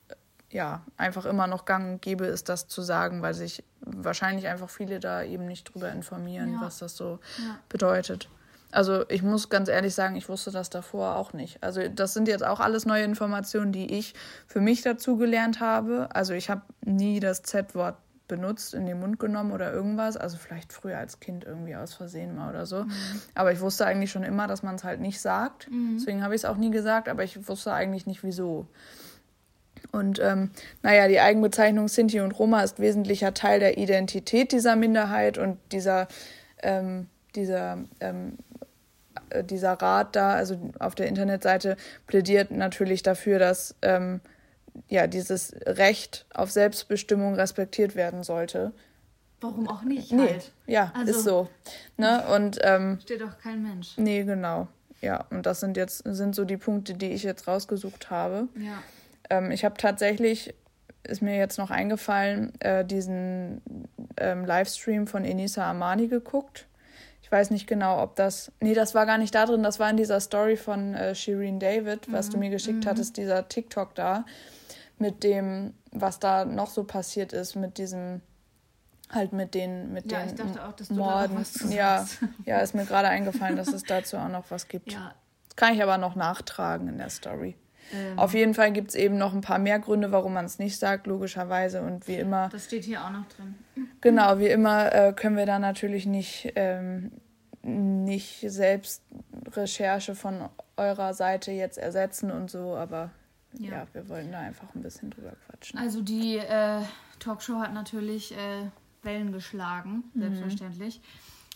ja 0.50 0.82
einfach 0.96 1.26
immer 1.26 1.46
noch 1.46 1.66
gang 1.66 1.94
und 1.94 2.02
gäbe 2.02 2.24
ist, 2.26 2.48
das 2.48 2.68
zu 2.68 2.80
sagen, 2.80 3.20
weil 3.20 3.34
sich 3.34 3.64
wahrscheinlich 3.80 4.46
einfach 4.46 4.70
viele 4.70 5.00
da 5.00 5.22
eben 5.22 5.46
nicht 5.46 5.74
drüber 5.74 5.90
informieren, 5.90 6.54
ja. 6.54 6.60
was 6.62 6.78
das 6.78 6.96
so 6.96 7.18
ja. 7.38 7.58
bedeutet. 7.68 8.30
Also 8.70 9.04
ich 9.08 9.22
muss 9.22 9.50
ganz 9.50 9.68
ehrlich 9.68 9.94
sagen, 9.94 10.16
ich 10.16 10.28
wusste 10.28 10.50
das 10.50 10.70
davor 10.70 11.16
auch 11.16 11.32
nicht. 11.32 11.62
Also 11.62 11.86
das 11.88 12.14
sind 12.14 12.26
jetzt 12.26 12.44
auch 12.44 12.58
alles 12.58 12.86
neue 12.86 13.04
Informationen, 13.04 13.72
die 13.72 13.92
ich 13.94 14.14
für 14.46 14.60
mich 14.60 14.82
dazu 14.82 15.16
gelernt 15.16 15.60
habe. 15.60 16.08
Also 16.12 16.34
ich 16.34 16.50
habe 16.50 16.62
nie 16.84 17.20
das 17.20 17.42
Z-Wort 17.42 17.96
benutzt, 18.36 18.74
in 18.74 18.86
den 18.86 19.00
Mund 19.00 19.18
genommen 19.18 19.52
oder 19.52 19.72
irgendwas. 19.72 20.16
Also 20.16 20.36
vielleicht 20.36 20.72
früher 20.72 20.98
als 20.98 21.20
Kind 21.20 21.44
irgendwie 21.44 21.76
aus 21.76 21.94
Versehen 21.94 22.34
mal 22.34 22.50
oder 22.50 22.66
so. 22.66 22.84
Mhm. 22.84 22.92
Aber 23.34 23.52
ich 23.52 23.60
wusste 23.60 23.86
eigentlich 23.86 24.10
schon 24.10 24.24
immer, 24.24 24.46
dass 24.46 24.62
man 24.62 24.74
es 24.74 24.84
halt 24.84 25.00
nicht 25.00 25.20
sagt. 25.20 25.70
Mhm. 25.70 25.96
Deswegen 25.98 26.22
habe 26.22 26.34
ich 26.34 26.40
es 26.40 26.44
auch 26.44 26.56
nie 26.56 26.70
gesagt, 26.70 27.08
aber 27.08 27.22
ich 27.22 27.48
wusste 27.48 27.72
eigentlich 27.72 28.06
nicht 28.06 28.24
wieso. 28.24 28.66
Und 29.92 30.18
ähm, 30.20 30.50
naja, 30.82 31.06
die 31.06 31.20
Eigenbezeichnung 31.20 31.88
Sinti 31.88 32.20
und 32.20 32.32
Roma 32.32 32.62
ist 32.62 32.80
wesentlicher 32.80 33.34
Teil 33.34 33.60
der 33.60 33.78
Identität 33.78 34.50
dieser 34.50 34.74
Minderheit 34.74 35.38
und 35.38 35.58
dieser, 35.70 36.08
ähm, 36.62 37.06
dieser, 37.36 37.78
ähm, 38.00 38.38
äh, 39.30 39.44
dieser 39.44 39.74
Rat 39.74 40.16
da, 40.16 40.34
also 40.34 40.58
auf 40.80 40.94
der 40.94 41.06
Internetseite, 41.06 41.76
plädiert 42.06 42.50
natürlich 42.50 43.02
dafür, 43.02 43.38
dass 43.38 43.76
ähm, 43.82 44.20
ja, 44.88 45.06
dieses 45.06 45.54
Recht 45.66 46.26
auf 46.34 46.50
Selbstbestimmung 46.50 47.34
respektiert 47.34 47.94
werden 47.94 48.22
sollte. 48.22 48.72
Warum 49.40 49.68
auch 49.68 49.82
nicht? 49.82 50.12
Nee, 50.12 50.28
halt. 50.30 50.52
ja, 50.66 50.92
also, 50.94 51.10
ist 51.10 51.24
so. 51.24 51.48
Ne? 51.96 52.24
Und, 52.34 52.58
ähm, 52.62 52.98
steht 53.02 53.20
doch 53.20 53.38
kein 53.38 53.62
Mensch. 53.62 53.92
Nee, 53.98 54.24
genau. 54.24 54.68
Ja, 55.00 55.26
und 55.30 55.44
das 55.44 55.60
sind 55.60 55.76
jetzt 55.76 56.02
sind 56.06 56.34
so 56.34 56.46
die 56.46 56.56
Punkte, 56.56 56.94
die 56.94 57.10
ich 57.10 57.24
jetzt 57.24 57.46
rausgesucht 57.46 58.10
habe. 58.10 58.48
Ja. 58.58 58.82
Ähm, 59.28 59.50
ich 59.50 59.64
habe 59.64 59.76
tatsächlich, 59.76 60.54
ist 61.02 61.20
mir 61.20 61.36
jetzt 61.36 61.58
noch 61.58 61.70
eingefallen, 61.70 62.58
äh, 62.60 62.86
diesen 62.86 63.60
ähm, 64.16 64.46
Livestream 64.46 65.06
von 65.06 65.24
Enisa 65.24 65.70
Amani 65.70 66.08
geguckt. 66.08 66.66
Ich 67.22 67.30
weiß 67.30 67.50
nicht 67.50 67.66
genau, 67.66 68.02
ob 68.02 68.16
das. 68.16 68.50
Nee, 68.60 68.74
das 68.74 68.94
war 68.94 69.04
gar 69.04 69.18
nicht 69.18 69.34
da 69.34 69.44
drin, 69.44 69.62
das 69.62 69.78
war 69.78 69.90
in 69.90 69.98
dieser 69.98 70.20
Story 70.20 70.56
von 70.56 70.94
äh, 70.94 71.14
Shireen 71.14 71.58
David, 71.58 72.10
was 72.10 72.28
mhm. 72.28 72.32
du 72.32 72.38
mir 72.38 72.50
geschickt 72.50 72.84
mhm. 72.84 72.88
hattest, 72.88 73.18
dieser 73.18 73.46
TikTok 73.46 73.94
da 73.94 74.24
mit 74.98 75.22
dem, 75.24 75.74
was 75.90 76.18
da 76.18 76.44
noch 76.44 76.70
so 76.70 76.84
passiert 76.84 77.32
ist, 77.32 77.56
mit 77.56 77.78
diesem 77.78 78.20
halt 79.10 79.32
mit 79.32 79.54
den 79.54 79.92
mit 79.92 80.10
ja, 80.10 80.24
den 80.24 80.58
auch, 80.58 80.74
Morden. 80.90 81.44
ja, 81.70 82.06
ja, 82.46 82.58
ist 82.60 82.74
mir 82.74 82.84
gerade 82.84 83.08
eingefallen, 83.08 83.56
dass 83.56 83.68
es 83.68 83.82
dazu 83.82 84.16
auch 84.16 84.28
noch 84.28 84.50
was 84.50 84.68
gibt. 84.68 84.92
Ja. 84.92 85.14
Das 85.48 85.56
kann 85.56 85.74
ich 85.74 85.82
aber 85.82 85.98
noch 85.98 86.16
nachtragen 86.16 86.88
in 86.88 86.98
der 86.98 87.10
Story. 87.10 87.56
Ähm. 87.92 88.18
Auf 88.18 88.34
jeden 88.34 88.54
Fall 88.54 88.72
gibt 88.72 88.90
es 88.90 88.94
eben 88.94 89.18
noch 89.18 89.32
ein 89.34 89.40
paar 89.40 89.58
mehr 89.58 89.78
Gründe, 89.78 90.10
warum 90.10 90.32
man 90.32 90.46
es 90.46 90.58
nicht 90.58 90.78
sagt, 90.78 91.06
logischerweise. 91.06 91.82
Und 91.82 92.08
wie 92.08 92.16
immer. 92.16 92.48
Das 92.50 92.64
steht 92.64 92.84
hier 92.84 93.04
auch 93.04 93.10
noch 93.10 93.26
drin. 93.28 93.54
Genau, 94.00 94.38
wie 94.38 94.48
immer 94.48 94.92
äh, 94.92 95.12
können 95.12 95.36
wir 95.36 95.46
da 95.46 95.58
natürlich 95.58 96.06
nicht, 96.06 96.52
ähm, 96.56 97.12
nicht 97.62 98.44
selbst 98.48 99.02
Recherche 99.52 100.14
von 100.14 100.48
eurer 100.76 101.14
Seite 101.14 101.52
jetzt 101.52 101.78
ersetzen 101.78 102.30
und 102.30 102.50
so, 102.50 102.76
aber 102.76 103.10
ja. 103.58 103.70
ja. 103.70 103.86
wir 103.92 104.08
wollen 104.08 104.32
da 104.32 104.40
einfach 104.40 104.74
ein 104.74 104.82
bisschen 104.82 105.10
drüber 105.10 105.32
quatschen. 105.46 105.78
Also 105.78 106.02
die 106.02 106.36
äh, 106.38 106.80
Talkshow 107.18 107.60
hat 107.60 107.72
natürlich 107.74 108.32
äh, 108.32 108.70
Wellen 109.02 109.32
geschlagen, 109.32 110.04
mhm. 110.14 110.20
selbstverständlich. 110.20 111.00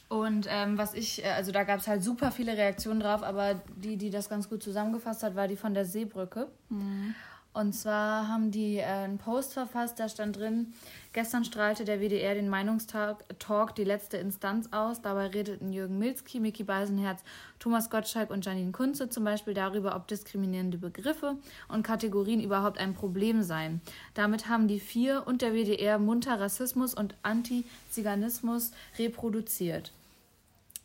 Und 0.08 0.46
ähm, 0.48 0.78
was 0.78 0.94
ich, 0.94 1.24
äh, 1.24 1.28
also 1.28 1.52
da 1.52 1.64
gab 1.64 1.80
es 1.80 1.88
halt 1.88 2.02
super 2.02 2.30
viele 2.30 2.56
Reaktionen 2.56 3.00
drauf, 3.00 3.22
aber 3.22 3.60
die, 3.76 3.96
die 3.96 4.10
das 4.10 4.28
ganz 4.28 4.48
gut 4.48 4.62
zusammengefasst 4.62 5.22
hat, 5.22 5.36
war 5.36 5.48
die 5.48 5.56
von 5.56 5.74
der 5.74 5.84
Seebrücke. 5.84 6.48
Mhm. 6.70 7.14
Und 7.52 7.72
zwar 7.72 8.28
haben 8.28 8.50
die 8.50 8.76
äh, 8.76 8.84
einen 8.84 9.18
Post 9.18 9.54
verfasst, 9.54 9.98
da 9.98 10.08
stand 10.08 10.36
drin, 10.36 10.74
gestern 11.12 11.44
strahlte 11.44 11.84
der 11.84 12.00
WDR 12.00 12.34
den 12.34 12.48
Meinungstalk 12.48 13.24
Talk 13.40 13.74
die 13.74 13.84
letzte 13.84 14.18
Instanz 14.18 14.68
aus. 14.70 15.02
Dabei 15.02 15.26
redeten 15.28 15.72
Jürgen 15.72 15.98
Milzki, 15.98 16.38
Micky 16.38 16.62
Beisenherz, 16.62 17.22
Thomas 17.58 17.90
Gottschalk 17.90 18.30
und 18.30 18.46
Janine 18.46 18.72
Kunze 18.72 19.08
zum 19.08 19.24
Beispiel 19.24 19.54
darüber, 19.54 19.96
ob 19.96 20.06
diskriminierende 20.06 20.78
Begriffe 20.78 21.36
und 21.68 21.82
Kategorien 21.82 22.40
überhaupt 22.40 22.78
ein 22.78 22.94
Problem 22.94 23.42
seien. 23.42 23.80
Damit 24.14 24.48
haben 24.48 24.68
die 24.68 24.80
vier 24.80 25.24
und 25.26 25.42
der 25.42 25.52
WDR 25.52 25.98
munter 25.98 26.38
Rassismus 26.38 26.94
und 26.94 27.16
Antiziganismus 27.22 28.70
reproduziert. 28.98 29.92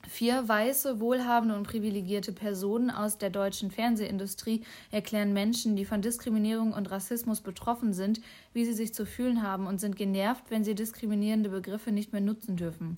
Vier 0.10 0.47
weiße, 0.47 0.99
wohlhabende 0.99 1.56
und 1.56 1.66
privilegierte 1.66 2.34
Personen 2.34 2.91
aus 2.91 3.18
der 3.18 3.30
deutschen 3.30 3.72
Fernsehindustrie 3.72 4.64
erklären 4.91 5.32
Menschen, 5.32 5.78
die 5.78 5.86
von 5.86 6.01
Diskriminierung 6.01 6.74
und 6.74 6.91
Rassismus 6.91 7.39
betroffen 7.39 7.93
sind, 7.93 8.20
wie 8.54 8.66
sie 8.66 8.74
sich 8.74 8.93
zu 8.93 9.06
fühlen 9.06 9.41
haben 9.43 9.66
und 9.66 9.80
sind 9.80 9.95
genervt, 9.95 10.43
wenn 10.49 10.66
sie 10.66 10.76
diskriminierende 10.76 11.49
Begriffe 11.49 11.91
nicht 11.91 12.12
mehr 12.12 12.22
nutzen 12.22 12.58
dürfen. 12.58 12.97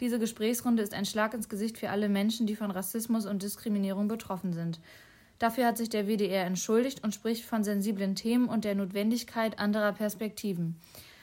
Diese 0.00 0.18
Gesprächsrunde 0.18 0.82
ist 0.82 0.94
ein 0.94 1.06
Schlag 1.06 1.32
ins 1.32 1.48
Gesicht 1.48 1.78
für 1.78 1.90
alle 1.90 2.08
Menschen, 2.08 2.46
die 2.46 2.56
von 2.56 2.72
Rassismus 2.72 3.24
und 3.24 3.44
Diskriminierung 3.44 4.08
betroffen 4.08 4.52
sind. 4.52 4.80
Dafür 5.38 5.66
hat 5.66 5.78
sich 5.78 5.90
der 5.90 6.08
WDR 6.08 6.44
entschuldigt 6.44 7.04
und 7.04 7.14
spricht 7.14 7.44
von 7.44 7.62
sensiblen 7.62 8.16
Themen 8.16 8.48
und 8.48 8.64
der 8.64 8.74
Notwendigkeit 8.74 9.60
anderer 9.60 9.92
Perspektiven. 9.92 10.76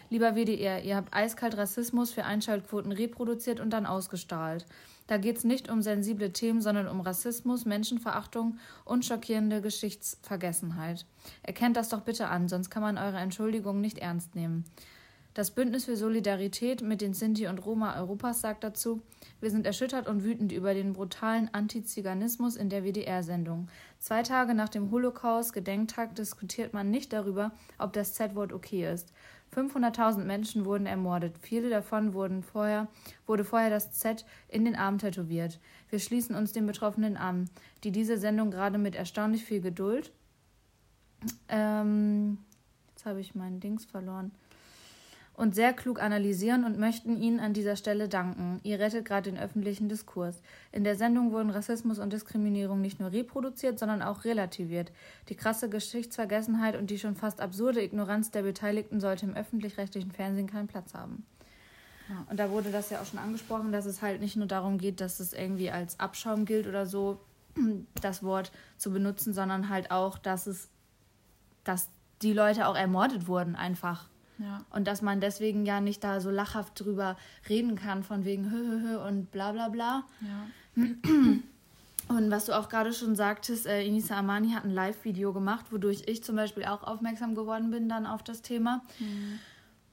Lieber 0.10 0.36
WDR, 0.36 0.84
ihr 0.84 0.96
habt 0.96 1.14
eiskalt 1.14 1.58
Rassismus 1.58 2.12
für 2.12 2.26
Einschaltquoten 2.26 2.92
reproduziert 2.92 3.60
und 3.60 3.70
dann 3.72 3.86
ausgestrahlt. 3.86 4.66
Da 5.10 5.18
geht 5.18 5.38
es 5.38 5.44
nicht 5.44 5.72
um 5.72 5.82
sensible 5.82 6.32
Themen, 6.34 6.62
sondern 6.62 6.88
um 6.88 7.02
Rassismus, 7.02 7.66
Menschenverachtung 7.66 8.60
und 8.86 9.04
schockierende 9.04 9.60
Geschichtsvergessenheit. 9.60 11.08
Erkennt 11.42 11.78
das 11.78 11.90
doch 11.90 12.02
bitte 12.02 12.28
an, 12.28 12.48
sonst 12.48 12.70
kann 12.70 12.84
man 12.84 13.00
eure 13.00 13.18
Entschuldigung 13.18 13.82
nicht 13.82 13.98
ernst 13.98 14.36
nehmen. 14.36 14.66
Das 15.34 15.50
Bündnis 15.50 15.86
für 15.86 15.98
Solidarität 15.98 16.84
mit 16.84 17.02
den 17.02 17.16
Sinti 17.16 17.48
und 17.48 17.66
Roma 17.66 18.00
Europas 18.00 18.42
sagt 18.42 18.64
dazu, 18.64 19.02
wir 19.42 19.50
sind 19.50 19.66
erschüttert 19.66 20.08
und 20.08 20.24
wütend 20.24 20.52
über 20.52 20.76
den 20.76 20.94
brutalen 20.94 21.52
Antiziganismus 21.56 22.56
in 22.56 22.70
der 22.70 22.84
WDR-Sendung. 22.84 23.68
Zwei 23.98 24.22
Tage 24.22 24.54
nach 24.54 24.70
dem 24.70 24.92
Holocaust-Gedenktag 24.92 26.14
diskutiert 26.14 26.76
man 26.76 26.92
nicht 26.92 27.14
darüber, 27.14 27.52
ob 27.80 27.94
das 27.94 28.14
Z-Wort 28.14 28.54
okay 28.54 28.92
ist. 28.94 29.12
500.000 29.56 30.24
Menschen 30.24 30.66
wurden 30.66 30.86
ermordet. 30.86 31.36
Viele 31.42 31.70
davon 31.70 32.14
wurden 32.14 32.44
vorher, 32.44 32.88
wurde 33.26 33.44
vorher 33.44 33.70
das 33.70 33.92
Z 33.92 34.26
in 34.48 34.66
den 34.66 34.76
Arm 34.76 34.98
tätowiert. 34.98 35.60
Wir 35.90 36.00
schließen 36.00 36.36
uns 36.36 36.52
den 36.54 36.66
Betroffenen 36.66 37.18
an, 37.18 37.50
die 37.84 37.92
diese 37.92 38.18
Sendung 38.18 38.52
gerade 38.52 38.78
mit 38.78 38.96
erstaunlich 38.96 39.44
viel 39.44 39.62
Geduld. 39.62 40.12
Ähm, 41.48 42.38
jetzt 42.90 43.06
habe 43.06 43.20
ich 43.20 43.36
meinen 43.36 43.60
Dings 43.60 43.86
verloren 43.86 44.32
und 45.40 45.56
sehr 45.56 45.72
klug 45.72 46.02
analysieren 46.04 46.66
und 46.66 46.78
möchten 46.78 47.16
Ihnen 47.16 47.40
an 47.40 47.54
dieser 47.54 47.78
Stelle 47.78 48.10
danken. 48.10 48.60
Ihr 48.64 48.78
rettet 48.78 49.06
gerade 49.06 49.32
den 49.32 49.40
öffentlichen 49.40 49.88
Diskurs. 49.88 50.42
In 50.74 50.84
der 50.84 50.98
Sendung 50.98 51.32
wurden 51.32 51.50
Rassismus 51.50 51.98
und 51.98 52.12
Diskriminierung 52.12 52.82
nicht 52.82 53.00
nur 53.00 53.14
reproduziert, 53.14 53.80
sondern 53.80 54.02
auch 54.02 54.26
relativiert. 54.26 54.92
Die 55.30 55.36
krasse 55.36 55.70
Geschichtsvergessenheit 55.70 56.76
und 56.76 56.90
die 56.90 57.00
schon 57.00 57.16
fast 57.16 57.40
absurde 57.40 57.82
Ignoranz 57.82 58.32
der 58.32 58.42
Beteiligten 58.42 59.00
sollte 59.00 59.28
im 59.28 59.34
öffentlich-rechtlichen 59.34 60.12
Fernsehen 60.12 60.48
keinen 60.48 60.68
Platz 60.68 60.94
haben. 60.94 61.26
Ja. 62.10 62.26
Und 62.30 62.38
da 62.38 62.50
wurde 62.50 62.70
das 62.70 62.90
ja 62.90 63.00
auch 63.00 63.06
schon 63.06 63.20
angesprochen, 63.20 63.72
dass 63.72 63.86
es 63.86 64.02
halt 64.02 64.20
nicht 64.20 64.36
nur 64.36 64.48
darum 64.48 64.78
geht, 64.78 65.00
dass 65.00 65.22
es 65.22 65.32
irgendwie 65.32 65.72
als 65.72 66.02
Abschaum 66.02 66.44
gilt 66.44 66.68
oder 66.68 66.86
so, 66.86 67.22
das 68.02 68.24
Wort 68.24 68.52
zu 68.76 68.92
benutzen, 68.92 69.34
sondern 69.34 69.70
halt 69.70 69.90
auch, 69.90 70.18
dass 70.18 70.48
es, 70.48 70.68
dass 71.64 71.88
die 72.22 72.34
Leute 72.34 72.68
auch 72.68 72.76
ermordet 72.76 73.30
wurden, 73.30 73.56
einfach. 73.56 74.10
Ja. 74.40 74.66
Und 74.72 74.88
dass 74.88 75.02
man 75.02 75.20
deswegen 75.20 75.66
ja 75.66 75.82
nicht 75.82 76.04
da 76.04 76.22
so 76.22 76.30
lachhaft 76.30 76.80
drüber 76.80 77.18
reden 77.48 77.76
kann, 77.76 78.04
von 78.04 78.26
wegen 78.26 78.50
hö, 78.50 78.58
hö, 78.58 78.80
hö 78.82 79.08
und 79.08 79.32
bla 79.32 79.52
bla 79.52 79.70
bla. 79.70 80.04
Ja. 80.22 80.86
Und 82.10 82.32
was 82.32 82.46
du 82.46 82.58
auch 82.58 82.70
gerade 82.70 82.92
schon 82.92 83.16
sagtest, 83.16 83.68
äh, 83.68 83.84
Inisa 83.84 84.18
Amani 84.18 84.50
hat 84.54 84.66
ein 84.66 84.74
Live-Video 84.74 85.32
gemacht, 85.32 85.68
wodurch 85.72 86.02
ich 86.08 86.24
zum 86.24 86.36
Beispiel 86.36 86.66
auch 86.66 86.82
aufmerksam 86.84 87.36
geworden 87.36 87.70
bin 87.70 87.88
dann 87.88 88.08
auf 88.08 88.24
das 88.24 88.42
Thema. 88.42 88.82
Mhm. 88.98 89.40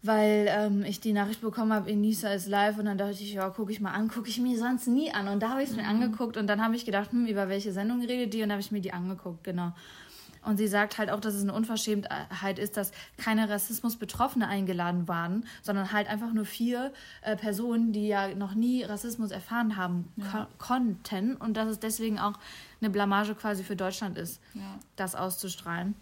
Weil 0.02 0.46
ähm, 0.48 0.82
ich 0.82 0.98
die 1.00 1.12
Nachricht 1.12 1.42
bekommen 1.42 1.74
habe, 1.74 1.90
Inisa 1.90 2.30
ist 2.30 2.46
live 2.46 2.78
und 2.78 2.86
dann 2.86 2.96
dachte 2.96 3.12
ich, 3.12 3.34
ja, 3.34 3.50
gucke 3.50 3.70
ich 3.70 3.80
mal 3.80 3.92
an, 3.92 4.08
gucke 4.08 4.30
ich 4.30 4.40
mir 4.40 4.56
sonst 4.56 4.86
nie 4.86 5.12
an. 5.12 5.28
Und 5.28 5.42
da 5.42 5.50
habe 5.50 5.62
ich 5.62 5.68
es 5.68 5.76
mir 5.76 5.82
mhm. 5.82 5.90
angeguckt 5.90 6.38
und 6.38 6.46
dann 6.46 6.64
habe 6.64 6.74
ich 6.74 6.86
gedacht, 6.86 7.12
hm, 7.12 7.26
über 7.26 7.50
welche 7.50 7.72
Sendung 7.72 8.00
redet 8.00 8.32
die? 8.32 8.38
Und 8.38 8.48
dann 8.48 8.52
habe 8.52 8.60
ich 8.62 8.72
mir 8.72 8.80
die 8.80 8.94
angeguckt, 8.94 9.44
genau. 9.44 9.72
Und 10.46 10.58
sie 10.58 10.68
sagt 10.68 10.96
halt 10.96 11.10
auch, 11.10 11.18
dass 11.18 11.34
es 11.34 11.42
eine 11.42 11.52
Unverschämtheit 11.52 12.60
ist, 12.60 12.76
dass 12.76 12.92
keine 13.18 13.48
Rassismus-Betroffene 13.48 14.46
eingeladen 14.46 15.08
waren, 15.08 15.44
sondern 15.60 15.90
halt 15.90 16.08
einfach 16.08 16.32
nur 16.32 16.44
vier 16.44 16.92
äh, 17.22 17.36
Personen, 17.36 17.92
die 17.92 18.06
ja 18.06 18.32
noch 18.32 18.54
nie 18.54 18.84
Rassismus 18.84 19.32
erfahren 19.32 19.76
haben 19.76 20.12
ja. 20.16 20.46
konnten. 20.58 21.34
Und 21.34 21.56
dass 21.56 21.68
es 21.68 21.80
deswegen 21.80 22.20
auch 22.20 22.34
eine 22.80 22.90
Blamage 22.90 23.34
quasi 23.34 23.64
für 23.64 23.74
Deutschland 23.74 24.16
ist, 24.16 24.40
ja. 24.54 24.78
das 24.94 25.16
auszustrahlen. 25.16 25.96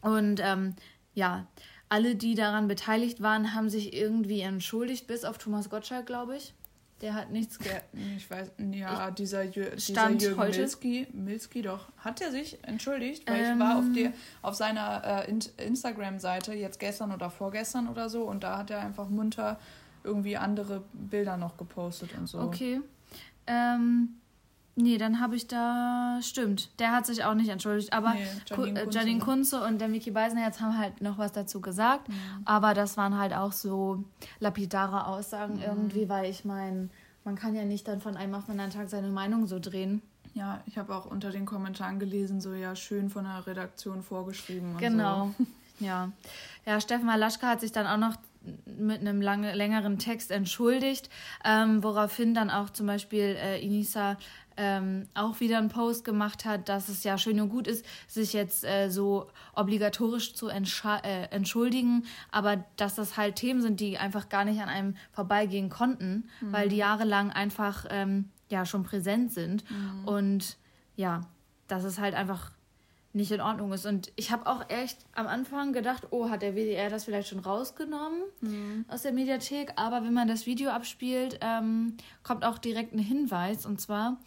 Und 0.00 0.40
ähm, 0.42 0.74
ja, 1.12 1.46
alle, 1.90 2.16
die 2.16 2.34
daran 2.34 2.68
beteiligt 2.68 3.20
waren, 3.20 3.54
haben 3.54 3.68
sich 3.68 3.92
irgendwie 3.92 4.40
entschuldigt, 4.40 5.06
bis 5.06 5.24
auf 5.24 5.36
Thomas 5.36 5.68
Gottschalk, 5.68 6.06
glaube 6.06 6.36
ich. 6.36 6.54
Der 7.00 7.14
hat 7.14 7.30
nichts 7.30 7.58
ge 7.58 7.70
Ich 8.16 8.30
weiß, 8.30 8.52
ja, 8.72 9.10
dieser, 9.10 9.44
Jür 9.44 9.70
dieser 9.70 10.10
Jürgen 10.10 10.38
heute? 10.38 10.58
Milski, 10.58 11.06
Milski 11.12 11.62
doch, 11.62 11.88
hat 11.98 12.20
er 12.20 12.30
sich 12.30 12.58
entschuldigt? 12.62 13.28
Weil 13.28 13.44
ähm, 13.44 13.52
ich 13.54 13.58
war 13.60 13.78
auf, 13.78 13.84
der, 13.94 14.12
auf 14.42 14.54
seiner 14.54 15.26
äh, 15.28 15.64
Instagram-Seite 15.64 16.54
jetzt 16.54 16.80
gestern 16.80 17.12
oder 17.12 17.30
vorgestern 17.30 17.88
oder 17.88 18.08
so 18.08 18.24
und 18.24 18.42
da 18.42 18.58
hat 18.58 18.70
er 18.70 18.80
einfach 18.80 19.08
munter 19.08 19.58
irgendwie 20.04 20.36
andere 20.36 20.82
Bilder 20.92 21.36
noch 21.36 21.56
gepostet 21.56 22.10
und 22.16 22.26
so. 22.26 22.38
Okay. 22.40 22.80
Ähm, 23.46 24.20
Nee, 24.80 24.96
dann 24.96 25.18
habe 25.18 25.34
ich 25.34 25.48
da. 25.48 26.20
Stimmt, 26.22 26.70
der 26.78 26.92
hat 26.92 27.04
sich 27.04 27.24
auch 27.24 27.34
nicht 27.34 27.48
entschuldigt. 27.48 27.92
Aber 27.92 28.14
nee, 28.14 28.24
Janine, 28.46 28.80
Kunze, 28.82 28.98
Janine 28.98 29.18
Kunze 29.18 29.64
und 29.64 29.80
der 29.80 29.88
Mickey 29.88 30.12
Beisenherz 30.12 30.60
haben 30.60 30.78
halt 30.78 31.00
noch 31.00 31.18
was 31.18 31.32
dazu 31.32 31.60
gesagt. 31.60 32.08
Mhm. 32.08 32.14
Aber 32.44 32.74
das 32.74 32.96
waren 32.96 33.18
halt 33.18 33.34
auch 33.34 33.50
so 33.50 34.04
lapidare 34.38 35.08
Aussagen 35.08 35.56
mhm. 35.56 35.62
irgendwie, 35.62 36.08
weil 36.08 36.30
ich 36.30 36.44
meine, 36.44 36.90
man 37.24 37.34
kann 37.34 37.56
ja 37.56 37.64
nicht 37.64 37.88
dann 37.88 38.00
von 38.00 38.16
einem 38.16 38.36
auf 38.36 38.44
den 38.44 38.52
anderen 38.52 38.70
Tag 38.70 38.88
seine 38.88 39.08
Meinung 39.08 39.48
so 39.48 39.58
drehen. 39.58 40.00
Ja, 40.34 40.60
ich 40.66 40.78
habe 40.78 40.94
auch 40.94 41.06
unter 41.06 41.32
den 41.32 41.44
Kommentaren 41.44 41.98
gelesen, 41.98 42.40
so 42.40 42.54
ja, 42.54 42.76
schön 42.76 43.10
von 43.10 43.24
der 43.24 43.48
Redaktion 43.48 44.04
vorgeschrieben. 44.04 44.76
genau. 44.78 45.34
So. 45.38 45.46
Ja. 45.80 46.10
Ja, 46.66 46.80
Steffen 46.80 47.06
Malaschka 47.06 47.46
hat 47.46 47.60
sich 47.60 47.70
dann 47.70 47.86
auch 47.86 47.98
noch 47.98 48.16
mit 48.66 49.00
einem 49.00 49.20
lange, 49.20 49.54
längeren 49.54 49.98
Text 49.98 50.30
entschuldigt, 50.30 51.08
ähm, 51.44 51.82
woraufhin 51.82 52.34
dann 52.34 52.50
auch 52.50 52.70
zum 52.70 52.86
Beispiel 52.86 53.36
äh, 53.38 53.60
Inisa 53.64 54.16
ähm, 54.58 55.08
auch 55.14 55.40
wieder 55.40 55.56
einen 55.56 55.68
Post 55.68 56.04
gemacht 56.04 56.44
hat, 56.44 56.68
dass 56.68 56.88
es 56.88 57.04
ja 57.04 57.16
schön 57.16 57.40
und 57.40 57.48
gut 57.48 57.66
ist, 57.66 57.86
sich 58.08 58.32
jetzt 58.32 58.64
äh, 58.64 58.90
so 58.90 59.28
obligatorisch 59.54 60.34
zu 60.34 60.48
äh, 60.48 61.24
entschuldigen, 61.30 62.04
aber 62.30 62.64
dass 62.76 62.96
das 62.96 63.16
halt 63.16 63.36
Themen 63.36 63.62
sind, 63.62 63.80
die 63.80 63.96
einfach 63.96 64.28
gar 64.28 64.44
nicht 64.44 64.60
an 64.60 64.68
einem 64.68 64.96
vorbeigehen 65.12 65.70
konnten, 65.70 66.28
mhm. 66.40 66.52
weil 66.52 66.68
die 66.68 66.76
jahrelang 66.76 67.30
einfach 67.30 67.86
ähm, 67.88 68.30
ja 68.50 68.66
schon 68.66 68.82
präsent 68.82 69.32
sind 69.32 69.64
mhm. 69.70 70.04
und 70.04 70.58
ja, 70.96 71.20
dass 71.68 71.84
es 71.84 71.98
halt 72.00 72.14
einfach 72.14 72.50
nicht 73.12 73.32
in 73.32 73.40
Ordnung 73.40 73.72
ist. 73.72 73.86
Und 73.86 74.12
ich 74.16 74.30
habe 74.30 74.46
auch 74.46 74.68
echt 74.68 74.98
am 75.14 75.26
Anfang 75.26 75.72
gedacht, 75.72 76.08
oh, 76.10 76.28
hat 76.28 76.42
der 76.42 76.54
WDR 76.54 76.90
das 76.90 77.04
vielleicht 77.04 77.28
schon 77.28 77.40
rausgenommen 77.40 78.22
mhm. 78.40 78.84
aus 78.88 79.02
der 79.02 79.12
Mediathek? 79.12 79.72
Aber 79.76 80.04
wenn 80.04 80.12
man 80.12 80.28
das 80.28 80.46
Video 80.46 80.70
abspielt, 80.70 81.38
ähm, 81.40 81.96
kommt 82.22 82.44
auch 82.44 82.58
direkt 82.58 82.92
ein 82.94 82.98
Hinweis. 82.98 83.66
Und 83.66 83.80
zwar, 83.80 84.18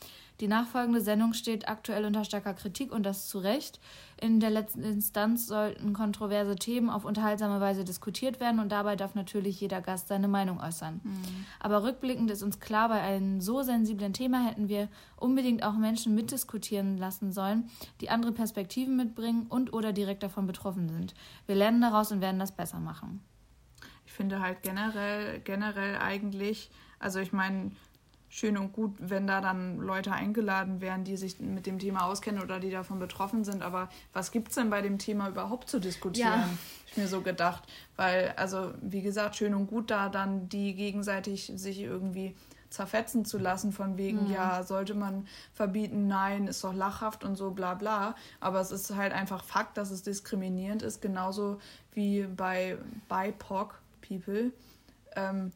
die 0.42 0.48
nachfolgende 0.48 1.02
Sendung 1.02 1.34
steht 1.34 1.70
aktuell 1.70 2.04
unter 2.04 2.26
starker 2.26 2.56
Kritik 2.56 2.92
und 2.92 3.04
das 3.04 3.28
zu 3.28 3.38
Recht. 3.38 3.80
In 4.20 4.40
der 4.40 4.50
letzten 4.50 4.84
Instanz 4.84 5.46
sollten 5.46 5.94
kontroverse 5.94 6.56
Themen 6.56 6.90
auf 6.90 7.06
unterhaltsame 7.06 7.62
Weise 7.62 7.86
diskutiert 7.86 8.40
werden 8.40 8.60
und 8.60 8.72
dabei 8.72 8.96
darf 8.96 9.14
natürlich 9.14 9.62
jeder 9.62 9.82
Gast 9.82 10.08
seine 10.08 10.28
Meinung 10.28 10.60
äußern. 10.60 11.00
Mhm. 11.04 11.46
Aber 11.60 11.84
rückblickend 11.84 12.32
ist 12.32 12.42
uns 12.42 12.60
klar, 12.60 12.90
bei 12.90 13.02
einem 13.02 13.40
so 13.40 13.62
sensiblen 13.62 14.14
Thema 14.14 14.44
hätten 14.44 14.68
wir 14.68 14.90
unbedingt 15.16 15.64
auch 15.64 15.78
Menschen 15.78 16.16
mitdiskutieren 16.16 16.98
lassen 16.98 17.32
sollen, 17.32 17.70
die 18.02 18.10
andere 18.10 18.32
Perspektiven 18.32 18.98
mitbringen 18.98 19.46
und 19.48 19.74
oder 19.74 19.94
direkt 19.94 20.24
davon 20.24 20.48
betroffen 20.48 20.90
sind. 20.90 21.14
Wir 21.46 21.56
lernen 21.56 21.82
daraus 21.82 22.12
und 22.12 22.22
werden 22.22 22.40
das 22.40 22.52
besser 22.52 22.80
machen. 22.80 23.22
Ich 24.08 24.14
finde 24.14 24.40
halt 24.40 24.64
generell, 24.64 25.40
generell 25.42 25.98
eigentlich, 25.98 26.72
also 27.00 27.20
ich 27.20 27.32
meine, 27.32 27.72
schön 28.32 28.58
und 28.58 28.72
gut, 28.72 28.96
wenn 28.98 29.28
da 29.28 29.42
dann 29.42 29.78
Leute 29.78 30.14
eingeladen 30.14 30.80
werden, 30.80 31.04
die 31.04 31.18
sich 31.18 31.40
mit 31.40 31.66
dem 31.66 31.80
Thema 31.80 32.06
auskennen 32.06 32.42
oder 32.42 32.60
die 32.62 32.72
davon 32.72 32.98
betroffen 32.98 33.44
sind. 33.44 33.62
Aber 33.62 33.90
was 34.14 34.32
gibt 34.32 34.48
es 34.50 34.56
denn 34.56 34.70
bei 34.70 34.82
dem 34.82 34.98
Thema 34.98 35.28
überhaupt 35.28 35.70
zu 35.70 35.80
diskutieren? 35.80 36.40
Ja. 36.40 36.50
Ich 36.88 36.98
mir 36.98 37.08
so 37.08 37.22
gedacht. 37.22 37.64
Weil, 37.98 38.34
also, 38.38 38.74
wie 38.82 39.02
gesagt, 39.02 39.36
schön 39.36 39.54
und 39.54 39.68
gut, 39.68 39.92
da 39.92 40.08
dann 40.08 40.48
die 40.48 40.74
gegenseitig 40.74 41.52
sich 41.56 41.82
irgendwie 41.82 42.34
zerfetzen 42.70 43.26
zu 43.26 43.38
lassen, 43.38 43.74
von 43.74 43.98
wegen, 43.98 44.28
mhm. 44.28 44.32
ja, 44.32 44.64
sollte 44.64 44.94
man 44.94 45.28
verbieten, 45.54 46.08
nein, 46.08 46.48
ist 46.48 46.64
doch 46.64 46.74
lachhaft 46.74 47.26
und 47.26 47.36
so, 47.36 47.52
bla 47.52 47.74
bla. 47.74 48.16
Aber 48.40 48.62
es 48.62 48.72
ist 48.72 48.96
halt 48.96 49.12
einfach 49.12 49.44
Fakt, 49.44 49.78
dass 49.78 49.92
es 49.92 50.04
diskriminierend 50.04 50.84
ist, 50.84 51.02
genauso 51.02 51.60
wie 51.92 52.24
bei 52.24 52.78
BIPOC-People. 53.10 54.54
Ähm, 55.18 55.52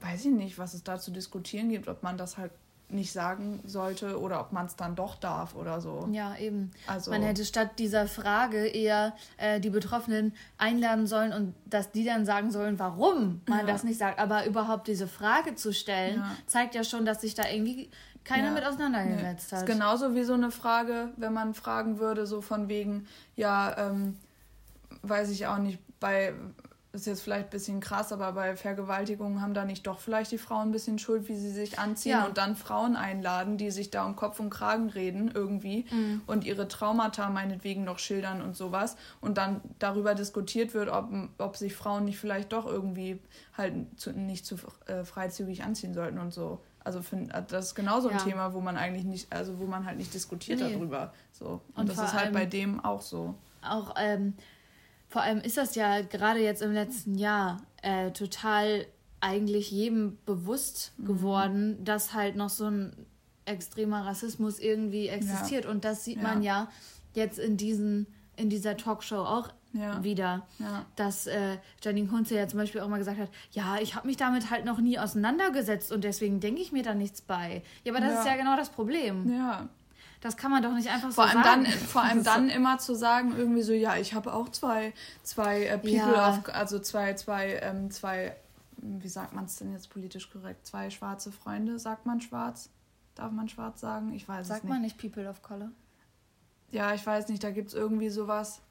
weiß 0.00 0.26
ich 0.26 0.32
nicht, 0.32 0.58
was 0.58 0.74
es 0.74 0.84
da 0.84 0.98
zu 0.98 1.10
diskutieren 1.10 1.70
gibt, 1.70 1.88
ob 1.88 2.02
man 2.02 2.18
das 2.18 2.36
halt 2.36 2.52
nicht 2.88 3.12
sagen 3.12 3.60
sollte 3.64 4.20
oder 4.20 4.40
ob 4.40 4.52
man 4.52 4.66
es 4.66 4.76
dann 4.76 4.94
doch 4.94 5.16
darf 5.16 5.54
oder 5.54 5.80
so. 5.80 6.08
Ja, 6.12 6.36
eben. 6.36 6.70
Also, 6.86 7.10
man 7.10 7.22
hätte 7.22 7.44
statt 7.44 7.78
dieser 7.78 8.06
Frage 8.06 8.66
eher 8.66 9.14
äh, 9.36 9.58
die 9.58 9.70
Betroffenen 9.70 10.34
einladen 10.58 11.06
sollen 11.06 11.32
und 11.32 11.54
dass 11.64 11.90
die 11.92 12.04
dann 12.04 12.26
sagen 12.26 12.50
sollen, 12.50 12.78
warum 12.78 13.40
man 13.48 13.60
ja. 13.60 13.66
das 13.66 13.84
nicht 13.84 13.98
sagt. 13.98 14.18
Aber 14.18 14.46
überhaupt 14.46 14.86
diese 14.86 15.08
Frage 15.08 15.54
zu 15.54 15.72
stellen, 15.72 16.18
ja. 16.18 16.36
zeigt 16.46 16.74
ja 16.74 16.84
schon, 16.84 17.04
dass 17.04 17.22
sich 17.22 17.34
da 17.34 17.48
irgendwie 17.48 17.90
keiner 18.22 18.48
ja. 18.48 18.52
mit 18.52 18.64
auseinandergesetzt 18.64 19.52
nee. 19.52 19.58
hat. 19.58 19.68
ist 19.68 19.72
genauso 19.72 20.14
wie 20.14 20.24
so 20.24 20.34
eine 20.34 20.50
Frage, 20.50 21.10
wenn 21.16 21.32
man 21.32 21.54
fragen 21.54 21.98
würde, 21.98 22.26
so 22.26 22.40
von 22.40 22.68
wegen, 22.68 23.06
ja, 23.36 23.76
ähm, 23.76 24.18
weiß 25.02 25.30
ich 25.30 25.46
auch 25.46 25.58
nicht, 25.58 25.78
bei 26.00 26.34
ist 26.94 27.06
jetzt 27.06 27.22
vielleicht 27.22 27.46
ein 27.46 27.50
bisschen 27.50 27.80
krass, 27.80 28.12
aber 28.12 28.32
bei 28.32 28.56
Vergewaltigungen 28.56 29.40
haben 29.40 29.52
da 29.52 29.64
nicht 29.64 29.86
doch 29.86 29.98
vielleicht 29.98 30.30
die 30.30 30.38
Frauen 30.38 30.68
ein 30.68 30.72
bisschen 30.72 30.98
Schuld, 30.98 31.28
wie 31.28 31.36
sie 31.36 31.50
sich 31.50 31.78
anziehen 31.78 32.12
ja. 32.12 32.26
und 32.26 32.38
dann 32.38 32.54
Frauen 32.54 32.94
einladen, 32.94 33.58
die 33.58 33.70
sich 33.70 33.90
da 33.90 34.04
um 34.04 34.14
Kopf 34.14 34.38
und 34.38 34.50
Kragen 34.50 34.88
reden 34.88 35.30
irgendwie 35.34 35.86
mhm. 35.90 36.22
und 36.26 36.44
ihre 36.44 36.68
Traumata 36.68 37.28
meinetwegen 37.30 37.84
noch 37.84 37.98
schildern 37.98 38.40
und 38.42 38.56
sowas 38.56 38.96
und 39.20 39.38
dann 39.38 39.60
darüber 39.78 40.14
diskutiert 40.14 40.72
wird, 40.72 40.88
ob, 40.88 41.10
ob 41.38 41.56
sich 41.56 41.74
Frauen 41.74 42.04
nicht 42.04 42.18
vielleicht 42.18 42.52
doch 42.52 42.66
irgendwie 42.66 43.20
halt 43.58 43.74
zu, 43.96 44.12
nicht 44.12 44.46
zu 44.46 44.56
äh, 44.86 45.04
freizügig 45.04 45.64
anziehen 45.64 45.94
sollten 45.94 46.18
und 46.18 46.32
so. 46.32 46.60
Also 46.84 47.00
find, 47.00 47.32
das 47.48 47.66
ist 47.66 47.74
genauso 47.74 48.08
ein 48.08 48.18
ja. 48.18 48.22
Thema, 48.22 48.52
wo 48.52 48.60
man 48.60 48.76
eigentlich 48.76 49.04
nicht, 49.04 49.32
also 49.32 49.58
wo 49.58 49.64
man 49.64 49.86
halt 49.86 49.96
nicht 49.96 50.12
diskutiert 50.12 50.60
nee. 50.60 50.74
darüber. 50.74 51.12
So. 51.32 51.62
Und, 51.74 51.76
und 51.76 51.88
das 51.88 51.98
ist 51.98 52.12
halt 52.12 52.32
bei 52.32 52.44
dem 52.44 52.84
auch 52.84 53.00
so. 53.00 53.34
Auch 53.62 53.94
ähm, 53.98 54.34
vor 55.14 55.22
allem 55.22 55.38
ist 55.38 55.56
das 55.56 55.76
ja 55.76 56.00
gerade 56.00 56.40
jetzt 56.40 56.60
im 56.60 56.72
letzten 56.72 57.14
Jahr 57.14 57.62
äh, 57.82 58.10
total 58.10 58.84
eigentlich 59.20 59.70
jedem 59.70 60.18
bewusst 60.26 60.92
mhm. 60.96 61.06
geworden, 61.06 61.84
dass 61.84 62.14
halt 62.14 62.34
noch 62.34 62.48
so 62.50 62.64
ein 62.64 63.06
extremer 63.44 64.04
Rassismus 64.04 64.58
irgendwie 64.58 65.06
existiert. 65.06 65.66
Ja. 65.66 65.70
Und 65.70 65.84
das 65.84 66.04
sieht 66.04 66.16
ja. 66.16 66.22
man 66.24 66.42
ja 66.42 66.68
jetzt 67.12 67.38
in 67.38 67.56
diesen, 67.56 68.08
in 68.34 68.50
dieser 68.50 68.76
Talkshow 68.76 69.18
auch 69.18 69.50
ja. 69.72 70.02
wieder. 70.02 70.48
Ja. 70.58 70.84
Dass 70.96 71.28
äh, 71.28 71.58
Janine 71.80 72.08
Kunze 72.08 72.34
ja 72.34 72.48
zum 72.48 72.58
Beispiel 72.58 72.80
auch 72.80 72.88
mal 72.88 72.98
gesagt 72.98 73.20
hat, 73.20 73.30
ja, 73.52 73.78
ich 73.80 73.94
habe 73.94 74.08
mich 74.08 74.16
damit 74.16 74.50
halt 74.50 74.64
noch 74.64 74.80
nie 74.80 74.98
auseinandergesetzt 74.98 75.92
und 75.92 76.02
deswegen 76.02 76.40
denke 76.40 76.60
ich 76.60 76.72
mir 76.72 76.82
da 76.82 76.92
nichts 76.92 77.20
bei. 77.20 77.62
Ja, 77.84 77.92
aber 77.92 78.00
das 78.00 78.14
ja. 78.14 78.18
ist 78.18 78.26
ja 78.26 78.34
genau 78.34 78.56
das 78.56 78.70
Problem. 78.70 79.32
Ja. 79.32 79.68
Das 80.24 80.38
kann 80.38 80.50
man 80.50 80.62
doch 80.62 80.72
nicht 80.72 80.88
einfach 80.88 81.12
vor 81.12 81.28
so 81.28 81.30
allem 81.30 81.44
sagen. 81.44 81.64
Dann, 81.64 81.72
vor 81.74 82.00
allem 82.00 82.24
dann 82.24 82.48
immer 82.58 82.78
zu 82.78 82.94
sagen, 82.94 83.34
irgendwie 83.36 83.60
so, 83.60 83.74
ja, 83.74 83.98
ich 83.98 84.14
habe 84.14 84.32
auch 84.32 84.48
zwei, 84.48 84.94
zwei 85.22 85.64
äh, 85.64 85.76
People 85.76 86.14
ja. 86.14 86.30
of, 86.30 86.48
also 86.48 86.78
zwei, 86.78 87.12
zwei, 87.12 87.58
ähm, 87.60 87.90
zwei, 87.90 88.34
wie 88.78 89.08
sagt 89.08 89.34
man 89.34 89.44
es 89.44 89.56
denn 89.56 89.74
jetzt 89.74 89.90
politisch 89.90 90.30
korrekt? 90.30 90.66
Zwei 90.66 90.88
schwarze 90.88 91.30
Freunde, 91.30 91.78
sagt 91.78 92.06
man 92.06 92.22
schwarz? 92.22 92.70
Darf 93.14 93.32
man 93.32 93.50
schwarz 93.50 93.82
sagen? 93.82 94.14
Ich 94.14 94.26
weiß 94.26 94.48
sagt 94.48 94.60
es 94.60 94.64
nicht. 94.64 94.70
Sagt 94.70 94.70
man 94.70 94.80
nicht 94.80 94.96
People 94.96 95.28
of 95.28 95.42
Color? 95.42 95.68
Ja, 96.70 96.94
ich 96.94 97.04
weiß 97.04 97.28
nicht, 97.28 97.44
da 97.44 97.50
gibt 97.50 97.68
es 97.68 97.74
irgendwie 97.74 98.08
sowas. 98.08 98.62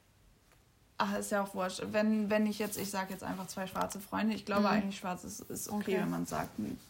Ach, 0.97 1.15
ist 1.19 1.29
ja 1.29 1.43
auch 1.43 1.53
wurscht. 1.53 1.83
Wenn, 1.91 2.31
wenn 2.31 2.47
ich 2.47 2.57
jetzt, 2.57 2.79
ich 2.79 2.89
sage 2.89 3.13
jetzt 3.13 3.23
einfach 3.23 3.45
zwei 3.45 3.67
schwarze 3.67 3.99
Freunde, 3.99 4.33
ich 4.33 4.45
glaube 4.45 4.61
mhm. 4.61 4.69
eigentlich 4.69 4.97
schwarz 4.97 5.23
ist, 5.23 5.41
ist 5.41 5.69
okay, 5.69 5.77
okay. 5.77 5.97
wenn 6.01 6.09
man 6.09 6.25
sagt. 6.25 6.49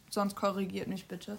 Sonst 0.10 0.38
korrigiert 0.38 0.88
mich 0.88 1.10
bitte. 1.10 1.38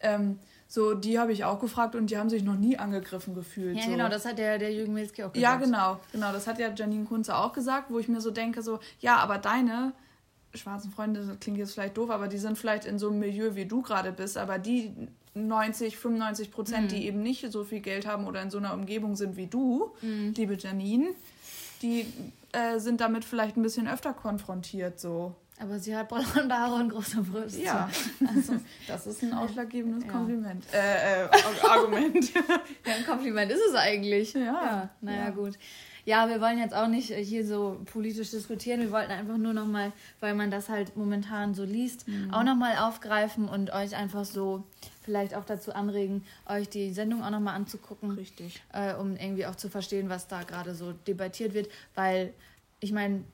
Ähm, 0.00 0.40
so, 0.72 0.94
die 0.94 1.18
habe 1.18 1.32
ich 1.32 1.42
auch 1.44 1.58
gefragt 1.58 1.96
und 1.96 2.10
die 2.10 2.16
haben 2.16 2.30
sich 2.30 2.44
noch 2.44 2.54
nie 2.54 2.78
angegriffen 2.78 3.34
gefühlt. 3.34 3.76
Ja, 3.76 3.82
so. 3.82 3.90
genau, 3.90 4.08
das 4.08 4.24
hat 4.24 4.38
der, 4.38 4.56
der 4.56 4.72
Jürgen 4.72 4.94
Milski 4.94 5.24
auch 5.24 5.32
gesagt. 5.32 5.42
Ja, 5.42 5.56
genau, 5.56 5.98
genau, 6.12 6.30
das 6.30 6.46
hat 6.46 6.60
ja 6.60 6.72
Janine 6.72 7.06
Kunze 7.06 7.36
auch 7.36 7.52
gesagt, 7.52 7.90
wo 7.90 7.98
ich 7.98 8.06
mir 8.06 8.20
so 8.20 8.30
denke, 8.30 8.62
so, 8.62 8.78
ja, 9.00 9.16
aber 9.16 9.38
deine 9.38 9.92
schwarzen 10.54 10.92
Freunde, 10.92 11.26
das 11.26 11.40
klingt 11.40 11.58
jetzt 11.58 11.72
vielleicht 11.72 11.96
doof, 11.96 12.10
aber 12.10 12.28
die 12.28 12.38
sind 12.38 12.56
vielleicht 12.56 12.84
in 12.84 13.00
so 13.00 13.08
einem 13.08 13.18
Milieu, 13.18 13.56
wie 13.56 13.64
du 13.64 13.82
gerade 13.82 14.12
bist, 14.12 14.38
aber 14.38 14.60
die 14.60 14.92
90, 15.34 15.96
95 15.96 16.52
Prozent, 16.52 16.84
mhm. 16.84 16.88
die 16.94 17.06
eben 17.08 17.20
nicht 17.20 17.50
so 17.50 17.64
viel 17.64 17.80
Geld 17.80 18.06
haben 18.06 18.28
oder 18.28 18.40
in 18.40 18.50
so 18.50 18.58
einer 18.58 18.72
Umgebung 18.72 19.16
sind 19.16 19.36
wie 19.36 19.48
du, 19.48 19.90
mhm. 20.02 20.34
liebe 20.36 20.54
Janine, 20.54 21.08
die 21.82 22.06
äh, 22.52 22.78
sind 22.78 23.00
damit 23.00 23.24
vielleicht 23.24 23.56
ein 23.56 23.62
bisschen 23.62 23.88
öfter 23.88 24.12
konfrontiert, 24.12 25.00
so. 25.00 25.34
Aber 25.60 25.78
sie 25.78 25.94
hat 25.94 26.08
blonde 26.08 26.54
Haare 26.54 26.76
und 26.76 26.88
große 26.88 27.20
Brüste. 27.20 27.62
Ja, 27.62 27.90
also, 28.26 28.54
das 28.88 29.06
ist 29.06 29.22
ein 29.22 29.34
ausschlaggebendes 29.34 30.04
ja. 30.04 30.10
Kompliment. 30.10 30.64
Äh, 30.72 31.24
äh, 31.24 31.28
Argument. 31.68 32.34
ja, 32.34 32.94
ein 32.96 33.04
Kompliment 33.04 33.52
ist 33.52 33.60
es 33.68 33.74
eigentlich. 33.74 34.32
Ja. 34.32 34.40
ja 34.40 34.90
naja, 35.02 35.24
ja. 35.24 35.30
gut. 35.30 35.58
Ja, 36.06 36.30
wir 36.30 36.40
wollen 36.40 36.58
jetzt 36.58 36.74
auch 36.74 36.88
nicht 36.88 37.12
hier 37.12 37.46
so 37.46 37.78
politisch 37.92 38.30
diskutieren. 38.30 38.80
Wir 38.80 38.90
wollten 38.90 39.12
einfach 39.12 39.36
nur 39.36 39.52
nochmal, 39.52 39.92
weil 40.20 40.34
man 40.34 40.50
das 40.50 40.70
halt 40.70 40.96
momentan 40.96 41.54
so 41.54 41.64
liest, 41.64 42.08
mhm. 42.08 42.32
auch 42.32 42.42
nochmal 42.42 42.78
aufgreifen 42.78 43.46
und 43.46 43.70
euch 43.70 43.94
einfach 43.94 44.24
so 44.24 44.64
vielleicht 45.02 45.34
auch 45.34 45.44
dazu 45.44 45.74
anregen, 45.74 46.24
euch 46.48 46.70
die 46.70 46.92
Sendung 46.94 47.22
auch 47.22 47.30
nochmal 47.30 47.54
anzugucken. 47.54 48.12
Richtig. 48.12 48.62
Äh, 48.72 48.94
um 48.94 49.16
irgendwie 49.16 49.44
auch 49.44 49.56
zu 49.56 49.68
verstehen, 49.68 50.08
was 50.08 50.26
da 50.26 50.42
gerade 50.42 50.74
so 50.74 50.92
debattiert 51.06 51.52
wird. 51.52 51.68
Weil, 51.94 52.32
ich 52.80 52.92
meine, 52.92 53.24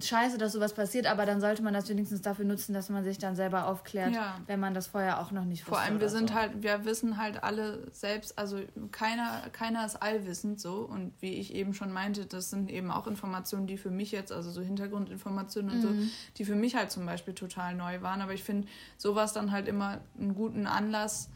scheiße, 0.00 0.38
dass 0.38 0.52
sowas 0.52 0.74
passiert, 0.74 1.06
aber 1.06 1.24
dann 1.26 1.40
sollte 1.40 1.62
man 1.62 1.72
das 1.72 1.88
wenigstens 1.88 2.20
dafür 2.20 2.44
nutzen, 2.44 2.74
dass 2.74 2.88
man 2.88 3.04
sich 3.04 3.18
dann 3.18 3.36
selber 3.36 3.66
aufklärt, 3.66 4.14
ja. 4.14 4.38
wenn 4.46 4.60
man 4.60 4.74
das 4.74 4.86
vorher 4.88 5.20
auch 5.20 5.30
noch 5.30 5.44
nicht 5.44 5.62
wusste. 5.62 5.70
Vor 5.70 5.80
allem, 5.80 6.00
wir 6.00 6.08
sind 6.08 6.30
so. 6.30 6.34
halt, 6.34 6.62
wir 6.62 6.84
wissen 6.84 7.16
halt 7.16 7.42
alle 7.42 7.86
selbst, 7.92 8.38
also 8.38 8.60
keiner, 8.92 9.42
keiner 9.52 9.86
ist 9.86 9.96
allwissend 9.96 10.60
so 10.60 10.80
und 10.80 11.12
wie 11.20 11.34
ich 11.34 11.54
eben 11.54 11.74
schon 11.74 11.92
meinte, 11.92 12.26
das 12.26 12.50
sind 12.50 12.70
eben 12.70 12.90
auch 12.90 13.06
Informationen, 13.06 13.66
die 13.66 13.78
für 13.78 13.90
mich 13.90 14.12
jetzt, 14.12 14.32
also 14.32 14.50
so 14.50 14.60
Hintergrundinformationen 14.60 15.70
und 15.70 15.78
mhm. 15.78 16.02
so, 16.02 16.10
die 16.36 16.44
für 16.44 16.56
mich 16.56 16.74
halt 16.74 16.90
zum 16.90 17.06
Beispiel 17.06 17.34
total 17.34 17.74
neu 17.74 18.02
waren, 18.02 18.20
aber 18.20 18.34
ich 18.34 18.44
finde 18.44 18.68
sowas 18.98 19.32
dann 19.32 19.52
halt 19.52 19.68
immer 19.68 19.98
einen 20.18 20.34
guten 20.34 20.66
Anlass, 20.66 21.30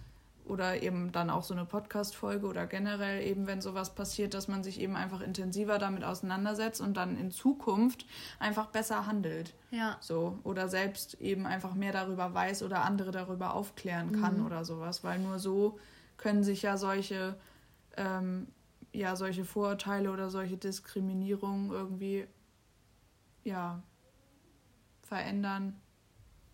oder 0.45 0.82
eben 0.82 1.12
dann 1.12 1.30
auch 1.30 1.45
so 1.45 1.55
eine 1.55 1.64
Podcast-Folge 1.64 2.47
oder 2.47 2.66
generell 2.66 3.22
eben, 3.26 3.47
wenn 3.47 3.61
sowas 3.61 3.95
passiert, 3.95 4.34
dass 4.34 4.49
man 4.49 4.64
sich 4.64 4.80
eben 4.80 4.97
einfach 4.97 5.20
intensiver 5.20 5.78
damit 5.78 6.05
auseinandersetzt 6.05 6.80
und 6.80 6.97
dann 6.97 7.16
in 7.16 7.30
Zukunft 7.30 8.07
einfach 8.38 8.66
besser 8.66 9.07
handelt. 9.07 9.55
Ja. 9.70 9.97
So. 10.01 10.38
Oder 10.43 10.68
selbst 10.68 11.20
eben 11.20 11.47
einfach 11.47 11.74
mehr 11.74 11.93
darüber 11.93 12.34
weiß 12.34 12.62
oder 12.62 12.84
andere 12.84 13.12
darüber 13.12 13.55
aufklären 13.55 14.20
kann 14.20 14.40
mhm. 14.40 14.47
oder 14.47 14.64
sowas. 14.64 15.05
Weil 15.05 15.20
nur 15.20 15.38
so 15.38 15.78
können 16.16 16.43
sich 16.43 16.62
ja 16.62 16.76
solche, 16.76 17.36
ähm, 17.97 18.49
ja, 18.93 19.16
solche 19.16 19.45
Vorurteile 19.45 20.11
oder 20.12 20.28
solche 20.28 20.57
Diskriminierungen 20.57 21.70
irgendwie 21.70 22.26
ja 23.45 23.82
verändern, 25.03 25.80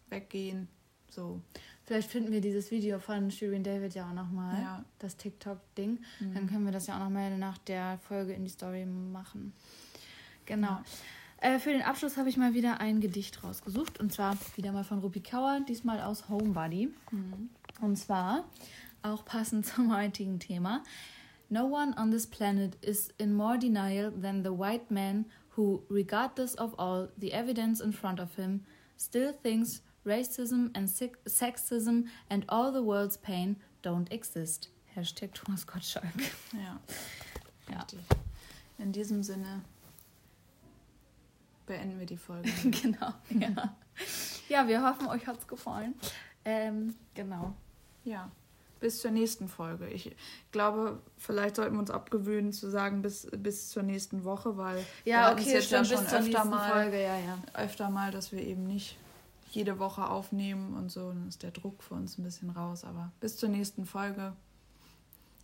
weggehen. 0.08 0.68
So. 1.10 1.40
Vielleicht 1.88 2.10
finden 2.10 2.32
wir 2.32 2.42
dieses 2.42 2.70
Video 2.70 2.98
von 2.98 3.30
Shirin 3.30 3.64
David 3.64 3.94
ja 3.94 4.10
auch 4.10 4.12
nochmal, 4.12 4.60
ja. 4.60 4.84
das 4.98 5.16
TikTok-Ding. 5.16 5.98
Mhm. 6.20 6.34
Dann 6.34 6.46
können 6.46 6.66
wir 6.66 6.70
das 6.70 6.86
ja 6.86 6.96
auch 6.96 7.02
nochmal 7.02 7.38
nach 7.38 7.56
der 7.56 7.98
Folge 8.06 8.34
in 8.34 8.44
die 8.44 8.50
Story 8.50 8.84
machen. 8.84 9.54
Genau. 10.44 10.82
Ja. 11.40 11.54
Äh, 11.54 11.58
für 11.58 11.70
den 11.70 11.80
Abschluss 11.80 12.18
habe 12.18 12.28
ich 12.28 12.36
mal 12.36 12.52
wieder 12.52 12.82
ein 12.82 13.00
Gedicht 13.00 13.42
rausgesucht. 13.42 14.00
Und 14.00 14.12
zwar 14.12 14.36
wieder 14.54 14.70
mal 14.70 14.84
von 14.84 14.98
Rupi 14.98 15.20
Kaur, 15.20 15.60
diesmal 15.66 16.02
aus 16.02 16.28
Homebody. 16.28 16.90
Mhm. 17.10 17.48
Und 17.80 17.96
zwar, 17.96 18.44
auch 19.00 19.24
passend 19.24 19.64
zum 19.74 19.96
heutigen 19.96 20.38
Thema. 20.40 20.82
No 21.48 21.64
one 21.68 21.96
on 21.98 22.10
this 22.10 22.26
planet 22.26 22.76
is 22.84 23.08
in 23.16 23.34
more 23.34 23.58
denial 23.58 24.12
than 24.12 24.44
the 24.44 24.50
white 24.50 24.92
man 24.92 25.24
who, 25.56 25.82
regardless 25.88 26.54
of 26.58 26.78
all 26.78 27.08
the 27.16 27.32
evidence 27.32 27.80
in 27.80 27.94
front 27.94 28.20
of 28.20 28.34
him, 28.34 28.66
still 28.98 29.32
thinks 29.42 29.80
Racism 30.08 30.70
and 30.74 30.88
Sexism 30.88 32.06
and 32.30 32.44
all 32.48 32.72
the 32.72 32.82
world's 32.82 33.16
pain 33.16 33.56
don't 33.82 34.10
exist. 34.10 34.70
Hashtag 34.96 35.34
Thomas 35.34 35.66
Gottschalk. 35.66 36.04
Ja. 36.52 36.80
ja. 37.70 37.86
In 38.78 38.92
diesem 38.92 39.22
Sinne 39.22 39.62
beenden 41.66 41.98
wir 41.98 42.06
die 42.06 42.16
Folge. 42.16 42.50
genau, 42.64 43.12
ja. 43.30 43.76
Ja, 44.48 44.66
wir 44.66 44.82
hoffen, 44.82 45.08
euch 45.08 45.26
hat 45.26 45.38
es 45.38 45.46
gefallen. 45.46 45.94
Ähm, 46.44 46.94
genau. 47.14 47.54
Ja, 48.04 48.30
bis 48.80 49.00
zur 49.00 49.10
nächsten 49.10 49.48
Folge. 49.48 49.88
Ich 49.88 50.16
glaube, 50.52 51.00
vielleicht 51.16 51.56
sollten 51.56 51.74
wir 51.74 51.80
uns 51.80 51.90
abgewöhnen 51.90 52.52
zu 52.52 52.70
sagen 52.70 53.02
bis, 53.02 53.28
bis 53.36 53.68
zur 53.68 53.82
nächsten 53.82 54.24
Woche, 54.24 54.56
weil 54.56 54.84
ja, 55.04 55.32
okay, 55.32 55.44
wir 55.44 55.52
jetzt 55.54 55.66
stimmt, 55.66 55.90
ja 55.90 55.96
schon 55.96 56.06
öfter 56.06 56.44
mal, 56.44 56.72
Folge, 56.72 57.02
ja, 57.02 57.18
ja. 57.18 57.38
öfter 57.54 57.90
mal, 57.90 58.10
dass 58.10 58.32
wir 58.32 58.40
eben 58.40 58.64
nicht 58.64 58.96
jede 59.50 59.78
Woche 59.78 60.08
aufnehmen 60.08 60.74
und 60.74 60.90
so, 60.90 61.08
dann 61.08 61.28
ist 61.28 61.42
der 61.42 61.50
Druck 61.50 61.82
für 61.82 61.94
uns 61.94 62.18
ein 62.18 62.24
bisschen 62.24 62.50
raus. 62.50 62.84
Aber 62.84 63.12
bis 63.20 63.36
zur 63.36 63.48
nächsten 63.48 63.86
Folge. 63.86 64.34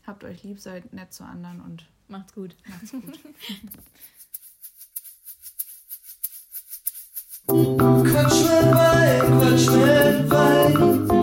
Habt 0.06 0.22
euch 0.24 0.42
lieb, 0.42 0.60
seid 0.60 0.92
nett 0.92 1.14
zu 1.14 1.24
anderen 1.24 1.60
und 1.62 1.86
macht's 2.08 2.34
gut. 2.34 2.54
Macht's 2.68 2.92
gut. 2.92 3.18
Quatsch 7.46 8.42
mit 8.42 8.74
Wein, 8.74 9.20
Quatsch 9.40 9.68
mit 9.70 10.30
Wein. 10.30 11.13